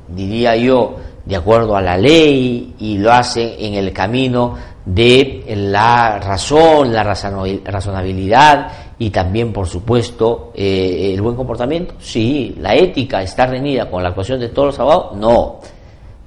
diría 0.09 0.57
yo, 0.57 0.97
de 1.25 1.37
acuerdo 1.37 1.77
a 1.77 1.83
la 1.83 1.97
ley 1.97 2.75
y 2.79 2.99
lo 2.99 3.13
hacen 3.13 3.55
en 3.59 3.75
el 3.75 3.93
camino 3.93 4.57
de 4.85 5.45
la 5.57 6.19
razón, 6.19 6.93
la 6.93 7.03
razonabilidad 7.05 8.73
y 8.99 9.11
también, 9.11 9.53
por 9.53 9.67
supuesto, 9.67 10.53
eh, 10.55 11.13
el 11.15 11.23
buen 11.23 11.35
comportamiento. 11.35 11.95
Sí, 11.99 12.57
la 12.59 12.75
ética 12.75 13.23
está 13.23 13.47
reñida 13.47 13.91
con 13.91 14.03
la 14.03 14.11
actuación 14.11 14.39
de 14.39 14.51
todos 14.51 14.67
los 14.67 14.79
abogados. 14.79 15.17
No. 15.17 15.61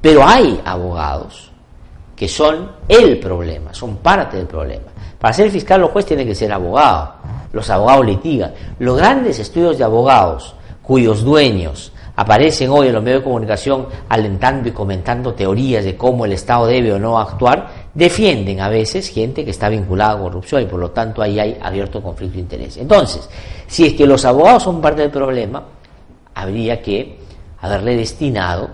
Pero 0.01 0.27
hay 0.27 0.59
abogados 0.65 1.51
que 2.15 2.27
son 2.27 2.71
el 2.87 3.19
problema, 3.19 3.73
son 3.73 3.97
parte 3.97 4.37
del 4.37 4.47
problema. 4.47 4.85
Para 5.19 5.33
ser 5.33 5.49
fiscal 5.49 5.81
los 5.81 5.91
juez 5.91 6.05
tiene 6.05 6.25
que 6.25 6.35
ser 6.35 6.51
abogado, 6.51 7.13
los 7.53 7.69
abogados 7.69 8.05
litigan. 8.05 8.53
Los 8.79 8.97
grandes 8.97 9.39
estudios 9.39 9.77
de 9.77 9.83
abogados 9.83 10.55
cuyos 10.81 11.23
dueños 11.23 11.92
aparecen 12.15 12.69
hoy 12.69 12.87
en 12.87 12.93
los 12.93 13.03
medios 13.03 13.21
de 13.21 13.23
comunicación 13.23 13.87
alentando 14.09 14.69
y 14.69 14.71
comentando 14.71 15.33
teorías 15.33 15.83
de 15.83 15.97
cómo 15.97 16.25
el 16.25 16.33
Estado 16.33 16.67
debe 16.67 16.93
o 16.93 16.99
no 16.99 17.19
actuar, 17.19 17.89
defienden 17.93 18.61
a 18.61 18.69
veces 18.69 19.09
gente 19.09 19.43
que 19.43 19.51
está 19.51 19.69
vinculada 19.69 20.13
a 20.13 20.19
corrupción 20.19 20.61
y 20.61 20.65
por 20.65 20.79
lo 20.79 20.91
tanto 20.91 21.21
ahí 21.21 21.39
hay 21.39 21.57
abierto 21.61 22.01
conflicto 22.01 22.35
de 22.35 22.41
interés. 22.41 22.77
Entonces, 22.77 23.27
si 23.67 23.85
es 23.87 23.93
que 23.93 24.05
los 24.05 24.25
abogados 24.25 24.63
son 24.63 24.81
parte 24.81 25.01
del 25.01 25.11
problema, 25.11 25.63
habría 26.35 26.81
que 26.81 27.19
haberle 27.61 27.95
destinado 27.95 28.69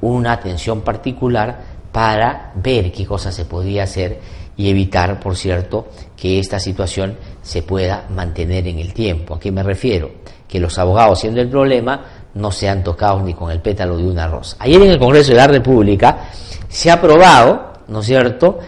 una 0.00 0.32
atención 0.32 0.82
particular 0.82 1.78
para 1.90 2.52
ver 2.54 2.92
qué 2.92 3.04
cosas 3.06 3.34
se 3.34 3.44
podía 3.44 3.84
hacer 3.84 4.20
y 4.56 4.68
evitar, 4.68 5.20
por 5.20 5.36
cierto, 5.36 5.88
que 6.16 6.38
esta 6.38 6.58
situación 6.58 7.16
se 7.42 7.62
pueda 7.62 8.06
mantener 8.10 8.66
en 8.66 8.78
el 8.78 8.92
tiempo. 8.92 9.34
¿A 9.34 9.40
qué 9.40 9.52
me 9.52 9.62
refiero? 9.62 10.10
Que 10.48 10.58
los 10.58 10.78
abogados, 10.78 11.20
siendo 11.20 11.40
el 11.40 11.48
problema, 11.48 12.04
no 12.38 12.50
sean 12.52 12.82
tocados 12.82 13.22
ni 13.22 13.34
con 13.34 13.50
el 13.50 13.60
pétalo 13.60 13.96
de 13.96 14.06
una 14.06 14.26
rosa. 14.26 14.56
Ayer 14.60 14.80
en 14.80 14.90
el 14.90 14.98
Congreso 14.98 15.32
de 15.32 15.36
la 15.36 15.46
República 15.48 16.30
se 16.68 16.90
ha 16.90 16.94
aprobado, 16.94 17.72
¿no 17.88 18.00
es 18.00 18.06
cierto?, 18.06 18.58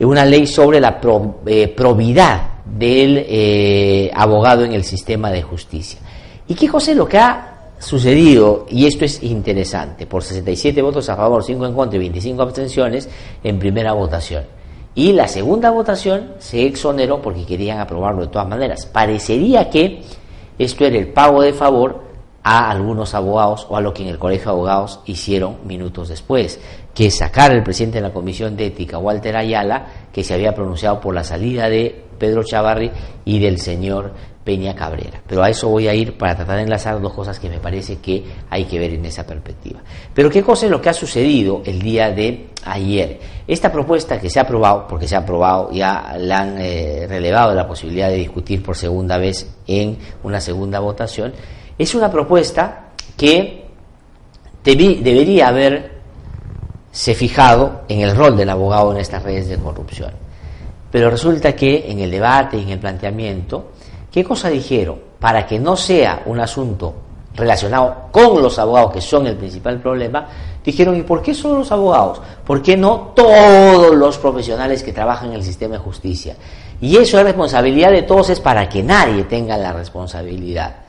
una 0.00 0.24
ley 0.24 0.48
sobre 0.48 0.80
la 0.80 1.00
eh, 1.46 1.68
probidad 1.68 2.42
del 2.64 3.24
eh, 3.28 4.10
abogado 4.12 4.64
en 4.64 4.72
el 4.72 4.82
sistema 4.82 5.30
de 5.30 5.42
justicia. 5.42 6.00
¿Y 6.48 6.54
qué 6.54 6.66
es 6.66 6.96
lo 6.96 7.06
que 7.06 7.18
ha 7.18 7.52
sucedido, 7.78 8.66
y 8.68 8.86
esto 8.86 9.04
es 9.04 9.22
interesante, 9.22 10.06
por 10.06 10.22
67 10.22 10.80
votos 10.82 11.08
a 11.08 11.16
favor, 11.16 11.42
5 11.42 11.66
en 11.66 11.74
contra 11.74 11.96
y 11.96 12.00
25 12.00 12.42
abstenciones 12.42 13.08
en 13.42 13.58
primera 13.58 13.92
votación. 13.92 14.44
Y 14.94 15.12
la 15.12 15.26
segunda 15.26 15.70
votación 15.70 16.34
se 16.38 16.64
exoneró 16.64 17.20
porque 17.20 17.44
querían 17.44 17.80
aprobarlo 17.80 18.22
de 18.22 18.28
todas 18.28 18.48
maneras. 18.48 18.86
Parecería 18.86 19.68
que 19.68 20.02
esto 20.58 20.84
era 20.84 20.98
el 20.98 21.08
pago 21.08 21.42
de 21.42 21.52
favor 21.52 22.11
a 22.42 22.70
algunos 22.70 23.14
abogados 23.14 23.66
o 23.68 23.76
a 23.76 23.80
lo 23.80 23.94
que 23.94 24.02
en 24.02 24.08
el 24.08 24.18
Colegio 24.18 24.46
de 24.46 24.50
Abogados 24.50 25.00
hicieron 25.06 25.58
minutos 25.64 26.08
después, 26.08 26.60
que 26.94 27.10
sacar 27.10 27.52
al 27.52 27.62
presidente 27.62 27.98
de 27.98 28.08
la 28.08 28.12
Comisión 28.12 28.56
de 28.56 28.66
Ética, 28.66 28.98
Walter 28.98 29.36
Ayala, 29.36 29.86
que 30.12 30.24
se 30.24 30.34
había 30.34 30.54
pronunciado 30.54 31.00
por 31.00 31.14
la 31.14 31.24
salida 31.24 31.68
de 31.68 32.04
Pedro 32.18 32.42
Chavarri 32.42 32.90
y 33.24 33.38
del 33.38 33.58
señor 33.58 34.12
Peña 34.44 34.74
Cabrera. 34.74 35.22
Pero 35.26 35.42
a 35.42 35.50
eso 35.50 35.68
voy 35.68 35.86
a 35.88 35.94
ir 35.94 36.18
para 36.18 36.34
tratar 36.34 36.56
de 36.56 36.62
enlazar 36.62 37.00
dos 37.00 37.12
cosas 37.12 37.38
que 37.38 37.48
me 37.48 37.58
parece 37.58 37.98
que 37.98 38.24
hay 38.50 38.64
que 38.64 38.78
ver 38.78 38.92
en 38.92 39.04
esa 39.04 39.24
perspectiva. 39.24 39.80
Pero 40.12 40.28
¿qué 40.30 40.42
cosa 40.42 40.66
es 40.66 40.72
lo 40.72 40.80
que 40.80 40.88
ha 40.88 40.94
sucedido 40.94 41.62
el 41.64 41.80
día 41.80 42.10
de 42.10 42.48
ayer? 42.64 43.20
Esta 43.46 43.70
propuesta 43.70 44.20
que 44.20 44.28
se 44.28 44.40
ha 44.40 44.42
aprobado, 44.42 44.86
porque 44.88 45.06
se 45.06 45.14
ha 45.14 45.20
aprobado, 45.20 45.70
ya 45.70 46.16
la 46.18 46.40
han 46.40 46.56
eh, 46.58 47.06
relevado 47.08 47.54
la 47.54 47.66
posibilidad 47.66 48.08
de 48.08 48.16
discutir 48.16 48.62
por 48.62 48.76
segunda 48.76 49.16
vez 49.16 49.48
en 49.66 49.96
una 50.24 50.40
segunda 50.40 50.80
votación, 50.80 51.32
es 51.82 51.94
una 51.94 52.10
propuesta 52.10 52.86
que 53.16 53.66
debería 54.64 55.48
haberse 55.48 57.14
fijado 57.14 57.82
en 57.88 58.00
el 58.00 58.16
rol 58.16 58.36
del 58.36 58.50
abogado 58.50 58.92
en 58.92 58.98
estas 58.98 59.22
redes 59.22 59.48
de 59.48 59.56
corrupción. 59.56 60.12
Pero 60.90 61.10
resulta 61.10 61.54
que 61.54 61.90
en 61.90 62.00
el 62.00 62.10
debate 62.10 62.58
y 62.58 62.62
en 62.62 62.70
el 62.70 62.78
planteamiento, 62.78 63.72
¿Qué 64.12 64.22
cosa 64.22 64.50
dijeron? 64.50 64.98
Para 65.18 65.46
que 65.46 65.58
no 65.58 65.74
sea 65.74 66.22
un 66.26 66.38
asunto 66.38 66.92
relacionado 67.34 68.08
con 68.12 68.42
los 68.42 68.58
abogados, 68.58 68.92
que 68.92 69.00
son 69.00 69.26
el 69.26 69.38
principal 69.38 69.80
problema, 69.80 70.28
dijeron, 70.62 70.96
¿y 70.96 71.02
por 71.02 71.22
qué 71.22 71.32
solo 71.32 71.60
los 71.60 71.72
abogados? 71.72 72.20
¿Por 72.44 72.60
qué 72.60 72.76
no 72.76 73.12
todos 73.16 73.96
los 73.96 74.18
profesionales 74.18 74.82
que 74.82 74.92
trabajan 74.92 75.30
en 75.30 75.36
el 75.36 75.42
sistema 75.42 75.76
de 75.76 75.80
justicia? 75.80 76.36
Y 76.78 76.98
eso 76.98 77.18
es 77.18 77.24
responsabilidad 77.24 77.90
de 77.90 78.02
todos, 78.02 78.28
es 78.28 78.40
para 78.40 78.68
que 78.68 78.82
nadie 78.82 79.24
tenga 79.24 79.56
la 79.56 79.72
responsabilidad. 79.72 80.81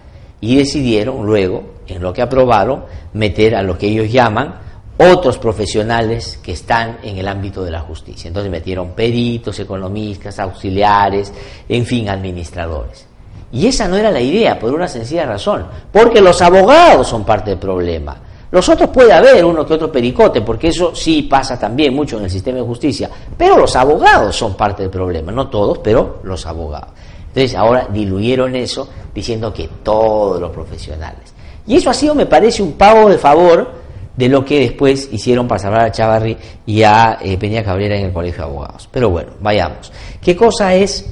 Y 0.43 0.57
decidieron 0.57 1.25
luego, 1.25 1.63
en 1.87 2.01
lo 2.01 2.11
que 2.11 2.21
aprobaron, 2.21 2.83
meter 3.13 3.55
a 3.55 3.63
lo 3.63 3.77
que 3.77 3.87
ellos 3.87 4.11
llaman 4.11 4.55
otros 4.97 5.37
profesionales 5.37 6.37
que 6.43 6.51
están 6.51 6.97
en 7.01 7.17
el 7.17 7.29
ámbito 7.29 7.63
de 7.63 7.71
la 7.71 7.79
justicia. 7.79 8.27
Entonces 8.27 8.51
metieron 8.51 8.89
peritos, 8.89 9.57
economistas, 9.61 10.37
auxiliares, 10.39 11.31
en 11.69 11.85
fin, 11.85 12.09
administradores. 12.09 13.07
Y 13.53 13.67
esa 13.67 13.87
no 13.87 13.95
era 13.95 14.11
la 14.11 14.19
idea, 14.19 14.59
por 14.59 14.73
una 14.73 14.89
sencilla 14.89 15.25
razón, 15.25 15.65
porque 15.93 16.19
los 16.19 16.41
abogados 16.41 17.07
son 17.07 17.23
parte 17.23 17.51
del 17.51 17.59
problema. 17.59 18.17
Los 18.51 18.67
otros 18.67 18.89
puede 18.89 19.13
haber 19.13 19.45
uno 19.45 19.65
que 19.65 19.75
otro 19.75 19.89
pericote, 19.89 20.41
porque 20.41 20.67
eso 20.67 20.93
sí 20.93 21.21
pasa 21.21 21.57
también 21.57 21.95
mucho 21.95 22.17
en 22.17 22.25
el 22.25 22.29
sistema 22.29 22.57
de 22.57 22.65
justicia, 22.65 23.09
pero 23.37 23.57
los 23.57 23.73
abogados 23.77 24.35
son 24.35 24.57
parte 24.57 24.81
del 24.81 24.91
problema, 24.91 25.31
no 25.31 25.47
todos, 25.47 25.77
pero 25.77 26.19
los 26.23 26.45
abogados. 26.45 26.89
Entonces 27.33 27.55
ahora 27.55 27.87
diluyeron 27.91 28.55
eso 28.55 28.87
diciendo 29.13 29.53
que 29.53 29.67
todos 29.83 30.39
los 30.39 30.51
profesionales. 30.51 31.33
Y 31.65 31.75
eso 31.75 31.89
ha 31.89 31.93
sido, 31.93 32.13
me 32.13 32.25
parece, 32.25 32.61
un 32.61 32.73
pago 32.73 33.09
de 33.09 33.17
favor 33.17 33.71
de 34.15 34.29
lo 34.29 34.45
que 34.45 34.59
después 34.59 35.09
hicieron 35.11 35.47
para 35.47 35.59
salvar 35.59 35.85
a 35.85 35.91
Chavarri 35.91 36.37
y 36.65 36.83
a 36.83 37.17
eh, 37.21 37.37
Peña 37.37 37.63
Cabrera 37.63 37.97
en 37.97 38.05
el 38.05 38.13
Colegio 38.13 38.43
de 38.43 38.49
Abogados. 38.49 38.87
Pero 38.91 39.09
bueno, 39.09 39.31
vayamos. 39.41 39.91
¿Qué 40.21 40.35
cosa 40.35 40.75
es 40.75 41.11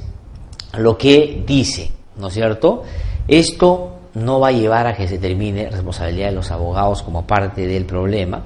lo 0.76 0.96
que 0.96 1.42
dice 1.44 1.90
¿no 2.16 2.28
es 2.28 2.34
cierto? 2.34 2.82
Esto 3.26 3.96
no 4.14 4.40
va 4.40 4.48
a 4.48 4.52
llevar 4.52 4.86
a 4.86 4.94
que 4.94 5.08
se 5.08 5.18
termine 5.18 5.70
responsabilidad 5.70 6.28
de 6.28 6.34
los 6.34 6.50
abogados 6.50 7.02
como 7.02 7.26
parte 7.26 7.66
del 7.66 7.84
problema. 7.84 8.42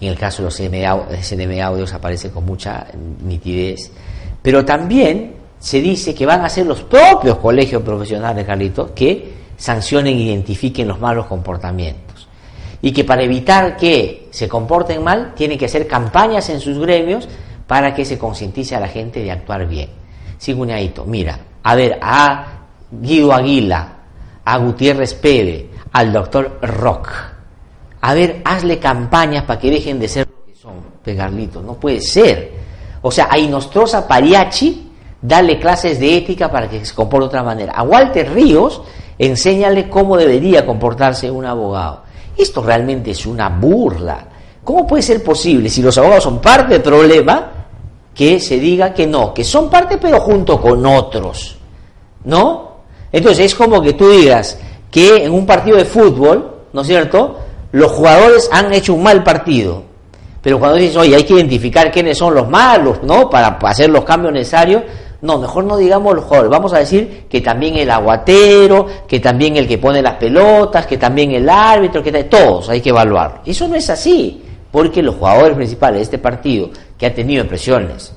En 0.00 0.08
el 0.08 0.18
caso 0.18 0.42
de 0.42 0.46
los 0.46 0.56
CNM 0.56 1.60
audios 1.62 1.92
aparece 1.94 2.30
con 2.30 2.44
mucha 2.44 2.86
nitidez. 3.24 3.90
Pero 4.42 4.64
también 4.64 5.34
se 5.58 5.80
dice 5.80 6.14
que 6.14 6.26
van 6.26 6.44
a 6.44 6.48
ser 6.48 6.66
los 6.66 6.82
propios 6.82 7.38
colegios 7.38 7.82
profesionales, 7.82 8.46
Carlitos, 8.46 8.90
que 8.90 9.34
sancionen 9.56 10.16
e 10.16 10.22
identifiquen 10.22 10.88
los 10.88 11.00
malos 11.00 11.26
comportamientos. 11.26 12.28
Y 12.82 12.92
que 12.92 13.04
para 13.04 13.22
evitar 13.22 13.76
que 13.76 14.28
se 14.30 14.48
comporten 14.48 15.02
mal, 15.02 15.32
tienen 15.34 15.58
que 15.58 15.64
hacer 15.64 15.86
campañas 15.86 16.48
en 16.50 16.60
sus 16.60 16.78
gremios 16.78 17.28
para 17.66 17.94
que 17.94 18.04
se 18.04 18.18
concientice 18.18 18.76
a 18.76 18.80
la 18.80 18.88
gente 18.88 19.22
de 19.22 19.32
actuar 19.32 19.66
bien. 19.66 19.88
Siguneadito, 20.38 21.04
mira, 21.04 21.38
a 21.62 21.74
ver, 21.74 21.98
a 22.00 22.46
Guido 22.90 23.32
Aguila, 23.32 23.96
a 24.44 24.58
Gutiérrez 24.58 25.14
Pede, 25.14 25.70
al 25.92 26.12
doctor 26.12 26.58
Rock, 26.62 27.08
a 28.00 28.14
ver, 28.14 28.42
hazle 28.44 28.78
campañas 28.78 29.44
para 29.44 29.58
que 29.58 29.70
dejen 29.70 29.98
de 29.98 30.06
ser 30.06 30.28
lo 30.28 30.44
que 30.44 30.54
son, 30.54 30.74
pegarlitos, 31.02 31.64
no 31.64 31.74
puede 31.74 32.00
ser. 32.00 32.52
O 33.02 33.10
sea, 33.10 33.28
a 33.30 33.36
Inostrosa 33.36 34.06
Pariachi, 34.06 34.85
dale 35.26 35.58
clases 35.58 35.98
de 35.98 36.16
ética 36.16 36.50
para 36.50 36.68
que 36.68 36.84
se 36.84 36.94
comporte 36.94 37.24
de 37.24 37.28
otra 37.28 37.42
manera. 37.42 37.72
A 37.72 37.82
Walter 37.82 38.32
Ríos, 38.32 38.80
enséñale 39.18 39.88
cómo 39.88 40.16
debería 40.16 40.64
comportarse 40.64 41.30
un 41.30 41.44
abogado. 41.44 42.02
Esto 42.36 42.62
realmente 42.62 43.10
es 43.10 43.26
una 43.26 43.48
burla. 43.48 44.28
¿Cómo 44.62 44.86
puede 44.86 45.02
ser 45.02 45.24
posible, 45.24 45.68
si 45.68 45.82
los 45.82 45.96
abogados 45.98 46.24
son 46.24 46.40
parte 46.40 46.74
del 46.74 46.82
problema, 46.82 47.50
que 48.14 48.40
se 48.40 48.58
diga 48.58 48.94
que 48.94 49.06
no, 49.06 49.34
que 49.34 49.44
son 49.44 49.68
parte 49.68 49.98
pero 49.98 50.20
junto 50.20 50.60
con 50.60 50.84
otros? 50.86 51.56
¿No? 52.24 52.76
Entonces 53.10 53.46
es 53.46 53.54
como 53.54 53.80
que 53.82 53.94
tú 53.94 54.08
digas 54.08 54.58
que 54.90 55.24
en 55.24 55.32
un 55.32 55.44
partido 55.44 55.76
de 55.76 55.84
fútbol, 55.84 56.66
¿no 56.72 56.80
es 56.82 56.86
cierto?, 56.86 57.38
los 57.72 57.90
jugadores 57.92 58.48
han 58.52 58.72
hecho 58.72 58.94
un 58.94 59.02
mal 59.02 59.22
partido. 59.22 59.82
Pero 60.40 60.60
cuando 60.60 60.78
dices, 60.78 60.96
oye, 60.96 61.16
hay 61.16 61.24
que 61.24 61.34
identificar 61.34 61.90
quiénes 61.90 62.16
son 62.16 62.32
los 62.32 62.48
malos, 62.48 63.02
¿no? 63.02 63.28
Para 63.28 63.58
hacer 63.62 63.90
los 63.90 64.04
cambios 64.04 64.32
necesarios, 64.32 64.82
no, 65.22 65.38
mejor 65.38 65.64
no 65.64 65.76
digamos 65.76 66.14
los 66.14 66.24
jugadores, 66.24 66.50
vamos 66.50 66.72
a 66.72 66.78
decir 66.78 67.24
que 67.28 67.40
también 67.40 67.76
el 67.76 67.90
aguatero, 67.90 68.86
que 69.08 69.20
también 69.20 69.56
el 69.56 69.66
que 69.66 69.78
pone 69.78 70.02
las 70.02 70.14
pelotas, 70.14 70.86
que 70.86 70.98
también 70.98 71.32
el 71.32 71.48
árbitro, 71.48 72.02
que 72.02 72.24
todos 72.24 72.68
hay 72.68 72.80
que 72.80 72.90
evaluar. 72.90 73.42
Eso 73.46 73.66
no 73.68 73.74
es 73.74 73.88
así, 73.88 74.42
porque 74.70 75.02
los 75.02 75.16
jugadores 75.16 75.56
principales 75.56 75.98
de 75.98 76.04
este 76.04 76.18
partido, 76.18 76.70
que 76.98 77.06
ha 77.06 77.14
tenido 77.14 77.46
presiones 77.46 78.14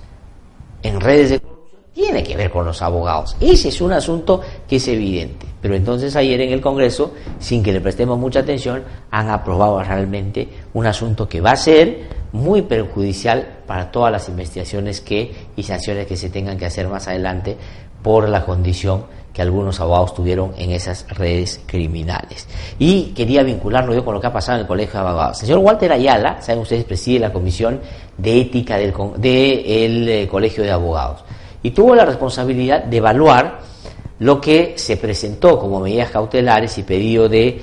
en 0.83 0.99
redes 0.99 1.29
de 1.29 1.39
corrupción, 1.39 1.59
tiene 1.93 2.23
que 2.23 2.37
ver 2.37 2.49
con 2.49 2.65
los 2.65 2.81
abogados. 2.81 3.35
Ese 3.39 3.69
es 3.69 3.81
un 3.81 3.91
asunto 3.91 4.41
que 4.67 4.77
es 4.77 4.87
evidente. 4.87 5.45
Pero 5.61 5.75
entonces 5.75 6.15
ayer 6.15 6.39
en 6.41 6.53
el 6.53 6.61
Congreso, 6.61 7.13
sin 7.39 7.61
que 7.61 7.73
le 7.73 7.81
prestemos 7.81 8.17
mucha 8.17 8.39
atención, 8.39 8.83
han 9.11 9.29
aprobado 9.29 9.83
realmente 9.83 10.47
un 10.73 10.85
asunto 10.85 11.27
que 11.27 11.41
va 11.41 11.51
a 11.51 11.57
ser 11.57 12.07
muy 12.31 12.61
perjudicial 12.61 13.58
para 13.69 13.91
todas 13.91 14.11
las 14.11 14.27
investigaciones 14.29 14.99
que 14.99 15.31
y 15.55 15.61
sanciones 15.61 16.07
que 16.07 16.17
se 16.17 16.31
tengan 16.31 16.57
que 16.57 16.65
hacer 16.65 16.87
más 16.87 17.07
adelante 17.07 17.55
por 18.01 18.27
la 18.27 18.43
condición 18.43 19.03
que 19.31 19.43
algunos 19.43 19.79
abogados 19.79 20.15
tuvieron 20.15 20.53
en 20.57 20.71
esas 20.71 21.05
redes 21.09 21.61
criminales. 21.67 22.47
Y 22.79 23.11
quería 23.13 23.43
vincularlo 23.43 23.93
yo 23.93 24.03
con 24.03 24.15
lo 24.15 24.19
que 24.19 24.25
ha 24.25 24.33
pasado 24.33 24.55
en 24.57 24.61
el 24.61 24.67
Colegio 24.67 24.93
de 24.93 25.07
Abogados. 25.07 25.37
Señor 25.37 25.59
Walter 25.59 25.91
Ayala, 25.91 26.41
saben 26.41 26.63
ustedes, 26.63 26.83
preside 26.83 27.19
la 27.19 27.31
Comisión 27.31 27.79
de 28.17 28.41
Ética 28.41 28.75
del 28.75 28.91
de 29.17 30.23
eh, 30.23 30.27
Colegio 30.27 30.63
de 30.63 30.71
Abogados 30.71 31.23
y 31.61 31.69
tuvo 31.69 31.93
la 31.93 32.05
responsabilidad 32.05 32.85
de 32.85 32.97
evaluar 32.97 33.59
lo 34.17 34.41
que 34.41 34.73
se 34.77 34.97
presentó 34.97 35.59
como 35.59 35.79
medidas 35.79 36.09
cautelares 36.09 36.75
y 36.79 36.81
pedido 36.81 37.29
de 37.29 37.61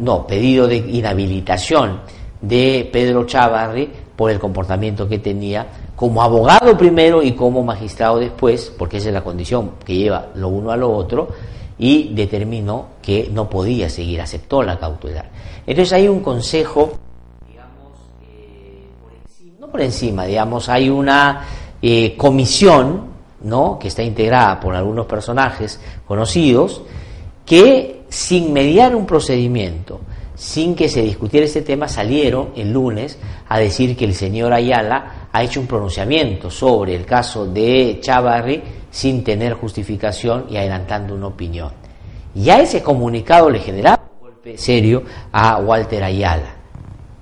no, 0.00 0.26
pedido 0.26 0.66
de 0.66 0.78
inhabilitación 0.78 2.00
de 2.40 2.88
Pedro 2.92 3.26
Chavarri 3.26 3.88
por 4.20 4.30
el 4.30 4.38
comportamiento 4.38 5.08
que 5.08 5.18
tenía 5.18 5.66
como 5.96 6.22
abogado 6.22 6.76
primero 6.76 7.22
y 7.22 7.32
como 7.32 7.64
magistrado 7.64 8.18
después, 8.18 8.70
porque 8.76 8.98
esa 8.98 9.08
es 9.08 9.14
la 9.14 9.24
condición 9.24 9.70
que 9.82 9.94
lleva 9.94 10.26
lo 10.34 10.48
uno 10.48 10.70
a 10.70 10.76
lo 10.76 10.92
otro, 10.92 11.28
y 11.78 12.12
determinó 12.12 12.88
que 13.00 13.30
no 13.32 13.48
podía 13.48 13.88
seguir, 13.88 14.20
aceptó 14.20 14.62
la 14.62 14.78
cautelar. 14.78 15.30
Entonces 15.66 15.94
hay 15.94 16.06
un 16.06 16.20
consejo, 16.20 16.92
digamos, 17.48 17.94
eh, 18.22 18.90
por 19.00 19.10
encima, 19.14 19.54
no 19.58 19.68
por 19.68 19.80
encima, 19.80 20.26
digamos, 20.26 20.68
hay 20.68 20.90
una 20.90 21.46
eh, 21.80 22.14
comisión, 22.14 23.04
¿no?, 23.44 23.78
que 23.78 23.88
está 23.88 24.02
integrada 24.02 24.60
por 24.60 24.74
algunos 24.74 25.06
personajes 25.06 25.80
conocidos, 26.06 26.82
que 27.46 28.02
sin 28.10 28.52
mediar 28.52 28.94
un 28.94 29.06
procedimiento, 29.06 30.00
sin 30.40 30.74
que 30.74 30.88
se 30.88 31.02
discutiera 31.02 31.44
este 31.44 31.60
tema, 31.60 31.86
salieron 31.86 32.52
el 32.56 32.72
lunes 32.72 33.18
a 33.46 33.58
decir 33.58 33.94
que 33.94 34.06
el 34.06 34.14
señor 34.14 34.54
Ayala 34.54 35.28
ha 35.30 35.42
hecho 35.42 35.60
un 35.60 35.66
pronunciamiento 35.66 36.50
sobre 36.50 36.94
el 36.94 37.04
caso 37.04 37.44
de 37.44 37.98
Chavarri 38.00 38.62
sin 38.90 39.22
tener 39.22 39.52
justificación 39.52 40.46
y 40.48 40.56
adelantando 40.56 41.14
una 41.14 41.26
opinión. 41.26 41.72
Ya 42.34 42.58
ese 42.58 42.82
comunicado 42.82 43.50
le 43.50 43.58
generaba 43.58 44.02
un 44.14 44.28
golpe 44.28 44.56
serio 44.56 45.02
a 45.30 45.58
Walter 45.58 46.04
Ayala. 46.04 46.56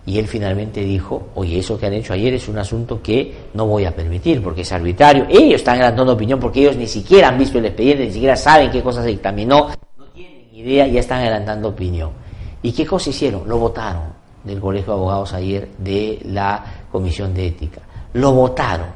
Y 0.07 0.21
él 0.21 0.29
finalmente 0.29 0.83
dijo, 0.83 1.31
oye, 1.35 1.59
eso 1.59 1.77
que 1.77 1.87
han 1.87 1.95
hecho 1.95 2.13
ayer 2.13 2.35
es 2.35 2.47
un 2.47 2.59
asunto 2.59 3.03
que 3.03 3.49
no 3.53 3.67
voy 3.67 3.85
a 3.85 3.97
permitir 3.97 4.41
porque 4.41 4.61
es 4.61 4.71
arbitrario. 4.71 5.27
Ellos 5.29 5.57
están 5.57 5.75
adelantando 5.75 6.13
opinión 6.13 6.39
porque 6.39 6.61
ellos 6.61 6.77
ni 6.77 6.87
siquiera 6.87 7.31
han 7.31 7.39
visto 7.39 7.59
el 7.59 7.67
expediente, 7.67 8.07
ni 8.07 8.13
siquiera 8.13 8.37
saben 8.37 8.71
qué 8.71 8.81
cosa 8.81 9.03
se 9.03 9.09
dictaminó, 9.09 9.71
no 9.99 10.05
tienen 10.15 10.55
idea, 10.55 10.87
ya 10.87 11.01
están 11.01 11.19
adelantando 11.19 11.71
opinión. 11.71 12.28
¿Y 12.63 12.73
qué 12.73 12.85
cosa 12.85 13.11
hicieron? 13.11 13.49
Lo 13.49 13.59
votaron 13.59 14.19
del 14.45 14.61
Colegio 14.61 14.93
de 14.93 14.99
Abogados 14.99 15.33
ayer 15.33 15.69
de 15.79 16.21
la 16.25 16.65
Comisión 16.91 17.35
de 17.35 17.47
Ética. 17.49 17.81
Lo 18.15 18.33
votaron. 18.33 18.87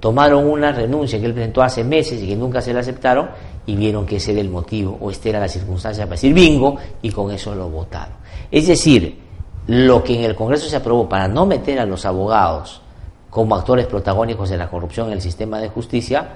Tomaron 0.00 0.46
una 0.46 0.70
renuncia 0.70 1.18
que 1.18 1.26
él 1.26 1.34
presentó 1.34 1.62
hace 1.62 1.82
meses 1.82 2.22
y 2.22 2.28
que 2.28 2.36
nunca 2.36 2.60
se 2.60 2.72
la 2.72 2.80
aceptaron 2.80 3.30
y 3.66 3.74
vieron 3.74 4.06
que 4.06 4.16
ese 4.16 4.30
era 4.30 4.40
el 4.40 4.48
motivo 4.48 4.96
o 5.00 5.10
esta 5.10 5.30
era 5.30 5.40
la 5.40 5.48
circunstancia 5.48 6.04
para 6.04 6.14
decir 6.14 6.32
bingo 6.32 6.76
y 7.02 7.10
con 7.10 7.32
eso 7.32 7.54
lo 7.54 7.68
votaron. 7.68 8.14
Es 8.50 8.68
decir, 8.68 9.18
lo 9.66 10.04
que 10.04 10.16
en 10.16 10.24
el 10.24 10.36
Congreso 10.36 10.68
se 10.68 10.76
aprobó 10.76 11.08
para 11.08 11.26
no 11.26 11.46
meter 11.46 11.80
a 11.80 11.86
los 11.86 12.06
abogados 12.06 12.80
como 13.28 13.56
actores 13.56 13.86
protagónicos 13.86 14.50
de 14.50 14.56
la 14.56 14.70
corrupción 14.70 15.08
en 15.08 15.14
el 15.14 15.20
sistema 15.20 15.58
de 15.58 15.68
justicia 15.68 16.28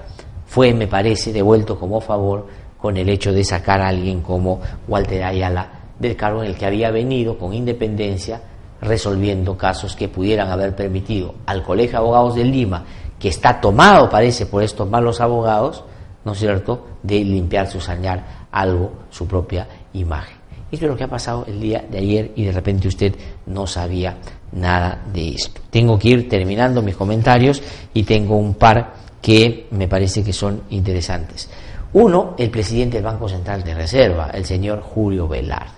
fue, 0.46 0.74
me 0.74 0.88
parece, 0.88 1.32
devuelto 1.32 1.78
como 1.78 2.00
favor 2.00 2.46
con 2.78 2.96
el 2.96 3.08
hecho 3.08 3.32
de 3.32 3.44
sacar 3.44 3.80
a 3.80 3.88
alguien 3.88 4.20
como 4.22 4.60
Walter 4.88 5.22
Ayala 5.22 5.81
del 6.03 6.16
cargo 6.16 6.42
en 6.42 6.50
el 6.50 6.57
que 6.57 6.66
había 6.66 6.90
venido 6.90 7.38
con 7.38 7.55
independencia 7.55 8.42
resolviendo 8.82 9.57
casos 9.57 9.94
que 9.94 10.09
pudieran 10.09 10.50
haber 10.50 10.74
permitido 10.74 11.36
al 11.46 11.62
Colegio 11.62 11.92
de 11.92 11.98
Abogados 11.98 12.34
de 12.34 12.44
Lima, 12.44 12.84
que 13.18 13.28
está 13.28 13.61
tomado, 13.61 14.11
parece, 14.11 14.46
por 14.46 14.62
estos 14.62 14.90
malos 14.90 15.20
abogados, 15.20 15.84
¿no 16.24 16.32
es 16.32 16.38
cierto?, 16.38 16.86
de 17.03 17.24
limpiar, 17.24 17.68
sañar 17.68 18.48
algo, 18.50 18.92
su 19.11 19.26
propia 19.26 19.68
imagen. 19.92 20.36
Eso 20.72 20.86
es 20.86 20.90
lo 20.90 20.96
que 20.96 21.05
ha 21.05 21.09
pasado 21.09 21.44
el 21.46 21.61
día 21.61 21.84
de 21.88 21.98
ayer 21.98 22.32
y 22.34 22.44
de 22.44 22.53
repente 22.53 22.88
usted 22.88 23.14
no 23.46 23.66
sabía 23.66 24.16
nada 24.53 25.03
de 25.12 25.28
esto. 25.28 25.61
Tengo 25.70 25.98
que 25.98 26.09
ir 26.09 26.28
terminando 26.28 26.82
mis 26.82 26.96
comentarios 26.96 27.62
y 27.94 28.03
tengo 28.03 28.36
un 28.36 28.55
par 28.55 28.94
que 29.20 29.68
me 29.70 29.86
parece 29.86 30.24
que 30.24 30.32
son 30.32 30.62
interesantes. 30.70 31.48
Uno, 31.95 32.34
el 32.38 32.51
presidente 32.51 32.97
del 32.97 33.05
Banco 33.05 33.28
Central 33.28 33.62
de 33.62 33.74
Reserva, 33.74 34.30
el 34.32 34.45
señor 34.45 34.80
Julio 34.80 35.28
Velarde. 35.28 35.72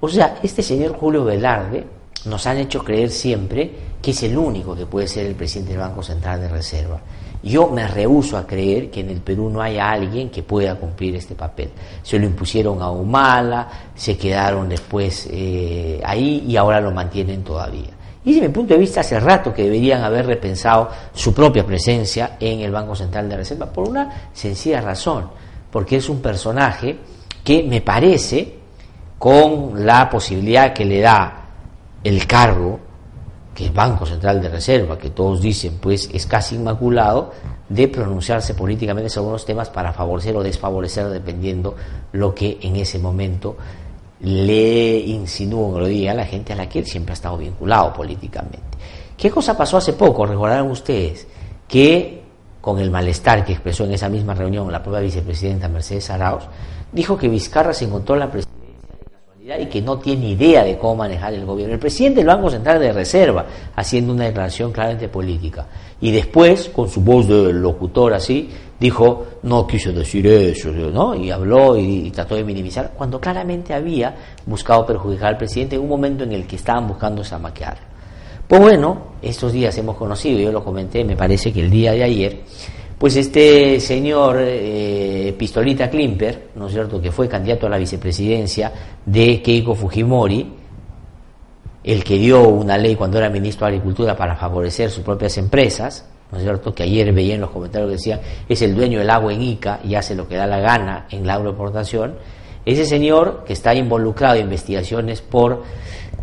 O 0.00 0.08
sea, 0.08 0.38
este 0.42 0.62
señor 0.62 0.96
Julio 0.96 1.24
Velarde 1.24 1.84
nos 2.24 2.46
han 2.46 2.58
hecho 2.58 2.82
creer 2.82 3.10
siempre 3.10 3.70
que 4.00 4.12
es 4.12 4.22
el 4.22 4.36
único 4.36 4.74
que 4.74 4.86
puede 4.86 5.06
ser 5.06 5.26
el 5.26 5.34
presidente 5.34 5.72
del 5.72 5.80
Banco 5.80 6.02
Central 6.02 6.40
de 6.40 6.48
Reserva. 6.48 7.00
Yo 7.42 7.68
me 7.68 7.86
rehuso 7.86 8.36
a 8.36 8.46
creer 8.46 8.90
que 8.90 9.00
en 9.00 9.10
el 9.10 9.20
Perú 9.20 9.50
no 9.50 9.60
haya 9.60 9.90
alguien 9.90 10.30
que 10.30 10.42
pueda 10.42 10.76
cumplir 10.76 11.16
este 11.16 11.34
papel. 11.34 11.70
Se 12.02 12.18
lo 12.18 12.26
impusieron 12.26 12.80
a 12.80 12.90
Humala, 12.90 13.68
se 13.94 14.16
quedaron 14.16 14.68
después 14.68 15.28
eh, 15.30 16.00
ahí 16.04 16.44
y 16.46 16.56
ahora 16.56 16.80
lo 16.80 16.92
mantienen 16.92 17.42
todavía. 17.42 17.90
Y 18.24 18.34
desde 18.34 18.48
mi 18.48 18.54
punto 18.54 18.74
de 18.74 18.80
vista, 18.80 19.00
hace 19.00 19.18
rato 19.18 19.52
que 19.52 19.64
deberían 19.64 20.02
haber 20.02 20.26
repensado 20.26 20.88
su 21.12 21.34
propia 21.34 21.66
presencia 21.66 22.36
en 22.38 22.60
el 22.60 22.70
Banco 22.70 22.94
Central 22.94 23.28
de 23.28 23.38
Reserva 23.38 23.66
por 23.66 23.88
una 23.88 24.30
sencilla 24.32 24.80
razón, 24.80 25.28
porque 25.70 25.96
es 25.96 26.08
un 26.08 26.20
personaje 26.20 26.98
que 27.42 27.64
me 27.64 27.80
parece 27.80 28.58
con 29.18 29.84
la 29.84 30.08
posibilidad 30.08 30.72
que 30.72 30.84
le 30.84 31.00
da 31.00 31.46
el 32.04 32.26
cargo, 32.26 32.78
que 33.54 33.66
el 33.66 33.72
Banco 33.72 34.06
Central 34.06 34.40
de 34.40 34.48
Reserva, 34.48 34.96
que 34.96 35.10
todos 35.10 35.40
dicen 35.40 35.78
pues 35.80 36.08
es 36.12 36.26
casi 36.26 36.54
inmaculado, 36.54 37.32
de 37.68 37.88
pronunciarse 37.88 38.54
políticamente 38.54 39.08
sobre 39.08 39.24
algunos 39.24 39.44
temas 39.44 39.70
para 39.70 39.92
favorecer 39.92 40.36
o 40.36 40.42
desfavorecer 40.42 41.08
dependiendo 41.08 41.74
lo 42.12 42.34
que 42.34 42.58
en 42.62 42.76
ese 42.76 42.98
momento 42.98 43.56
le 44.22 44.98
insinúo, 44.98 45.78
lo 45.78 45.86
diga 45.86 46.12
a 46.12 46.14
la 46.14 46.24
gente 46.24 46.52
a 46.52 46.56
la 46.56 46.68
que 46.68 46.78
él 46.80 46.86
siempre 46.86 47.12
ha 47.12 47.14
estado 47.14 47.38
vinculado 47.38 47.92
políticamente. 47.92 48.60
¿Qué 49.16 49.30
cosa 49.30 49.56
pasó 49.56 49.76
hace 49.76 49.92
poco? 49.92 50.26
Recordarán 50.26 50.70
ustedes 50.70 51.26
que 51.68 52.22
con 52.60 52.78
el 52.78 52.90
malestar 52.90 53.44
que 53.44 53.52
expresó 53.52 53.84
en 53.84 53.92
esa 53.92 54.08
misma 54.08 54.34
reunión 54.34 54.70
la 54.70 54.82
propia 54.82 55.00
vicepresidenta 55.00 55.68
Mercedes 55.68 56.08
Arauz, 56.10 56.44
dijo 56.92 57.18
que 57.18 57.28
Vizcarra 57.28 57.74
se 57.74 57.86
encontró 57.86 58.14
la 58.14 58.30
presidencia 58.30 58.51
y 59.44 59.66
que 59.66 59.82
no 59.82 59.98
tiene 59.98 60.30
idea 60.30 60.62
de 60.62 60.78
cómo 60.78 60.96
manejar 60.96 61.34
el 61.34 61.44
gobierno. 61.44 61.74
El 61.74 61.80
presidente 61.80 62.20
del 62.20 62.28
Banco 62.28 62.48
Central 62.48 62.78
de 62.78 62.92
Reserva, 62.92 63.44
haciendo 63.74 64.12
una 64.12 64.26
declaración 64.26 64.70
claramente 64.70 65.08
política. 65.08 65.66
Y 66.00 66.12
después, 66.12 66.68
con 66.68 66.88
su 66.88 67.00
voz 67.00 67.26
de 67.26 67.52
locutor 67.52 68.14
así, 68.14 68.48
dijo, 68.78 69.26
no 69.42 69.66
quise 69.66 69.92
decir 69.92 70.26
eso, 70.28 70.70
¿no? 70.70 71.16
Y 71.16 71.32
habló 71.32 71.76
y, 71.76 72.10
trató 72.12 72.36
de 72.36 72.44
minimizar, 72.44 72.92
cuando 72.96 73.20
claramente 73.20 73.74
había 73.74 74.14
buscado 74.46 74.86
perjudicar 74.86 75.30
al 75.30 75.38
presidente 75.38 75.74
en 75.74 75.82
un 75.82 75.88
momento 75.88 76.22
en 76.22 76.32
el 76.32 76.46
que 76.46 76.56
estaban 76.56 76.86
buscando 76.86 77.24
zamaquear. 77.24 77.78
Pues 78.46 78.60
bueno, 78.60 79.14
estos 79.22 79.52
días 79.52 79.76
hemos 79.78 79.96
conocido, 79.96 80.38
yo 80.38 80.52
lo 80.52 80.62
comenté, 80.62 81.04
me 81.04 81.16
parece 81.16 81.52
que 81.52 81.60
el 81.60 81.70
día 81.70 81.92
de 81.92 82.04
ayer, 82.04 82.40
pues 83.02 83.16
este 83.16 83.80
señor 83.80 84.36
eh, 84.38 85.34
Pistolita 85.36 85.90
Klimper, 85.90 86.50
¿no 86.54 86.68
es 86.68 86.72
cierto?, 86.72 87.02
que 87.02 87.10
fue 87.10 87.28
candidato 87.28 87.66
a 87.66 87.70
la 87.70 87.76
vicepresidencia 87.76 88.72
de 89.04 89.42
Keiko 89.42 89.74
Fujimori, 89.74 90.52
el 91.82 92.04
que 92.04 92.16
dio 92.16 92.46
una 92.46 92.78
ley 92.78 92.94
cuando 92.94 93.18
era 93.18 93.28
ministro 93.28 93.66
de 93.66 93.72
Agricultura 93.72 94.16
para 94.16 94.36
favorecer 94.36 94.88
sus 94.88 95.02
propias 95.02 95.36
empresas, 95.36 96.08
¿no 96.30 96.38
es 96.38 96.44
cierto? 96.44 96.72
Que 96.72 96.84
ayer 96.84 97.12
veía 97.12 97.34
en 97.34 97.40
los 97.40 97.50
comentarios 97.50 97.88
que 97.88 97.96
decían, 97.96 98.20
es 98.48 98.62
el 98.62 98.72
dueño 98.72 99.00
del 99.00 99.10
agua 99.10 99.32
en 99.32 99.42
Ica 99.42 99.80
y 99.82 99.96
hace 99.96 100.14
lo 100.14 100.28
que 100.28 100.36
da 100.36 100.46
la 100.46 100.60
gana 100.60 101.08
en 101.10 101.26
la 101.26 101.34
agroexportación. 101.34 102.14
Ese 102.64 102.84
señor 102.84 103.42
que 103.44 103.54
está 103.54 103.74
involucrado 103.74 104.36
en 104.36 104.42
investigaciones 104.42 105.22
por, 105.22 105.64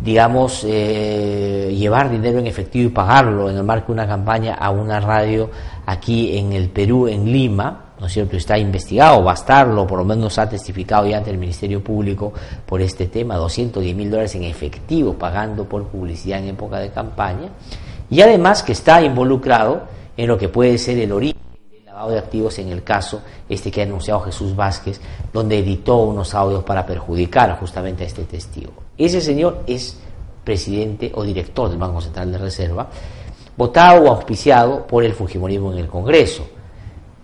digamos, 0.00 0.64
eh, 0.66 1.74
llevar 1.76 2.10
dinero 2.10 2.38
en 2.38 2.46
efectivo 2.46 2.88
y 2.88 2.92
pagarlo 2.92 3.50
en 3.50 3.58
el 3.58 3.64
marco 3.64 3.88
de 3.88 3.92
una 3.92 4.06
campaña 4.06 4.54
a 4.54 4.70
una 4.70 4.98
radio 4.98 5.50
aquí 5.86 6.36
en 6.38 6.52
el 6.52 6.68
Perú, 6.68 7.08
en 7.08 7.30
Lima, 7.30 7.92
¿no 7.98 8.06
es 8.06 8.12
cierto?, 8.12 8.36
está 8.36 8.58
investigado, 8.58 9.22
va 9.22 9.32
a 9.32 9.34
estarlo, 9.34 9.86
por 9.86 9.98
lo 9.98 10.04
menos 10.04 10.38
ha 10.38 10.48
testificado 10.48 11.06
ya 11.06 11.18
ante 11.18 11.30
el 11.30 11.38
Ministerio 11.38 11.84
Público 11.84 12.32
por 12.64 12.80
este 12.80 13.06
tema, 13.06 13.36
210 13.36 13.94
mil 13.94 14.10
dólares 14.10 14.34
en 14.34 14.44
efectivo 14.44 15.14
pagando 15.14 15.64
por 15.64 15.86
publicidad 15.88 16.38
en 16.38 16.48
época 16.48 16.78
de 16.78 16.90
campaña, 16.90 17.50
y 18.08 18.20
además 18.22 18.62
que 18.62 18.72
está 18.72 19.02
involucrado 19.02 19.82
en 20.16 20.26
lo 20.28 20.38
que 20.38 20.48
puede 20.48 20.78
ser 20.78 20.98
el 20.98 21.12
origen 21.12 21.36
del 21.70 21.84
lavado 21.84 22.10
de 22.10 22.18
activos 22.18 22.58
en 22.58 22.68
el 22.68 22.82
caso 22.82 23.22
este 23.48 23.70
que 23.70 23.82
ha 23.82 23.84
anunciado 23.84 24.20
Jesús 24.20 24.56
Vázquez, 24.56 25.00
donde 25.32 25.58
editó 25.58 25.98
unos 25.98 26.34
audios 26.34 26.64
para 26.64 26.84
perjudicar 26.84 27.58
justamente 27.58 28.04
a 28.04 28.06
este 28.06 28.24
testigo. 28.24 28.72
Ese 28.98 29.20
señor 29.20 29.62
es 29.66 29.98
presidente 30.42 31.12
o 31.14 31.22
director 31.22 31.68
del 31.68 31.78
Banco 31.78 32.00
Central 32.00 32.32
de 32.32 32.38
Reserva, 32.38 32.88
votado 33.60 34.04
o 34.04 34.08
auspiciado 34.08 34.86
por 34.86 35.04
el 35.04 35.12
Fujimorismo 35.12 35.70
en 35.70 35.80
el 35.80 35.86
Congreso 35.86 36.48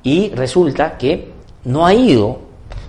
y 0.02 0.28
resulta 0.34 0.98
que 0.98 1.32
no 1.64 1.86
ha 1.86 1.94
ido, 1.94 2.40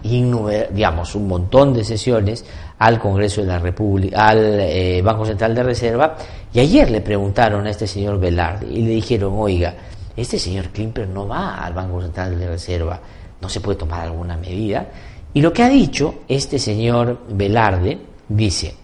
digamos, 0.03 1.15
un 1.15 1.29
montón 1.29 1.73
de 1.73 1.85
sesiones 1.85 2.43
al 2.77 2.99
Congreso 2.99 3.39
de 3.39 3.47
la 3.47 3.57
República, 3.57 4.27
al 4.27 4.59
eh, 4.59 5.01
Banco 5.01 5.25
Central 5.25 5.55
de 5.55 5.63
Reserva, 5.63 6.17
y 6.53 6.59
ayer 6.59 6.91
le 6.91 6.99
preguntaron 6.99 7.65
a 7.65 7.69
este 7.69 7.87
señor 7.87 8.19
Velarde 8.19 8.67
y 8.67 8.81
le 8.81 8.89
dijeron, 8.89 9.33
oiga, 9.37 9.73
este 10.17 10.37
señor 10.37 10.65
Klimper 10.67 11.07
no 11.07 11.25
va 11.25 11.63
al 11.63 11.73
Banco 11.73 12.01
Central 12.01 12.37
de 12.37 12.49
Reserva, 12.49 12.99
no 13.39 13.47
se 13.47 13.61
puede 13.61 13.77
tomar 13.77 14.01
alguna 14.01 14.35
medida. 14.35 14.87
Y 15.33 15.39
lo 15.39 15.53
que 15.53 15.63
ha 15.63 15.69
dicho 15.69 16.15
este 16.27 16.59
señor 16.59 17.17
Velarde, 17.29 17.97
dice, 18.27 18.75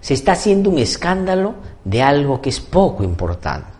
se 0.00 0.14
está 0.14 0.32
haciendo 0.32 0.70
un 0.70 0.78
escándalo 0.78 1.54
de 1.84 2.02
algo 2.02 2.40
que 2.40 2.50
es 2.50 2.60
poco 2.60 3.04
importante. 3.04 3.72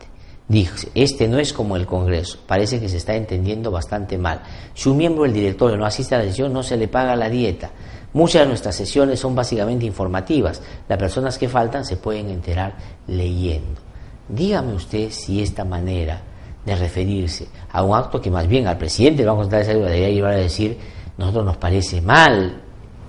Dice, 0.47 0.91
este 0.95 1.27
no 1.27 1.39
es 1.39 1.55
como 1.55 1.77
el 1.77 1.87
Congreso, 1.87 2.39
parece 2.47 2.79
que 2.79 2.89
se 2.89 2.99
está 2.99 3.15
entendiendo 3.15 3.71
bastante 3.71 4.19
mal. 4.19 4.43
Si 4.75 4.91
un 4.91 4.99
miembro 4.99 5.23
del 5.23 5.33
directorio 5.33 5.77
no 5.77 5.87
asiste 5.87 6.15
a 6.15 6.19
la 6.19 6.25
sesión, 6.25 6.53
no 6.53 6.63
se 6.63 6.77
le 6.77 6.87
paga 6.87 7.17
la 7.17 7.31
dieta. 7.31 7.71
Muchas 8.13 8.43
de 8.43 8.49
nuestras 8.49 8.77
sesiones 8.77 9.19
son 9.19 9.35
básicamente 9.35 9.87
informativas. 9.87 10.61
Las 10.89 10.99
personas 10.99 11.39
que 11.39 11.49
faltan 11.49 11.85
se 11.85 11.97
pueden 11.97 12.29
enterar 12.29 12.75
leyendo. 13.07 13.81
Dígame 14.29 14.75
usted 14.75 15.11
si 15.11 15.43
esta 15.43 15.65
manera 15.65 16.21
de 16.65 16.77
referirse 16.77 17.49
a 17.73 17.83
un 17.83 17.97
acto 17.97 18.21
que 18.21 18.31
más 18.31 18.47
bien 18.47 18.67
al 18.67 18.79
presidente 18.79 19.19
del 19.19 19.29
Banco 19.29 19.43
Central 19.43 19.63
de 19.63 19.67
Salud 19.67 19.85
debería 19.85 20.11
llevar 20.11 20.33
a 20.35 20.37
decir, 20.37 20.79
nosotros 21.19 21.45
nos 21.45 21.57
parece 21.57 22.01
mal, 22.01 22.63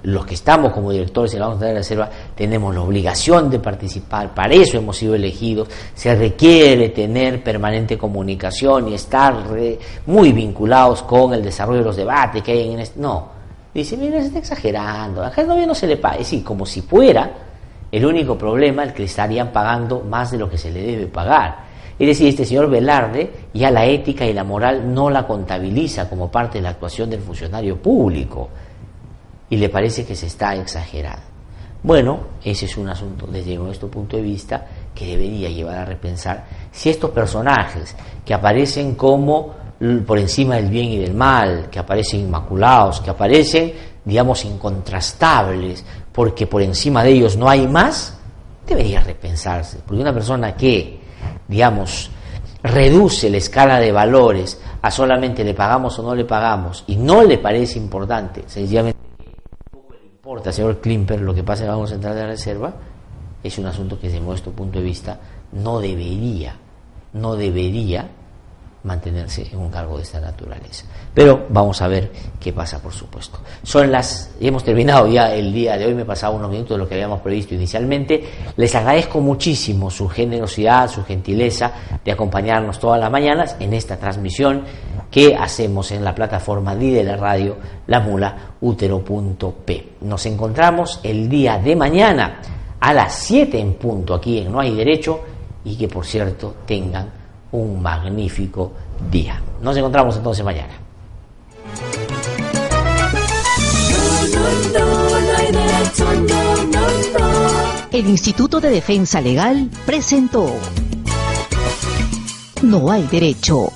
los 0.03 0.25
que 0.25 0.35
estamos 0.35 0.71
como 0.71 0.91
directores 0.91 1.31
de 1.31 1.39
la 1.39 1.47
Banco 1.47 1.63
de 1.63 1.73
Reserva 1.73 2.09
tenemos 2.35 2.75
la 2.75 2.81
obligación 2.81 3.49
de 3.49 3.59
participar, 3.59 4.33
para 4.33 4.53
eso 4.53 4.77
hemos 4.77 4.97
sido 4.97 5.15
elegidos, 5.15 5.69
se 5.93 6.13
requiere 6.15 6.89
tener 6.89 7.41
permanente 7.41 7.97
comunicación 7.97 8.89
y 8.89 8.95
estar 8.95 9.35
muy 10.05 10.33
vinculados 10.33 11.03
con 11.03 11.33
el 11.33 11.41
desarrollo 11.41 11.79
de 11.79 11.85
los 11.85 11.95
debates 11.95 12.43
que 12.43 12.51
hay 12.51 12.73
en 12.73 12.79
este... 12.79 12.99
No, 12.99 13.29
dice, 13.73 13.95
mira, 13.95 14.19
se 14.19 14.27
está 14.27 14.39
exagerando, 14.39 15.23
a 15.23 15.31
cada 15.31 15.65
no 15.65 15.73
se 15.73 15.87
le 15.87 15.97
paga, 15.97 16.15
es 16.15 16.19
decir, 16.19 16.43
como 16.43 16.65
si 16.65 16.81
fuera 16.81 17.31
el 17.91 18.05
único 18.05 18.37
problema 18.37 18.83
el 18.83 18.93
que 18.93 19.05
estarían 19.05 19.53
pagando 19.53 20.01
más 20.01 20.31
de 20.31 20.37
lo 20.37 20.49
que 20.49 20.57
se 20.57 20.71
le 20.71 20.81
debe 20.81 21.07
pagar. 21.07 21.63
Es 21.97 22.07
decir, 22.07 22.27
este 22.27 22.43
señor 22.43 22.69
Velarde 22.69 23.31
ya 23.53 23.71
la 23.71 23.85
ética 23.85 24.25
y 24.25 24.33
la 24.33 24.43
moral 24.43 24.93
no 24.93 25.09
la 25.09 25.25
contabiliza 25.25 26.09
como 26.09 26.29
parte 26.29 26.57
de 26.57 26.63
la 26.63 26.71
actuación 26.71 27.09
del 27.09 27.21
funcionario 27.21 27.81
público 27.81 28.49
y 29.49 29.55
le 29.55 29.69
parece 29.69 30.05
que 30.05 30.15
se 30.15 30.25
está 30.27 30.55
exagerando. 30.55 31.34
Bueno, 31.85 32.19
ese 32.43 32.65
es 32.65 32.77
un 32.77 32.89
asunto 32.89 33.27
desde 33.27 33.55
nuestro 33.57 33.87
punto 33.89 34.17
de 34.17 34.23
vista 34.23 34.65
que 34.95 35.05
debería 35.05 35.49
llevar 35.49 35.77
a 35.77 35.85
repensar 35.85 36.43
si 36.71 36.89
estos 36.89 37.11
personajes 37.11 37.95
que 38.25 38.33
aparecen 38.33 38.95
como 38.95 39.53
por 40.07 40.17
encima 40.17 40.55
del 40.55 40.67
bien 40.67 40.85
y 40.85 40.97
del 40.97 41.13
mal, 41.13 41.69
que 41.69 41.77
aparecen 41.77 42.21
inmaculados, 42.21 43.01
que 43.01 43.11
aparecen, 43.11 43.71
digamos, 44.03 44.43
incontrastables, 44.45 45.85
porque 46.11 46.47
por 46.47 46.63
encima 46.63 47.03
de 47.03 47.11
ellos 47.11 47.37
no 47.37 47.47
hay 47.47 47.67
más, 47.67 48.17
debería 48.65 49.01
repensarse. 49.01 49.77
Porque 49.85 50.01
una 50.01 50.13
persona 50.13 50.55
que, 50.55 50.99
digamos, 51.47 52.09
reduce 52.63 53.29
la 53.29 53.37
escala 53.37 53.79
de 53.79 53.91
valores 53.91 54.59
a 54.81 54.89
solamente 54.89 55.43
le 55.43 55.53
pagamos 55.53 55.99
o 55.99 56.01
no 56.01 56.15
le 56.15 56.25
pagamos 56.25 56.83
y 56.87 56.95
no 56.95 57.21
le 57.21 57.37
parece 57.37 57.77
importante, 57.77 58.43
sencillamente 58.47 59.04
importa, 60.35 60.51
señor 60.51 60.81
Klimper, 60.81 61.21
lo 61.21 61.33
que 61.33 61.43
pasa 61.43 61.63
en 61.63 61.69
el 61.69 61.75
Banco 61.75 61.87
Central 61.87 62.13
de 62.13 62.21
la 62.21 62.27
Reserva, 62.27 62.73
es 63.41 63.57
un 63.57 63.67
asunto 63.67 63.97
que 63.97 64.07
desde 64.07 64.19
nuestro 64.19 64.51
punto 64.51 64.79
de 64.79 64.83
vista 64.83 65.17
no 65.53 65.79
debería, 65.79 66.57
no 67.13 67.37
debería 67.37 68.09
mantenerse 68.83 69.47
en 69.49 69.59
un 69.59 69.69
cargo 69.69 69.95
de 69.95 70.03
esta 70.03 70.19
naturaleza. 70.19 70.85
Pero 71.13 71.45
vamos 71.47 71.81
a 71.81 71.87
ver 71.87 72.11
qué 72.37 72.51
pasa, 72.51 72.81
por 72.81 72.91
supuesto. 72.91 73.39
Son 73.63 73.89
las, 73.89 74.35
hemos 74.41 74.65
terminado 74.65 75.07
ya 75.07 75.33
el 75.33 75.53
día 75.53 75.77
de 75.77 75.85
hoy, 75.85 75.95
me 75.95 76.03
pasaba 76.03 76.35
unos 76.35 76.51
minutos 76.51 76.77
de 76.77 76.83
lo 76.83 76.89
que 76.89 76.95
habíamos 76.95 77.21
previsto 77.21 77.55
inicialmente. 77.55 78.25
Les 78.57 78.75
agradezco 78.75 79.21
muchísimo 79.21 79.89
su 79.89 80.09
generosidad, 80.09 80.89
su 80.89 81.05
gentileza 81.05 81.71
de 82.03 82.11
acompañarnos 82.11 82.77
todas 82.77 82.99
las 82.99 83.09
mañanas 83.09 83.55
en 83.61 83.73
esta 83.73 83.95
transmisión 83.97 84.65
que 85.09 85.35
hacemos 85.35 85.91
en 85.91 86.03
la 86.03 86.13
plataforma 86.13 86.75
de 86.75 87.03
la 87.03 87.17
radio 87.17 87.57
La 87.87 87.99
Mula 87.99 88.35
Útero.p. 88.61 89.89
Nos 90.01 90.25
encontramos 90.25 90.99
el 91.03 91.29
día 91.29 91.57
de 91.57 91.75
mañana 91.75 92.41
a 92.79 92.93
las 92.93 93.15
7 93.15 93.59
en 93.59 93.73
punto 93.73 94.13
aquí 94.13 94.39
en 94.39 94.51
No 94.51 94.59
hay 94.59 94.75
Derecho 94.75 95.21
y 95.63 95.75
que 95.75 95.87
por 95.87 96.05
cierto 96.05 96.55
tengan 96.65 97.09
un 97.51 97.81
magnífico 97.81 98.71
día. 99.09 99.41
Nos 99.61 99.75
encontramos 99.77 100.17
entonces 100.17 100.43
mañana. 100.43 100.73
El 107.91 108.07
Instituto 108.07 108.59
de 108.59 108.69
Defensa 108.69 109.21
Legal 109.21 109.69
presentó 109.85 110.53
No 112.61 112.91
hay 112.91 113.03
derecho. 113.03 113.71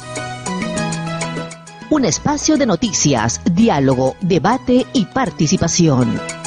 Un 1.92 2.06
espacio 2.06 2.56
de 2.56 2.68
noticias, 2.68 3.42
diálogo, 3.52 4.16
debate 4.22 4.86
y 4.94 5.06
participación. 5.06 6.39